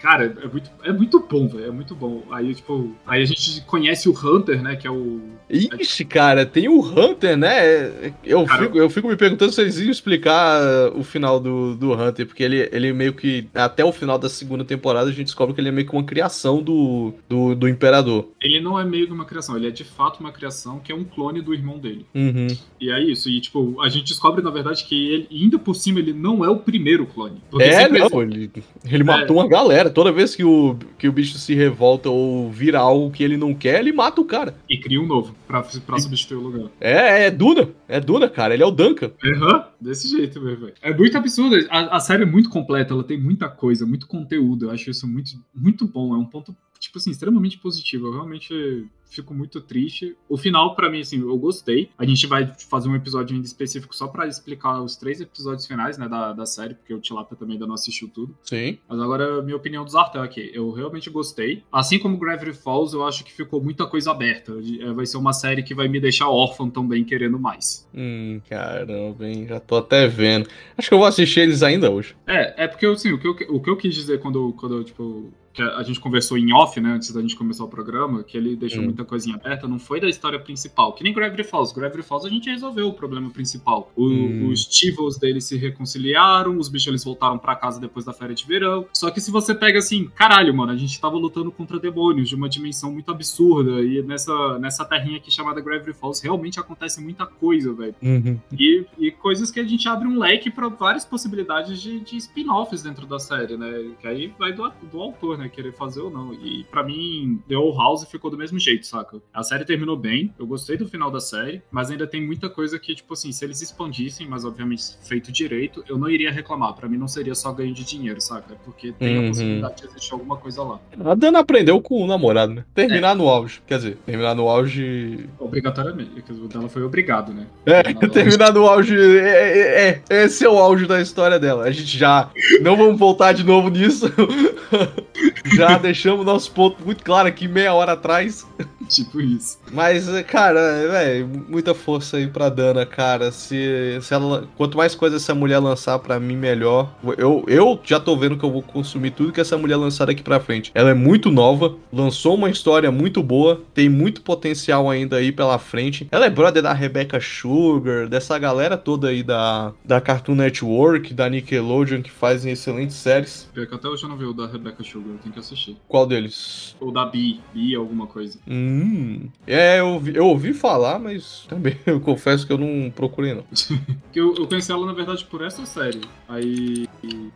Cara, 0.00 0.36
é 0.42 0.46
muito, 0.46 0.70
é 0.84 0.92
muito 0.92 1.20
bom, 1.20 1.48
velho. 1.48 1.66
É 1.66 1.70
muito 1.70 1.94
bom. 1.94 2.22
Aí, 2.30 2.54
tipo, 2.54 2.94
aí 3.06 3.22
a 3.22 3.24
gente 3.24 3.60
conhece 3.62 4.08
o 4.08 4.12
Hunter, 4.12 4.62
né? 4.62 4.76
Que 4.76 4.86
é 4.86 4.90
o. 4.90 5.20
Ixi, 5.50 6.04
cara, 6.04 6.46
tem 6.46 6.68
o 6.68 6.80
Hunter, 6.80 7.36
né? 7.36 8.12
Eu, 8.24 8.44
cara, 8.44 8.62
fico, 8.62 8.78
eu 8.78 8.90
fico 8.90 9.08
me 9.08 9.16
perguntando 9.16 9.52
se 9.52 9.60
eles 9.60 9.78
iam 9.78 9.90
explicar 9.90 10.60
o 10.94 11.02
final 11.02 11.40
do, 11.40 11.74
do 11.74 11.92
Hunter, 11.92 12.26
porque 12.26 12.42
ele, 12.42 12.68
ele 12.72 12.92
meio 12.92 13.12
que. 13.12 13.48
Até 13.54 13.84
o 13.84 13.92
final 13.92 14.18
da 14.18 14.28
segunda 14.28 14.64
temporada 14.64 15.08
a 15.08 15.12
gente 15.12 15.26
descobre 15.26 15.54
que 15.54 15.60
ele 15.60 15.68
é 15.68 15.72
meio 15.72 15.86
que 15.86 15.92
uma 15.92 16.04
criação 16.04 16.62
do, 16.62 17.14
do, 17.28 17.54
do 17.54 17.68
Imperador. 17.68 18.28
Ele 18.40 18.60
não 18.60 18.78
é 18.78 18.84
meio 18.84 19.06
que 19.06 19.12
uma 19.12 19.24
criação, 19.24 19.56
ele 19.56 19.68
é 19.68 19.70
de 19.70 19.84
fato 19.84 20.20
uma 20.20 20.32
criação 20.32 20.78
que 20.78 20.92
é 20.92 20.94
um 20.94 21.04
clone 21.04 21.40
do 21.40 21.52
irmão 21.52 21.78
dele. 21.78 22.06
Uhum. 22.14 22.46
E 22.80 22.90
é 22.90 23.02
isso. 23.02 23.28
E, 23.28 23.40
tipo, 23.40 23.80
a 23.80 23.88
gente 23.88 24.06
descobre, 24.06 24.42
na 24.42 24.50
verdade, 24.50 24.84
que 24.84 25.12
ele, 25.12 25.28
ainda 25.30 25.58
por 25.58 25.74
cima, 25.74 25.98
ele 25.98 26.12
não 26.12 26.44
é 26.44 26.48
o 26.48 26.56
primeiro 26.56 27.06
clone. 27.06 27.42
É, 27.58 27.88
não, 27.88 28.22
ele, 28.22 28.50
ele 28.84 29.04
matou 29.04 29.36
é. 29.36 29.40
uma 29.40 29.48
galera. 29.48 29.87
Toda 29.90 30.12
vez 30.12 30.34
que 30.34 30.44
o, 30.44 30.76
que 30.98 31.08
o 31.08 31.12
bicho 31.12 31.38
se 31.38 31.54
revolta 31.54 32.08
ou 32.08 32.50
vira 32.50 32.78
algo 32.78 33.10
que 33.10 33.22
ele 33.22 33.36
não 33.36 33.54
quer, 33.54 33.80
ele 33.80 33.92
mata 33.92 34.20
o 34.20 34.24
cara. 34.24 34.54
E 34.68 34.78
cria 34.78 35.00
um 35.00 35.06
novo 35.06 35.34
pra, 35.46 35.62
pra 35.62 35.98
substituir 35.98 36.36
o 36.38 36.40
lugar. 36.40 36.70
É, 36.80 37.26
é 37.26 37.30
Duna. 37.30 37.68
É 37.88 38.00
Duna, 38.00 38.28
cara. 38.28 38.54
Ele 38.54 38.62
é 38.62 38.66
o 38.66 38.70
Duncan. 38.70 39.10
Aham, 39.24 39.56
uhum, 39.56 39.62
desse 39.80 40.08
jeito 40.08 40.40
mesmo, 40.40 40.66
velho. 40.66 40.74
É 40.82 40.94
muito 40.94 41.16
absurdo. 41.16 41.56
A, 41.70 41.96
a 41.96 42.00
série 42.00 42.22
é 42.22 42.26
muito 42.26 42.50
completa, 42.50 42.92
ela 42.92 43.04
tem 43.04 43.18
muita 43.18 43.48
coisa, 43.48 43.86
muito 43.86 44.06
conteúdo. 44.06 44.66
Eu 44.66 44.70
acho 44.70 44.90
isso 44.90 45.06
muito, 45.06 45.30
muito 45.54 45.86
bom. 45.86 46.14
É 46.14 46.18
um 46.18 46.24
ponto, 46.24 46.54
tipo 46.88 46.98
assim, 46.98 47.10
extremamente 47.10 47.58
positivo. 47.58 48.06
Eu 48.06 48.12
realmente 48.12 48.88
fico 49.10 49.32
muito 49.32 49.60
triste. 49.60 50.16
O 50.28 50.36
final, 50.36 50.74
para 50.74 50.90
mim, 50.90 51.00
assim, 51.00 51.20
eu 51.20 51.36
gostei. 51.38 51.90
A 51.96 52.04
gente 52.04 52.26
vai 52.26 52.52
fazer 52.68 52.88
um 52.88 52.96
episódio 52.96 53.34
ainda 53.34 53.46
específico 53.46 53.94
só 53.94 54.06
para 54.06 54.26
explicar 54.26 54.82
os 54.82 54.96
três 54.96 55.20
episódios 55.20 55.66
finais, 55.66 55.96
né, 55.96 56.08
da, 56.08 56.32
da 56.32 56.46
série, 56.46 56.74
porque 56.74 56.92
o 56.92 57.00
Tilapia 57.00 57.36
também 57.36 57.54
ainda 57.54 57.66
não 57.66 57.74
assistiu 57.74 58.08
tudo. 58.08 58.36
Sim. 58.42 58.78
Mas 58.88 59.00
agora, 59.00 59.42
minha 59.42 59.56
opinião 59.56 59.84
do 59.84 59.90
Zartel 59.90 60.22
aqui. 60.22 60.50
Eu 60.52 60.70
realmente 60.70 61.08
gostei. 61.10 61.62
Assim 61.72 61.98
como 61.98 62.18
Gravity 62.18 62.52
Falls, 62.52 62.94
eu 62.94 63.06
acho 63.06 63.24
que 63.24 63.32
ficou 63.32 63.62
muita 63.62 63.86
coisa 63.86 64.10
aberta. 64.10 64.52
É, 64.80 64.92
vai 64.92 65.06
ser 65.06 65.16
uma 65.16 65.32
série 65.32 65.62
que 65.62 65.74
vai 65.74 65.88
me 65.88 66.00
deixar 66.00 66.28
órfão 66.28 66.70
também, 66.70 67.04
querendo 67.04 67.38
mais. 67.38 67.88
Hum, 67.94 68.40
caramba, 68.48 69.26
hein? 69.26 69.46
Já 69.46 69.60
tô 69.60 69.76
até 69.76 70.06
vendo. 70.06 70.48
Acho 70.76 70.88
que 70.88 70.94
eu 70.94 70.98
vou 70.98 71.06
assistir 71.06 71.40
eles 71.40 71.62
ainda 71.62 71.90
hoje. 71.90 72.16
É, 72.26 72.64
é 72.64 72.68
porque, 72.68 72.86
assim, 72.86 73.12
o 73.12 73.18
que 73.18 73.26
eu, 73.26 73.56
o 73.56 73.60
que 73.60 73.70
eu 73.70 73.76
quis 73.76 73.94
dizer 73.94 74.20
quando, 74.20 74.52
quando 74.54 74.76
eu, 74.76 74.84
tipo, 74.84 75.32
que 75.58 75.62
a 75.62 75.82
gente 75.82 75.98
conversou 75.98 76.38
em 76.38 76.52
off, 76.52 76.80
né, 76.80 76.92
antes 76.92 77.12
da 77.12 77.20
gente 77.20 77.34
começar 77.34 77.64
o 77.64 77.68
programa, 77.68 78.22
que 78.22 78.36
ele 78.36 78.54
deixou 78.54 78.80
hum. 78.80 78.84
muita 78.86 79.04
coisinha 79.04 79.34
aberta, 79.34 79.66
não 79.66 79.78
foi 79.78 80.00
da 80.00 80.08
história 80.08 80.38
principal. 80.38 80.92
Que 80.92 81.02
nem 81.02 81.12
Gravity 81.12 81.42
Falls. 81.42 81.74
Gravity 81.74 82.02
Falls 82.02 82.24
a 82.24 82.30
gente 82.30 82.48
resolveu 82.48 82.86
o 82.88 82.92
problema 82.92 83.28
principal. 83.30 83.90
O, 83.96 84.06
hum. 84.06 84.48
Os 84.50 84.64
Tivos 84.64 85.18
deles 85.18 85.44
se 85.44 85.56
reconciliaram, 85.56 86.56
os 86.56 86.68
bichos 86.68 86.86
eles 86.86 87.04
voltaram 87.04 87.38
para 87.38 87.56
casa 87.56 87.80
depois 87.80 88.04
da 88.04 88.12
férias 88.12 88.38
de 88.38 88.46
verão. 88.46 88.86
Só 88.92 89.10
que 89.10 89.20
se 89.20 89.30
você 89.30 89.52
pega 89.54 89.78
assim, 89.78 90.08
caralho, 90.14 90.54
mano, 90.54 90.70
a 90.70 90.76
gente 90.76 91.00
tava 91.00 91.16
lutando 91.16 91.50
contra 91.50 91.80
demônios 91.80 92.28
de 92.28 92.36
uma 92.36 92.48
dimensão 92.48 92.92
muito 92.92 93.10
absurda. 93.10 93.82
E 93.82 94.00
nessa, 94.02 94.58
nessa 94.60 94.84
terrinha 94.84 95.16
aqui 95.16 95.30
chamada 95.30 95.60
Gravity 95.60 95.92
Falls 95.92 96.22
realmente 96.22 96.60
acontece 96.60 97.02
muita 97.02 97.26
coisa, 97.26 97.72
velho. 97.72 97.94
Uhum. 98.00 98.38
E, 98.52 98.86
e 98.96 99.10
coisas 99.10 99.50
que 99.50 99.58
a 99.58 99.64
gente 99.64 99.88
abre 99.88 100.06
um 100.06 100.18
leque 100.18 100.50
para 100.50 100.68
várias 100.68 101.04
possibilidades 101.04 101.82
de, 101.82 101.98
de 101.98 102.16
spin-offs 102.16 102.82
dentro 102.82 103.06
da 103.06 103.18
série, 103.18 103.56
né? 103.56 103.90
Que 104.00 104.06
aí 104.06 104.32
vai 104.38 104.52
do, 104.52 104.70
do 104.90 105.00
autor, 105.00 105.36
né? 105.36 105.47
Querer 105.48 105.72
fazer 105.72 106.00
ou 106.00 106.10
não. 106.10 106.32
E 106.34 106.64
para 106.64 106.82
mim, 106.82 107.42
The 107.48 107.56
Old 107.56 107.76
House 107.76 108.04
ficou 108.04 108.30
do 108.30 108.36
mesmo 108.36 108.58
jeito, 108.58 108.86
saca? 108.86 109.20
A 109.32 109.42
série 109.42 109.64
terminou 109.64 109.96
bem, 109.96 110.32
eu 110.38 110.46
gostei 110.46 110.76
do 110.76 110.88
final 110.88 111.10
da 111.10 111.20
série, 111.20 111.62
mas 111.70 111.90
ainda 111.90 112.06
tem 112.06 112.24
muita 112.24 112.48
coisa 112.48 112.78
que, 112.78 112.94
tipo 112.94 113.12
assim, 113.14 113.32
se 113.32 113.44
eles 113.44 113.60
expandissem, 113.62 114.26
mas 114.28 114.44
obviamente 114.44 114.96
feito 115.02 115.32
direito, 115.32 115.84
eu 115.88 115.98
não 115.98 116.08
iria 116.08 116.30
reclamar. 116.30 116.74
Para 116.74 116.88
mim 116.88 116.96
não 116.96 117.08
seria 117.08 117.34
só 117.34 117.52
ganho 117.52 117.74
de 117.74 117.84
dinheiro, 117.84 118.20
saca? 118.20 118.54
Porque 118.64 118.92
tem 118.92 119.18
uhum. 119.18 119.24
a 119.24 119.28
possibilidade 119.28 119.76
de 119.76 119.86
existir 119.88 120.12
alguma 120.12 120.36
coisa 120.36 120.62
lá. 120.62 120.80
A 121.04 121.14
Dana 121.14 121.40
aprendeu 121.40 121.80
com 121.80 122.02
o 122.02 122.06
namorado, 122.06 122.54
né? 122.54 122.64
Terminar 122.74 123.12
é. 123.12 123.14
no 123.14 123.28
auge. 123.28 123.62
Quer 123.66 123.78
dizer, 123.78 123.96
terminar 124.04 124.34
no 124.34 124.48
auge. 124.48 125.28
Obrigatoriamente. 125.38 126.24
O 126.30 126.48
dela 126.48 126.68
foi 126.68 126.82
obrigado, 126.82 127.32
né? 127.32 127.46
É, 127.66 127.82
terminar, 127.82 128.10
terminar 128.10 128.52
no 128.52 128.66
auge. 128.66 128.96
É, 128.96 129.58
é, 129.58 130.02
é, 130.08 130.24
esse 130.24 130.44
é 130.44 130.48
o 130.48 130.58
auge 130.58 130.86
da 130.86 131.00
história 131.00 131.38
dela. 131.38 131.64
A 131.64 131.70
gente 131.70 131.96
já. 131.96 132.30
Não 132.60 132.76
vamos 132.76 132.98
voltar 132.98 133.32
de 133.32 133.44
novo 133.44 133.68
nisso. 133.68 134.06
Já 135.56 135.78
deixamos 135.78 136.24
nosso 136.24 136.50
ponto 136.52 136.84
muito 136.84 137.04
claro 137.04 137.28
aqui 137.28 137.46
meia 137.48 137.72
hora 137.74 137.92
atrás. 137.92 138.46
Tipo 138.88 139.20
isso. 139.20 139.58
Mas, 139.72 140.08
cara, 140.22 140.88
velho, 140.88 141.28
muita 141.48 141.74
força 141.74 142.16
aí 142.16 142.26
pra 142.26 142.48
Dana, 142.48 142.84
cara. 142.86 143.30
Se, 143.30 143.98
se 144.00 144.14
ela. 144.14 144.48
Quanto 144.56 144.76
mais 144.76 144.94
coisa 144.94 145.16
essa 145.16 145.34
mulher 145.34 145.58
lançar 145.58 145.98
pra 145.98 146.18
mim, 146.18 146.36
melhor. 146.36 146.94
Eu, 147.16 147.44
eu 147.46 147.80
já 147.84 148.00
tô 148.00 148.16
vendo 148.16 148.36
que 148.36 148.44
eu 148.44 148.50
vou 148.50 148.62
consumir 148.62 149.10
tudo 149.10 149.32
que 149.32 149.40
essa 149.40 149.56
mulher 149.58 149.76
lançar 149.76 150.06
daqui 150.06 150.22
pra 150.22 150.40
frente. 150.40 150.70
Ela 150.74 150.90
é 150.90 150.94
muito 150.94 151.30
nova, 151.30 151.74
lançou 151.92 152.34
uma 152.34 152.50
história 152.50 152.90
muito 152.90 153.22
boa, 153.22 153.62
tem 153.74 153.88
muito 153.88 154.22
potencial 154.22 154.88
ainda 154.90 155.16
aí 155.16 155.32
pela 155.32 155.58
frente. 155.58 156.08
Ela 156.10 156.26
é 156.26 156.30
brother 156.30 156.62
da 156.62 156.72
Rebecca 156.72 157.20
Sugar, 157.20 158.08
dessa 158.08 158.38
galera 158.38 158.76
toda 158.76 159.08
aí 159.08 159.22
da, 159.22 159.72
da 159.84 160.00
Cartoon 160.00 160.34
Network, 160.34 161.12
da 161.12 161.28
Nickelodeon, 161.28 162.02
que 162.02 162.10
fazem 162.10 162.52
excelentes 162.52 162.96
séries. 162.96 163.48
Pior 163.52 163.66
que 163.66 163.74
até 163.74 163.88
hoje 163.88 164.04
eu 164.04 164.08
não 164.08 164.16
vi 164.16 164.24
o 164.24 164.32
da 164.32 164.46
Rebecca 164.46 164.82
Sugar, 164.82 165.12
eu 165.12 165.18
tenho 165.18 165.32
que 165.32 165.40
assistir. 165.40 165.76
Qual 165.86 166.06
deles? 166.06 166.76
O 166.80 166.90
da 166.90 167.04
Bi, 167.04 167.40
Bi 167.52 167.74
alguma 167.74 168.06
coisa. 168.06 168.38
Hum. 168.48 169.28
É, 169.46 169.57
eu, 169.58 170.02
eu 170.14 170.26
ouvi 170.26 170.52
falar, 170.52 170.98
mas 170.98 171.46
também 171.48 171.78
eu 171.86 172.00
confesso 172.00 172.46
que 172.46 172.52
eu 172.52 172.58
não 172.58 172.90
procurei, 172.90 173.34
não. 173.34 173.44
eu, 174.14 174.34
eu 174.36 174.46
conheci 174.46 174.70
ela, 174.70 174.86
na 174.86 174.92
verdade, 174.92 175.24
por 175.24 175.42
essa 175.42 175.64
série. 175.66 176.00
Aí. 176.28 176.88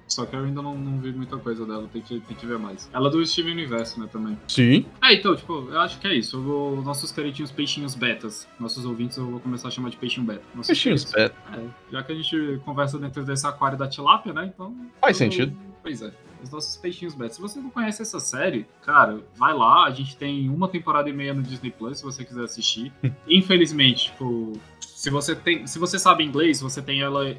Só 0.06 0.26
que 0.26 0.36
eu 0.36 0.40
ainda 0.40 0.60
não, 0.60 0.76
não 0.76 0.98
vi 0.98 1.12
muita 1.12 1.36
coisa 1.38 1.64
dela, 1.64 1.88
tem 1.92 2.02
que, 2.02 2.20
tem 2.20 2.36
que 2.36 2.46
ver 2.46 2.58
mais. 2.58 2.90
Ela 2.92 3.08
é 3.08 3.10
do 3.10 3.24
Steven 3.24 3.52
Universo, 3.52 4.00
né, 4.00 4.08
também. 4.10 4.38
Sim. 4.48 4.84
É, 5.02 5.14
então, 5.14 5.34
tipo, 5.34 5.68
eu 5.70 5.80
acho 5.80 5.98
que 5.98 6.06
é 6.06 6.14
isso. 6.14 6.40
Vou, 6.40 6.82
nossos 6.82 7.12
queridinhos 7.12 7.50
peixinhos 7.50 7.94
betas. 7.94 8.46
Nossos 8.58 8.84
ouvintes 8.84 9.16
eu 9.16 9.26
vou 9.26 9.40
começar 9.40 9.68
a 9.68 9.70
chamar 9.70 9.90
de 9.90 9.96
peixinho 9.96 10.26
beta. 10.26 10.42
Nossos 10.54 10.68
peixinhos 10.68 11.04
beta. 11.04 11.34
É, 11.54 11.64
já 11.92 12.02
que 12.02 12.12
a 12.12 12.14
gente 12.14 12.60
conversa 12.64 12.98
dentro 12.98 13.24
desse 13.24 13.46
aquário 13.46 13.78
da 13.78 13.88
tilápia, 13.88 14.32
né, 14.32 14.50
então. 14.52 14.74
Faz 15.00 15.20
eu, 15.20 15.26
sentido. 15.26 15.56
Pois 15.82 16.02
é 16.02 16.12
os 16.42 16.50
nossos 16.50 16.76
peixinhos 16.76 17.14
betas. 17.14 17.36
Se 17.36 17.42
você 17.42 17.60
não 17.60 17.70
conhece 17.70 18.02
essa 18.02 18.20
série, 18.20 18.66
cara, 18.84 19.20
vai 19.36 19.54
lá. 19.54 19.86
A 19.86 19.90
gente 19.90 20.16
tem 20.16 20.48
uma 20.48 20.68
temporada 20.68 21.08
e 21.08 21.12
meia 21.12 21.34
no 21.34 21.42
Disney 21.42 21.70
Plus, 21.70 21.98
se 21.98 22.04
você 22.04 22.24
quiser 22.24 22.44
assistir. 22.44 22.92
Infelizmente, 23.28 24.10
tipo, 24.12 24.58
se 25.02 25.10
você, 25.10 25.34
tem, 25.34 25.66
se 25.66 25.80
você 25.80 25.98
sabe 25.98 26.22
inglês, 26.22 26.60
você 26.60 26.80
tem 26.80 27.00
ela 27.00 27.28
é, 27.28 27.36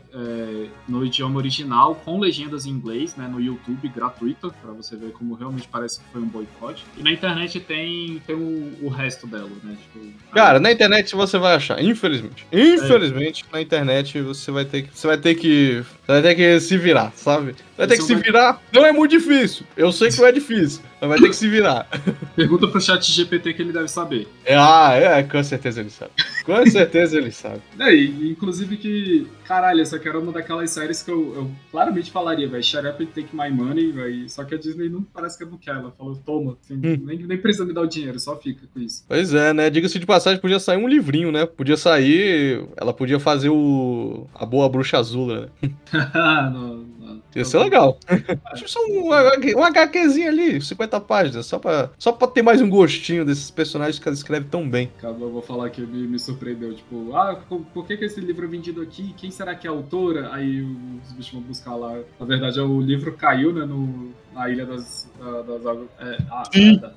no 0.85 1.05
idioma 1.05 1.37
original, 1.37 1.95
com 1.95 2.19
legendas 2.19 2.65
em 2.65 2.71
inglês, 2.71 3.15
né, 3.15 3.25
no 3.25 3.39
YouTube, 3.39 3.87
gratuita, 3.87 4.49
para 4.49 4.73
você 4.73 4.97
ver 4.97 5.13
como 5.13 5.33
realmente 5.33 5.69
parece 5.71 6.01
que 6.01 6.05
foi 6.11 6.21
um 6.21 6.27
boicote. 6.27 6.83
E 6.97 7.01
na 7.01 7.09
internet 7.09 7.61
tem, 7.61 8.21
tem 8.27 8.35
o, 8.35 8.79
o 8.81 8.89
resto 8.89 9.25
dela, 9.25 9.49
né? 9.63 9.77
Tipo, 9.81 10.05
Cara, 10.33 10.59
na 10.59 10.73
internet 10.73 11.15
você 11.15 11.37
vai 11.37 11.55
achar, 11.55 11.81
infelizmente. 11.81 12.45
Infelizmente, 12.51 13.45
é. 13.47 13.53
na 13.53 13.61
internet 13.61 14.21
você 14.21 14.51
vai 14.51 14.65
ter 14.65 14.81
que. 14.81 14.97
Você 14.97 15.07
vai 15.07 15.17
ter 15.17 15.35
que. 15.35 15.85
Vai 16.07 16.21
ter 16.21 16.35
que 16.35 16.59
se 16.59 16.77
virar, 16.77 17.11
sabe? 17.15 17.55
Vai 17.77 17.87
ter 17.87 17.97
que 17.97 18.03
se 18.03 18.15
virar. 18.15 18.61
Não 18.71 18.85
é 18.85 18.91
muito 18.91 19.11
difícil. 19.11 19.65
Eu 19.75 19.91
sei 19.91 20.09
que 20.09 20.19
não 20.19 20.27
é 20.27 20.31
difícil. 20.31 20.81
Mas 21.01 21.09
vai 21.09 21.19
ter 21.19 21.29
que 21.29 21.35
se 21.35 21.49
virar. 21.49 21.87
Pergunta 22.35 22.67
pro 22.67 22.79
chat 22.79 23.11
GPT 23.11 23.53
que 23.53 23.61
ele 23.61 23.73
deve 23.73 23.87
saber. 23.87 24.27
É, 24.45 24.55
ah, 24.55 24.93
é, 24.93 25.23
com 25.23 25.43
certeza 25.43 25.81
ele 25.81 25.89
sabe. 25.89 26.11
Com 26.45 26.65
certeza 26.67 27.17
ele 27.17 27.31
sabe. 27.31 27.61
É, 27.79 27.93
e, 27.93 28.31
inclusive 28.31 28.77
que, 28.77 29.27
caralho, 29.45 29.81
essa 29.81 29.97
aqui 29.97 30.07
era 30.07 30.17
uma 30.17 30.31
daquelas 30.31 30.69
séries 30.69 31.03
que 31.03 31.11
eu, 31.11 31.33
eu 31.35 31.51
claramente 31.71 32.11
falaria, 32.11 32.47
velho, 32.47 32.63
shut 32.63 32.85
up 32.87 33.03
and 33.03 33.07
take 33.07 33.35
my 33.35 33.49
money, 33.49 33.91
velho. 33.91 34.29
Só 34.29 34.45
que 34.45 34.55
a 34.55 34.57
Disney 34.57 34.87
não 34.87 35.01
parece 35.01 35.37
que 35.37 35.43
não 35.43 35.57
quer. 35.57 35.71
Ela 35.71 35.91
falou, 35.97 36.15
toma, 36.15 36.57
assim, 36.63 36.75
hum. 36.75 37.01
nem, 37.03 37.17
nem 37.17 37.37
precisa 37.37 37.65
me 37.65 37.73
dar 37.73 37.81
o 37.81 37.87
dinheiro, 37.87 38.17
só 38.19 38.37
fica 38.37 38.61
com 38.73 38.79
isso. 38.79 39.03
Pois 39.07 39.33
é, 39.33 39.51
né? 39.53 39.69
Diga-se 39.69 39.99
de 39.99 40.05
passagem, 40.05 40.39
podia 40.39 40.59
sair 40.59 40.77
um 40.77 40.87
livrinho, 40.87 41.31
né? 41.31 41.45
Podia 41.45 41.75
sair. 41.75 42.63
Ela 42.77 42.93
podia 42.93 43.19
fazer 43.19 43.49
o. 43.49 44.27
A 44.33 44.45
boa 44.45 44.69
bruxa 44.69 44.97
azul, 44.97 45.27
né? 45.27 45.47
não, 46.51 46.85
Ia 47.35 47.45
ser 47.45 47.59
legal. 47.59 47.97
Acho 48.51 48.67
só 48.67 48.79
um, 48.87 49.09
um 49.09 49.63
HQzinho 49.63 50.29
ali, 50.29 50.61
50 50.61 51.01
páginas, 51.01 51.45
só 51.45 51.57
pra, 51.57 51.89
só 51.97 52.11
pra 52.11 52.27
ter 52.27 52.43
mais 52.43 52.61
um 52.61 52.69
gostinho 52.69 53.25
desses 53.25 53.49
personagens 53.49 53.97
que 53.97 54.07
ela 54.07 54.15
escreve 54.15 54.47
tão 54.49 54.69
bem. 54.69 54.91
Acabou, 54.99 55.31
vou 55.31 55.41
falar 55.41 55.69
que 55.71 55.81
me, 55.81 56.07
me 56.07 56.19
surpreendeu. 56.19 56.73
Tipo, 56.75 57.15
ah, 57.15 57.39
por 57.73 57.87
que, 57.87 57.97
que 57.97 58.05
esse 58.05 58.21
livro 58.21 58.45
é 58.45 58.47
vendido 58.47 58.81
aqui? 58.81 59.13
Quem 59.17 59.31
será 59.31 59.55
que 59.55 59.65
é 59.65 59.69
a 59.69 59.73
autora? 59.73 60.31
Aí 60.31 60.61
os 60.61 61.11
bichos 61.13 61.33
vão 61.33 61.41
buscar 61.41 61.75
lá. 61.75 61.97
Na 62.19 62.25
verdade, 62.25 62.59
o 62.59 62.79
livro 62.79 63.13
caiu, 63.13 63.51
né, 63.51 63.65
no, 63.65 64.11
na 64.33 64.49
ilha 64.49 64.65
das, 64.65 65.11
das 65.47 65.65
águas. 65.65 65.87
É, 65.99 66.17
a, 66.29 66.43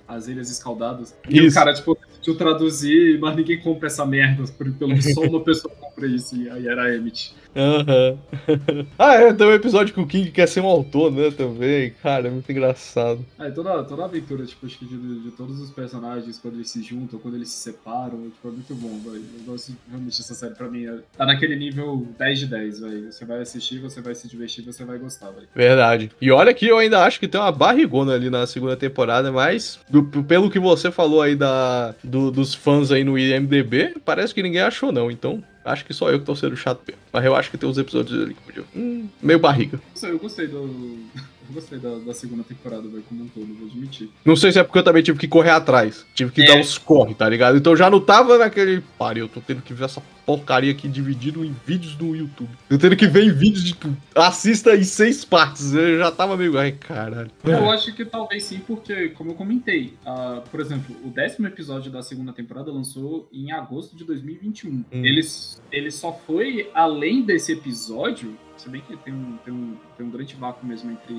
a, 0.08 0.16
as 0.16 0.28
ilhas 0.28 0.50
escaldadas. 0.50 1.16
E 1.28 1.38
isso. 1.38 1.56
o 1.56 1.58
cara, 1.58 1.72
tipo, 1.72 1.96
eu 2.26 2.36
traduzir, 2.36 3.18
mas 3.20 3.36
ninguém 3.36 3.60
compra 3.60 3.86
essa 3.86 4.04
merda. 4.04 4.44
Pelo 4.78 5.00
só 5.02 5.22
uma 5.22 5.40
pessoa 5.40 5.72
compra 5.74 6.06
isso. 6.06 6.36
E 6.36 6.50
aí 6.50 6.66
era 6.66 6.84
a 6.84 6.94
Emmett. 6.94 7.34
Aham. 7.56 8.18
Uhum. 8.48 8.86
ah, 8.98 9.14
é, 9.14 9.32
tem 9.32 9.46
um 9.46 9.52
episódio 9.52 9.94
que 9.94 10.00
o 10.00 10.06
King 10.06 10.30
quer 10.30 10.46
ser 10.46 10.60
um 10.60 10.66
autor, 10.66 11.10
né, 11.10 11.30
também. 11.30 11.92
Cara, 12.02 12.28
é 12.28 12.30
muito 12.30 12.50
engraçado. 12.52 13.24
É, 13.38 13.50
toda, 13.50 13.82
toda 13.84 14.02
a 14.02 14.04
aventura, 14.04 14.44
tipo, 14.44 14.66
acho 14.66 14.78
que 14.78 14.84
de, 14.84 15.20
de 15.22 15.30
todos 15.30 15.58
os 15.60 15.70
personagens, 15.70 16.38
quando 16.38 16.54
eles 16.56 16.70
se 16.70 16.82
juntam, 16.82 17.18
quando 17.18 17.34
eles 17.36 17.48
se 17.50 17.58
separam, 17.62 18.24
tipo, 18.30 18.48
é 18.48 18.50
muito 18.50 18.74
bom, 18.74 18.98
velho. 19.10 19.24
Eu 19.38 19.44
gosto 19.52 19.72
realmente 19.88 20.18
dessa 20.18 20.34
série, 20.34 20.54
pra 20.54 20.68
mim, 20.68 20.86
é, 20.86 20.98
tá 21.16 21.24
naquele 21.24 21.56
nível 21.56 22.06
10 22.18 22.38
de 22.40 22.46
10, 22.46 22.80
velho. 22.80 23.12
Você 23.12 23.24
vai 23.24 23.40
assistir, 23.40 23.80
você 23.80 24.00
vai 24.00 24.14
se 24.14 24.28
divertir, 24.28 24.62
você 24.64 24.84
vai 24.84 24.98
gostar, 24.98 25.30
velho. 25.30 25.48
Verdade. 25.54 26.10
E 26.20 26.30
olha 26.30 26.52
que 26.52 26.66
eu 26.66 26.78
ainda 26.78 27.04
acho 27.04 27.18
que 27.18 27.26
tem 27.28 27.40
uma 27.40 27.52
barrigona 27.52 28.12
ali 28.14 28.28
na 28.28 28.46
segunda 28.46 28.76
temporada, 28.76 29.32
mas 29.32 29.78
do- 29.88 30.04
pelo 30.24 30.50
que 30.50 30.58
você 30.58 30.90
falou 30.90 31.22
aí 31.22 31.34
da, 31.34 31.94
do- 32.04 32.30
dos 32.30 32.54
fãs 32.54 32.90
aí 32.92 33.02
no 33.02 33.18
IMDB, 33.18 33.94
parece 34.04 34.34
que 34.34 34.42
ninguém 34.42 34.60
achou 34.60 34.92
não, 34.92 35.10
então 35.10 35.42
acho 35.66 35.84
que 35.84 35.92
só 35.92 36.10
eu 36.10 36.18
que 36.18 36.24
tô 36.24 36.34
sendo 36.34 36.56
chato 36.56 36.80
mesmo. 36.86 37.02
Mas 37.12 37.24
eu 37.24 37.34
acho 37.34 37.50
que 37.50 37.58
tem 37.58 37.68
uns 37.68 37.78
episódios 37.78 38.22
ali 38.22 38.34
que 38.34 38.40
podiam... 38.40 38.64
Hum, 38.74 39.08
meio 39.20 39.38
barriga. 39.38 39.80
Eu 40.02 40.18
gostei 40.18 40.46
do. 40.46 40.98
Eu 41.48 41.54
gostei 41.54 41.78
da, 41.78 41.98
da 41.98 42.12
segunda 42.14 42.42
temporada, 42.42 42.82
velho, 42.88 43.02
como 43.08 43.24
um 43.24 43.28
todo, 43.28 43.46
vou 43.54 43.66
admitir. 43.68 44.10
Não 44.24 44.34
sei 44.36 44.52
se 44.52 44.58
é 44.58 44.64
porque 44.64 44.78
eu 44.78 44.82
também 44.82 45.02
tive 45.02 45.18
que 45.18 45.28
correr 45.28 45.50
atrás. 45.50 46.04
Tive 46.14 46.30
que 46.32 46.42
É. 46.42 46.46
dar 46.46 46.56
uns 46.56 46.76
corre, 46.78 47.14
tá 47.14 47.28
ligado? 47.28 47.56
Então 47.56 47.72
eu 47.72 47.76
já 47.76 47.88
não 47.90 48.00
tava 48.00 48.38
naquele. 48.38 48.82
Pare, 48.98 49.20
eu 49.20 49.28
tô 49.28 49.40
tendo 49.40 49.62
que 49.62 49.72
ver 49.74 49.84
essa 49.84 50.02
porcaria 50.24 50.72
aqui 50.72 50.88
dividido 50.88 51.44
em 51.44 51.54
vídeos 51.64 51.94
do 51.94 52.16
YouTube. 52.16 52.50
Eu 52.68 52.78
tendo 52.78 52.96
que 52.96 53.06
ver 53.06 53.22
em 53.24 53.32
vídeos 53.32 53.62
de. 53.62 53.72
tipo, 53.72 53.96
Assista 54.14 54.74
em 54.74 54.82
seis 54.82 55.24
partes. 55.24 55.72
Eu 55.72 55.98
já 55.98 56.10
tava 56.10 56.36
meio. 56.36 56.58
Ai, 56.58 56.72
caralho. 56.72 57.30
Eu 57.44 57.70
acho 57.70 57.94
que 57.94 58.04
talvez 58.04 58.44
sim, 58.44 58.60
porque, 58.66 59.10
como 59.10 59.30
eu 59.30 59.34
comentei, 59.34 59.94
ah, 60.04 60.42
por 60.50 60.60
exemplo, 60.60 60.96
o 61.04 61.08
décimo 61.08 61.46
episódio 61.46 61.92
da 61.92 62.02
segunda 62.02 62.32
temporada 62.32 62.72
lançou 62.72 63.28
em 63.32 63.52
agosto 63.52 63.96
de 63.96 64.04
2021. 64.04 64.70
Hum. 64.70 64.84
Ele, 64.92 65.20
ele 65.70 65.90
só 65.90 66.12
foi 66.26 66.70
além 66.74 67.22
desse 67.22 67.52
episódio. 67.52 68.36
Se 68.56 68.68
bem 68.70 68.80
que 68.80 68.96
tem 68.96 69.12
um, 69.12 69.36
tem, 69.44 69.52
um, 69.52 69.76
tem 69.96 70.06
um 70.06 70.10
grande 70.10 70.34
vácuo 70.34 70.66
mesmo 70.66 70.90
entre 70.90 71.12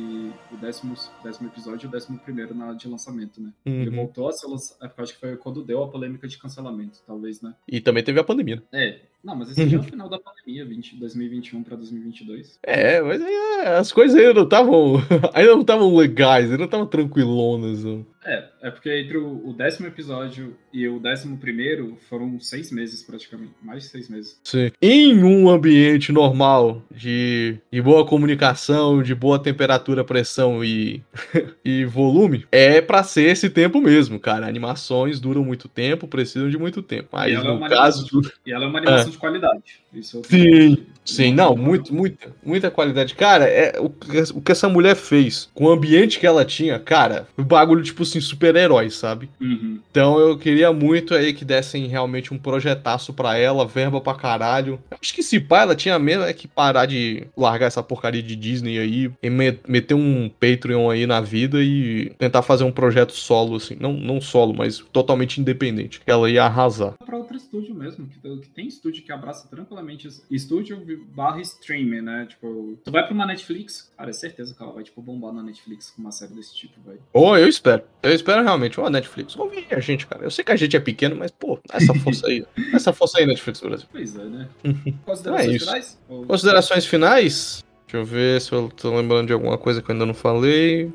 o 0.52 0.58
décimo, 0.60 0.96
décimo 1.24 1.48
episódio 1.48 1.86
e 1.86 1.88
o 1.88 1.92
décimo 1.92 2.18
primeiro 2.20 2.54
na, 2.56 2.74
de 2.74 2.88
lançamento, 2.88 3.40
né? 3.42 3.52
Ele 3.66 3.90
Uhum. 3.90 3.96
voltou 3.96 4.28
a 4.28 4.32
ser 4.34 4.48
lançado, 4.48 4.92
acho 4.98 5.14
que 5.14 5.20
foi 5.20 5.38
quando 5.38 5.64
deu 5.64 5.84
a 5.84 5.88
polêmica 5.88 6.28
de 6.28 6.38
cancelamento, 6.38 7.00
talvez, 7.06 7.42
né? 7.42 7.54
E 7.68 7.80
também 7.80 8.04
teve 8.04 8.20
a 8.20 8.24
pandemia. 8.24 8.58
né? 8.58 8.62
É, 8.74 9.02
não, 9.24 9.36
mas 9.36 9.50
esse 9.52 9.68
já 9.70 9.78
é 9.78 9.80
o 9.80 9.84
final 9.84 10.10
da 10.10 10.20
pandemia, 10.20 10.66
20, 10.66 10.96
2021 10.98 11.64
pra 11.64 11.76
2022. 11.76 12.60
É, 12.64 13.02
mas 13.02 13.22
aí, 13.22 13.34
é, 13.64 13.68
as 13.78 13.92
coisas 13.92 14.18
ainda 14.20 14.34
não 14.34 14.44
estavam. 14.44 14.96
ainda 15.34 15.52
não 15.54 15.62
estavam 15.62 15.96
legais, 15.96 16.46
ainda 16.46 16.58
não 16.58 16.66
estavam 16.66 16.88
tranquilonas. 16.88 17.84
não. 17.84 18.06
É, 18.28 18.44
é 18.64 18.70
porque 18.72 18.94
entre 18.94 19.18
o, 19.18 19.48
o 19.50 19.54
décimo 19.54 19.88
episódio 19.88 20.54
e 20.74 20.86
o 20.88 21.00
décimo 21.00 21.38
primeiro 21.38 21.98
foram 22.10 22.38
seis 22.42 22.72
meses 22.72 23.02
praticamente, 23.02 23.54
mais 23.64 23.84
de 23.84 23.90
seis 23.90 24.10
meses. 24.10 24.38
Sim. 24.44 24.70
Em 24.82 25.24
um 25.24 25.50
ambiente 25.50 26.12
normal 26.12 26.84
de, 26.94 27.58
de 27.72 27.82
boa 27.82 28.06
comunicação, 28.06 29.02
de 29.02 29.16
boa 29.16 29.40
temperatura, 29.40 30.04
pressão 30.04 30.62
e, 30.64 31.02
e 31.64 31.86
volume, 31.86 32.46
é 32.52 32.82
pra 32.82 33.02
ser 33.02 33.30
esse 33.30 33.50
tempo 33.50 33.80
mesmo, 33.80 34.20
cara. 34.20 34.46
Animações 34.46 35.22
duram 35.22 35.44
muito 35.44 35.70
tempo, 35.70 36.06
precisam 36.08 36.50
de 36.50 36.58
muito 36.58 36.82
tempo. 36.82 37.08
Mas 37.14 37.32
é 37.32 37.42
no 37.42 37.54
uma 37.56 37.70
caso. 37.70 38.06
animação 38.10 38.32
E 38.46 38.52
ela 38.52 38.66
é 38.66 38.68
uma 38.68 38.80
animação 38.80 39.10
de 39.10 39.18
qualidade. 39.18 39.88
Isso 39.94 40.22
Sim, 40.26 40.86
Sim, 41.06 41.34
não, 41.34 41.56
muito, 41.56 41.94
muita, 41.94 42.36
muita 42.44 42.70
qualidade. 42.70 43.16
Cara, 43.16 43.46
é 43.46 43.80
o, 43.80 43.90
que- 43.90 44.34
o 44.34 44.42
que 44.42 44.52
essa 44.52 44.68
mulher 44.68 44.96
fez 44.96 45.50
com 45.54 45.64
o 45.66 45.72
ambiente 45.72 46.20
que 46.20 46.28
ela 46.28 46.44
tinha, 46.44 46.78
cara, 46.78 47.28
o 47.38 47.44
bagulho, 47.44 47.82
tipo 47.82 48.04
assim, 48.04 48.17
super-herói, 48.22 48.90
sabe? 48.90 49.30
Uhum. 49.40 49.80
Então 49.92 50.20
eu 50.20 50.38
queria 50.38 50.72
muito 50.74 51.14
aí 51.14 51.34
que 51.34 51.46
dessem 51.46 51.88
realmente 51.88 52.34
um 52.34 52.38
projetaço 52.38 53.14
pra 53.14 53.38
ela, 53.38 53.66
verba 53.66 54.00
pra 54.02 54.14
caralho. 54.16 54.80
Acho 55.02 55.14
que 55.14 55.24
se 55.24 55.40
pá, 55.40 55.62
ela 55.62 55.76
tinha 55.76 55.98
mesmo 56.00 56.24
é 56.24 56.34
que 56.34 56.48
parar 56.48 56.86
de 56.86 57.28
largar 57.36 57.68
essa 57.68 57.84
porcaria 57.84 58.22
de 58.24 58.36
Disney 58.36 58.78
aí 58.80 59.12
e 59.22 59.30
me- 59.30 59.60
meter 59.68 59.94
um 59.94 60.30
Patreon 60.30 60.90
aí 60.90 61.06
na 61.06 61.22
vida 61.22 61.62
e 61.62 62.12
tentar 62.18 62.42
fazer 62.42 62.64
um 62.64 62.72
projeto 62.72 63.14
solo, 63.14 63.56
assim. 63.56 63.78
Não, 63.80 63.94
não 63.94 64.20
solo, 64.22 64.54
mas 64.54 64.80
totalmente 64.92 65.40
independente. 65.40 66.00
Que 66.02 66.12
ela 66.12 66.30
ia 66.30 66.44
arrasar. 66.44 66.94
Pra 67.06 67.18
outro 67.18 67.38
estúdio 67.38 67.74
mesmo, 67.76 68.08
que, 68.08 68.50
tem 68.50 68.68
estúdio 68.68 69.04
que 69.04 69.12
abraça 69.12 69.48
tranquilamente. 69.48 70.08
Estúdio 70.30 70.78
barra 71.16 71.42
streaming, 71.42 72.02
né? 72.02 72.26
Tipo, 72.30 72.78
tu 72.84 72.92
vai 72.92 73.04
pra 73.04 73.14
uma 73.14 73.26
Netflix, 73.26 73.92
cara, 73.98 74.10
é 74.10 74.14
certeza 74.14 74.54
que 74.56 74.62
ela 74.62 74.72
vai, 74.72 74.84
tipo, 74.84 75.02
bombar 75.02 75.34
na 75.34 75.44
Netflix 75.44 75.92
com 75.92 76.02
uma 76.02 76.12
série 76.12 76.34
desse 76.34 76.56
tipo, 76.56 76.80
velho. 76.86 77.00
Ou 77.14 77.38
eu 77.38 77.48
espero. 77.48 77.84
Eu 78.08 78.16
espero 78.16 78.44
realmente. 78.44 78.80
Ô, 78.80 78.90
Netflix, 78.90 79.36
ouve 79.38 79.66
a 79.70 79.80
gente, 79.80 80.08
cara. 80.08 80.24
Eu 80.24 80.32
sei 80.32 80.44
que 80.44 80.52
a 80.52 80.56
gente 80.56 80.76
é 80.76 80.80
pequeno, 80.80 81.16
mas, 81.16 81.32
pô, 81.32 81.60
essa 81.72 81.94
força 81.96 82.28
aí. 82.28 82.46
Essa 82.74 82.94
força 82.94 83.20
aí, 83.20 83.26
Netflix 83.26 83.60
Brasil. 83.62 83.88
Pois 83.92 84.16
é, 84.16 84.24
né? 84.24 84.48
É 84.64 84.74
Considerações 85.06 85.56
isso. 85.56 85.66
finais? 85.66 86.00
Ou- 86.10 86.26
Considerações 86.26 86.86
finais? 86.86 87.66
Deixa 87.88 87.98
eu 87.98 88.06
ver 88.06 88.42
se 88.42 88.52
eu 88.52 88.70
tô 88.76 88.94
lembrando 88.98 89.28
de 89.28 89.34
alguma 89.34 89.58
coisa 89.58 89.82
que 89.82 89.90
eu 89.90 89.94
ainda 89.94 90.06
não 90.06 90.14
falei. 90.14 90.92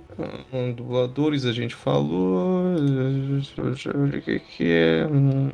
Hum, 0.52 0.72
Dubladores 0.72 1.46
a 1.46 1.52
gente 1.52 1.74
falou. 1.74 2.71
O 2.76 4.20
que 4.20 4.38
que 4.38 4.72
é? 4.72 5.06
Hum, 5.10 5.48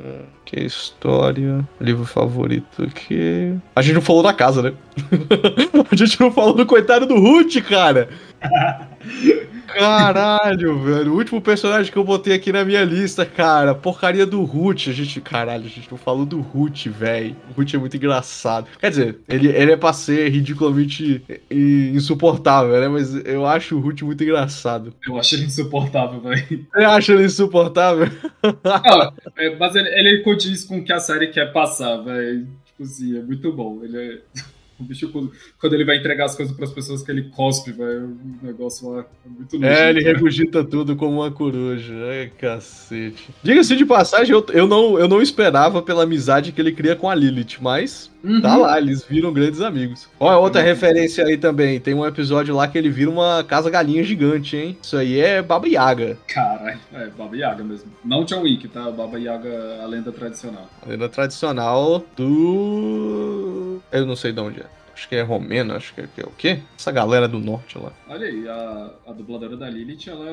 Que 0.45 0.61
história? 0.61 1.67
Livro 1.81 2.05
favorito 2.05 2.83
aqui. 2.83 3.55
A 3.75 3.83
gente 3.83 3.95
não 3.95 4.03
falou 4.03 4.23
da 4.23 4.33
casa, 4.33 4.63
né? 4.63 4.73
a 5.91 5.97
gente 5.97 6.21
não 6.21 6.31
falou 6.33 6.55
do 6.55 6.67
coitado 6.67 7.07
do 7.07 7.19
Ruth, 7.19 7.57
cara. 7.69 8.09
Caralho, 9.69 10.79
velho. 10.79 11.13
O 11.13 11.17
último 11.17 11.41
personagem 11.41 11.93
que 11.93 11.99
eu 11.99 12.05
botei 12.05 12.35
aqui 12.35 12.51
na 12.51 12.65
minha 12.65 12.83
lista, 12.85 13.27
cara. 13.27 13.75
Porcaria 13.75 14.25
do 14.25 14.43
Ruth. 14.43 14.89
A 14.89 14.93
gente. 14.93 15.21
Caralho, 15.21 15.67
a 15.67 15.69
gente 15.69 15.91
não 15.91 15.99
falou 15.99 16.25
do 16.25 16.41
Ruth, 16.41 16.87
velho. 16.87 17.37
O 17.51 17.61
Ruth 17.61 17.75
é 17.75 17.79
muito 17.79 17.97
engraçado. 17.97 18.67
Quer 18.81 18.91
dizer, 18.91 19.19
ele, 19.29 19.49
ele 19.49 19.73
é 19.73 19.77
pra 19.77 19.93
ser 19.93 20.31
ridiculamente 20.31 21.23
insuportável, 21.51 22.81
né? 22.81 22.89
Mas 22.89 23.15
eu 23.27 23.45
acho 23.47 23.77
o 23.77 23.81
Ruth 23.81 24.03
muito 24.03 24.25
engraçado. 24.25 24.95
Eu 25.07 25.19
acho 25.19 25.35
ele 25.35 25.45
insuportável, 25.45 26.21
velho. 26.21 26.67
Você 26.75 27.08
acha 27.09 27.13
ele 27.13 27.25
insuportável? 27.25 28.07
Não, 28.43 29.13
é, 29.37 29.57
mas 29.57 29.75
ele, 29.75 29.89
ele 29.89 30.23
condiz 30.23 30.65
com 30.65 30.79
o 30.79 30.85
que 30.85 30.93
a 30.93 31.01
série 31.01 31.29
quer 31.29 31.53
passar, 31.53 31.97
velho. 31.99 32.47
Tipo 32.67 32.83
assim, 32.83 33.19
é 33.19 33.23
muito 33.23 33.53
bom. 33.53 33.83
Ele 33.83 33.99
é. 33.99 34.41
O 34.79 34.85
bicho, 34.85 35.09
quando, 35.11 35.75
ele 35.75 35.85
vai 35.85 35.97
entregar 35.97 36.27
as 36.27 36.37
coisas 36.37 36.55
pras 36.57 36.71
pessoas 36.71 37.03
que 37.03 37.11
ele 37.11 37.31
cospe, 37.31 37.73
velho. 37.73 38.17
O 38.43 38.47
negócio 38.47 38.89
lá 38.91 39.01
é 39.01 39.29
muito 39.29 39.57
É, 39.57 39.59
nojento, 39.59 39.83
ele 39.91 40.01
velho. 40.05 40.15
regurgita 40.17 40.65
tudo 40.65 40.95
como 40.97 41.21
uma 41.21 41.31
coruja. 41.31 41.95
Ai, 42.11 42.31
cacete. 42.39 43.31
Diga-se 43.43 43.75
de 43.77 43.85
passagem, 43.85 44.33
eu, 44.33 44.45
eu, 44.53 44.67
não, 44.67 44.99
eu 44.99 45.09
não 45.09 45.21
esperava 45.21 45.83
pela 45.83 46.05
amizade 46.05 46.53
que 46.53 46.61
ele 46.61 46.73
cria 46.73 46.95
com 46.95 47.09
a 47.11 47.15
Lilith, 47.15 47.59
mas 47.61 48.11
Uhum. 48.23 48.41
Tá 48.41 48.57
lá, 48.57 48.79
eles 48.79 49.05
viram 49.05 49.33
grandes 49.33 49.61
amigos. 49.61 50.09
Ó, 50.19 50.37
outra 50.41 50.61
referência 50.61 51.25
aí 51.25 51.37
também. 51.37 51.79
Tem 51.79 51.95
um 51.95 52.05
episódio 52.05 52.53
lá 52.53 52.67
que 52.67 52.77
ele 52.77 52.91
vira 52.91 53.09
uma 53.09 53.45
casa 53.45 53.71
galinha 53.71 54.03
gigante, 54.03 54.57
hein? 54.57 54.77
Isso 54.83 54.97
aí 54.97 55.21
é 55.21 55.41
Baba 55.41 55.69
Yaga. 55.69 56.19
Caralho, 56.27 56.81
é 56.95 57.07
Baba 57.17 57.37
Yaga 57.37 57.63
mesmo. 57.63 57.93
Não 58.05 58.25
John 58.25 58.43
Wick, 58.43 58.67
tá? 58.67 58.91
Baba 58.91 59.19
Yaga, 59.21 59.83
a 59.83 59.87
lenda 59.87 60.11
tradicional. 60.11 60.69
A 60.85 60.89
lenda 60.89 61.09
tradicional 61.09 62.05
do. 62.17 63.81
Eu 63.93 64.05
não 64.05 64.17
sei 64.17 64.33
de 64.33 64.41
onde 64.41 64.61
é. 64.61 64.67
Acho 64.99 65.09
que 65.09 65.15
é 65.15 65.23
romeno, 65.23 65.75
acho 65.75 65.95
que 65.95 66.01
é, 66.01 66.09
que 66.13 66.21
é 66.21 66.25
o 66.25 66.33
quê? 66.37 66.59
Essa 66.77 66.91
galera 66.91 67.29
do 67.29 67.39
norte 67.39 67.79
lá. 67.79 67.93
Olha 68.09 68.27
aí, 68.27 68.49
a, 68.49 68.91
a 69.07 69.13
dubladora 69.13 69.57
da 69.57 69.71
Lilith, 69.71 70.09
ela 70.09 70.29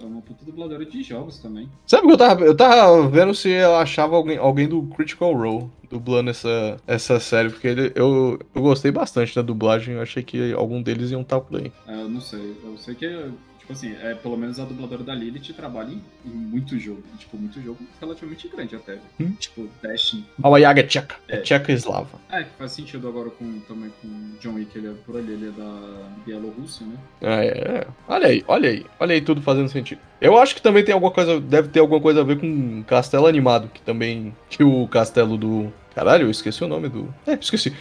é 0.00 0.04
uma 0.06 0.22
puta 0.22 0.42
dubladora 0.42 0.86
de 0.86 1.02
jogos 1.02 1.38
também. 1.38 1.68
Sabe 1.86 2.04
o 2.04 2.06
que 2.06 2.12
eu 2.14 2.18
tava. 2.18 2.42
Eu 2.42 2.56
tava 2.56 3.06
vendo 3.08 3.34
se 3.34 3.50
eu 3.50 3.76
achava 3.76 4.16
alguém, 4.16 4.38
alguém 4.38 4.66
do 4.66 4.82
Critical 4.84 5.34
Role 5.34 5.70
dublando 5.90 6.30
essa, 6.30 6.78
essa 6.86 7.20
série, 7.20 7.50
porque 7.50 7.68
ele- 7.68 7.92
eu, 7.94 8.38
eu 8.54 8.62
gostei 8.62 8.90
bastante 8.90 9.34
da 9.36 9.42
dublagem, 9.42 9.94
eu 9.96 10.00
achei 10.02 10.22
que 10.22 10.50
algum 10.54 10.80
deles 10.82 11.10
iam 11.10 11.20
estar 11.20 11.38
por 11.40 11.60
aí. 11.60 11.70
É, 11.86 12.00
eu 12.00 12.08
não 12.08 12.20
sei, 12.22 12.56
eu 12.64 12.76
sei 12.78 12.94
que, 12.94 13.04
tipo 13.66 13.72
assim, 13.72 13.96
é, 14.00 14.14
pelo 14.14 14.36
menos 14.36 14.60
a 14.60 14.64
dubladora 14.64 15.02
da 15.02 15.12
Lilith 15.12 15.52
trabalha 15.52 15.90
em, 15.90 16.00
em 16.24 16.30
muito 16.30 16.78
jogo. 16.78 17.02
E, 17.14 17.18
tipo, 17.18 17.36
muito 17.36 17.60
jogo 17.60 17.78
relativamente 18.00 18.46
grande 18.48 18.76
até. 18.76 18.98
Hum. 19.20 19.32
Tipo, 19.32 19.68
Destiny. 19.82 20.24
Baba 20.38 20.58
Yaga 20.60 20.80
é 20.80 20.84
tcheca. 20.84 21.16
É 21.28 21.36
É. 21.36 21.40
tcheca 21.40 21.72
eslava. 21.72 22.20
É, 22.30 22.44
que 22.44 22.50
faz 22.56 22.70
sentido 22.70 23.08
agora 23.08 23.28
com, 23.30 23.58
também 23.60 23.92
com 24.00 24.08
John 24.40 24.54
Wick, 24.54 24.78
ele 24.78 24.86
é 24.88 24.92
por 25.04 25.16
ali, 25.16 25.32
ele 25.32 25.48
é 25.48 25.50
da 25.50 26.08
Bielorrússia, 26.24 26.86
né? 26.86 26.96
Ah, 27.22 27.44
é, 27.44 27.48
é. 27.48 27.86
Olha 28.06 28.28
aí, 28.28 28.44
olha 28.46 28.70
aí. 28.70 28.86
Olha 29.00 29.14
aí 29.14 29.20
tudo 29.20 29.42
fazendo 29.42 29.68
sentido. 29.68 30.00
Eu 30.20 30.38
acho 30.38 30.54
que 30.54 30.62
também 30.62 30.84
tem 30.84 30.94
alguma 30.94 31.10
coisa, 31.12 31.40
deve 31.40 31.68
ter 31.68 31.80
alguma 31.80 32.00
coisa 32.00 32.20
a 32.20 32.24
ver 32.24 32.38
com 32.38 32.84
Castelo 32.84 33.26
Animado, 33.26 33.68
que 33.74 33.82
também, 33.82 34.34
que 34.48 34.62
o 34.62 34.86
castelo 34.86 35.36
do... 35.36 35.72
Caralho, 35.96 36.26
eu 36.26 36.30
esqueci 36.30 36.62
o 36.62 36.68
nome 36.68 36.90
do... 36.90 37.08
É, 37.26 37.32
esqueci. 37.40 37.72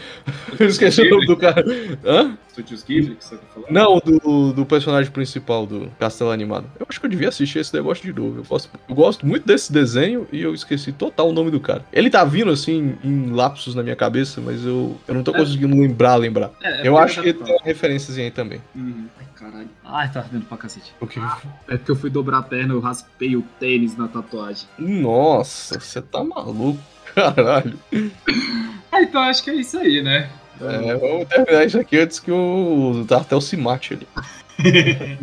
Eu 0.58 0.68
esqueci 0.72 1.02
o 1.02 1.10
nome 1.10 1.28
do 1.28 1.36
cara. 1.36 1.62
Hã? 2.06 2.38
Studios 2.50 2.82
Ghibli, 2.82 3.16
que 3.16 3.26
você 3.26 3.36
tá 3.36 3.44
falando? 3.54 3.70
Não, 3.70 4.00
do, 4.00 4.54
do 4.54 4.66
personagem 4.66 5.12
principal 5.12 5.66
do 5.68 5.92
Castelo 6.00 6.32
Animado. 6.32 6.66
Eu 6.80 6.86
acho 6.90 6.98
que 6.98 7.06
eu 7.06 7.10
devia 7.10 7.28
assistir 7.28 7.60
esse 7.60 7.74
negócio 7.76 8.06
de 8.06 8.18
novo. 8.18 8.38
Eu 8.40 8.44
gosto, 8.46 8.70
eu 8.88 8.96
gosto 8.96 9.28
muito 9.28 9.46
desse 9.46 9.70
desenho 9.74 10.26
e 10.32 10.42
eu 10.42 10.54
esqueci 10.54 10.94
total 10.94 11.28
o 11.28 11.34
nome 11.34 11.52
do 11.52 11.60
cara. 11.60 11.84
Ele 11.92 12.10
tá 12.10 12.24
vindo, 12.24 12.50
assim, 12.52 12.98
em 13.04 13.32
lapsos 13.32 13.76
na 13.76 13.84
minha 13.84 13.98
cabeça, 13.98 14.40
mas 14.40 14.66
eu, 14.66 14.96
eu 15.06 15.14
não 15.14 15.22
tô 15.22 15.32
É. 15.36 15.38
conseguindo 15.38 15.76
lembrar, 15.76 16.16
lembrar. 16.16 16.52
É, 16.64 16.84
é 16.84 16.88
Eu 16.88 16.98
acho 16.98 17.22
que 17.22 17.34
tá- 17.34 17.44
tem 17.44 17.54
uma 17.54 17.66
referência 17.66 18.16
aí 18.24 18.32
também. 18.32 18.62
Uhum. 18.74 19.08
Ai, 19.20 19.26
caralho. 19.36 19.70
Ai, 19.84 20.10
tá 20.10 20.22
ardendo 20.22 20.46
pra 20.46 20.56
cacete. 20.58 20.94
O 21.02 21.06
que... 21.06 21.20
É 21.68 21.76
porque 21.76 21.92
eu 21.92 21.96
fui 21.98 22.10
dobrar 22.10 22.38
a 22.38 22.44
perna, 22.44 22.74
eu 22.74 22.80
raspei 22.80 23.36
o 23.36 23.42
tênis 23.60 23.98
na 23.98 24.08
tatuagem. 24.08 24.66
Nossa, 24.80 25.78
você 25.82 26.02
tá 26.02 26.24
maluco. 26.24 26.80
Caralho. 27.16 27.80
Ah, 28.92 29.02
então 29.02 29.22
acho 29.22 29.44
que 29.44 29.50
é 29.50 29.56
isso 29.56 29.78
aí, 29.78 30.02
né? 30.02 30.30
É, 30.62 30.96
vamos 30.96 31.28
terminar 31.28 31.66
isso 31.66 31.80
aqui 31.80 31.98
antes 31.98 32.20
que 32.20 32.32
o 32.32 33.06
Tartel 33.08 33.42
se 33.42 33.58
mate 33.58 33.94
ali. 33.94 34.08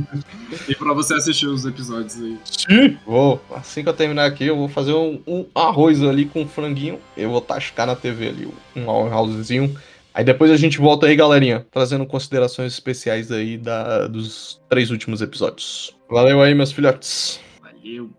E 0.68 0.74
pra 0.74 0.92
você 0.92 1.14
assistir 1.14 1.46
os 1.46 1.64
episódios 1.64 2.20
aí. 2.20 2.38
Sim. 2.44 2.98
Vou. 3.06 3.42
Assim 3.54 3.82
que 3.82 3.88
eu 3.88 3.94
terminar 3.94 4.26
aqui, 4.26 4.44
eu 4.44 4.56
vou 4.56 4.68
fazer 4.68 4.92
um, 4.92 5.22
um 5.26 5.46
arroz 5.54 6.02
ali 6.02 6.26
com 6.26 6.46
franguinho. 6.46 7.00
Eu 7.16 7.30
vou 7.30 7.40
tascar 7.40 7.86
na 7.86 7.96
TV 7.96 8.28
ali 8.28 8.48
um 8.76 8.90
arrozzinho 8.90 9.74
Aí 10.14 10.24
depois 10.24 10.50
a 10.50 10.56
gente 10.56 10.78
volta 10.78 11.06
aí, 11.06 11.16
galerinha, 11.16 11.66
trazendo 11.70 12.04
considerações 12.04 12.72
especiais 12.74 13.32
aí 13.32 13.56
da, 13.56 14.06
dos 14.06 14.60
três 14.68 14.90
últimos 14.90 15.22
episódios. 15.22 15.96
Valeu 16.10 16.42
aí, 16.42 16.54
meus 16.54 16.70
filhotes. 16.70 17.40
Valeu. 17.62 18.10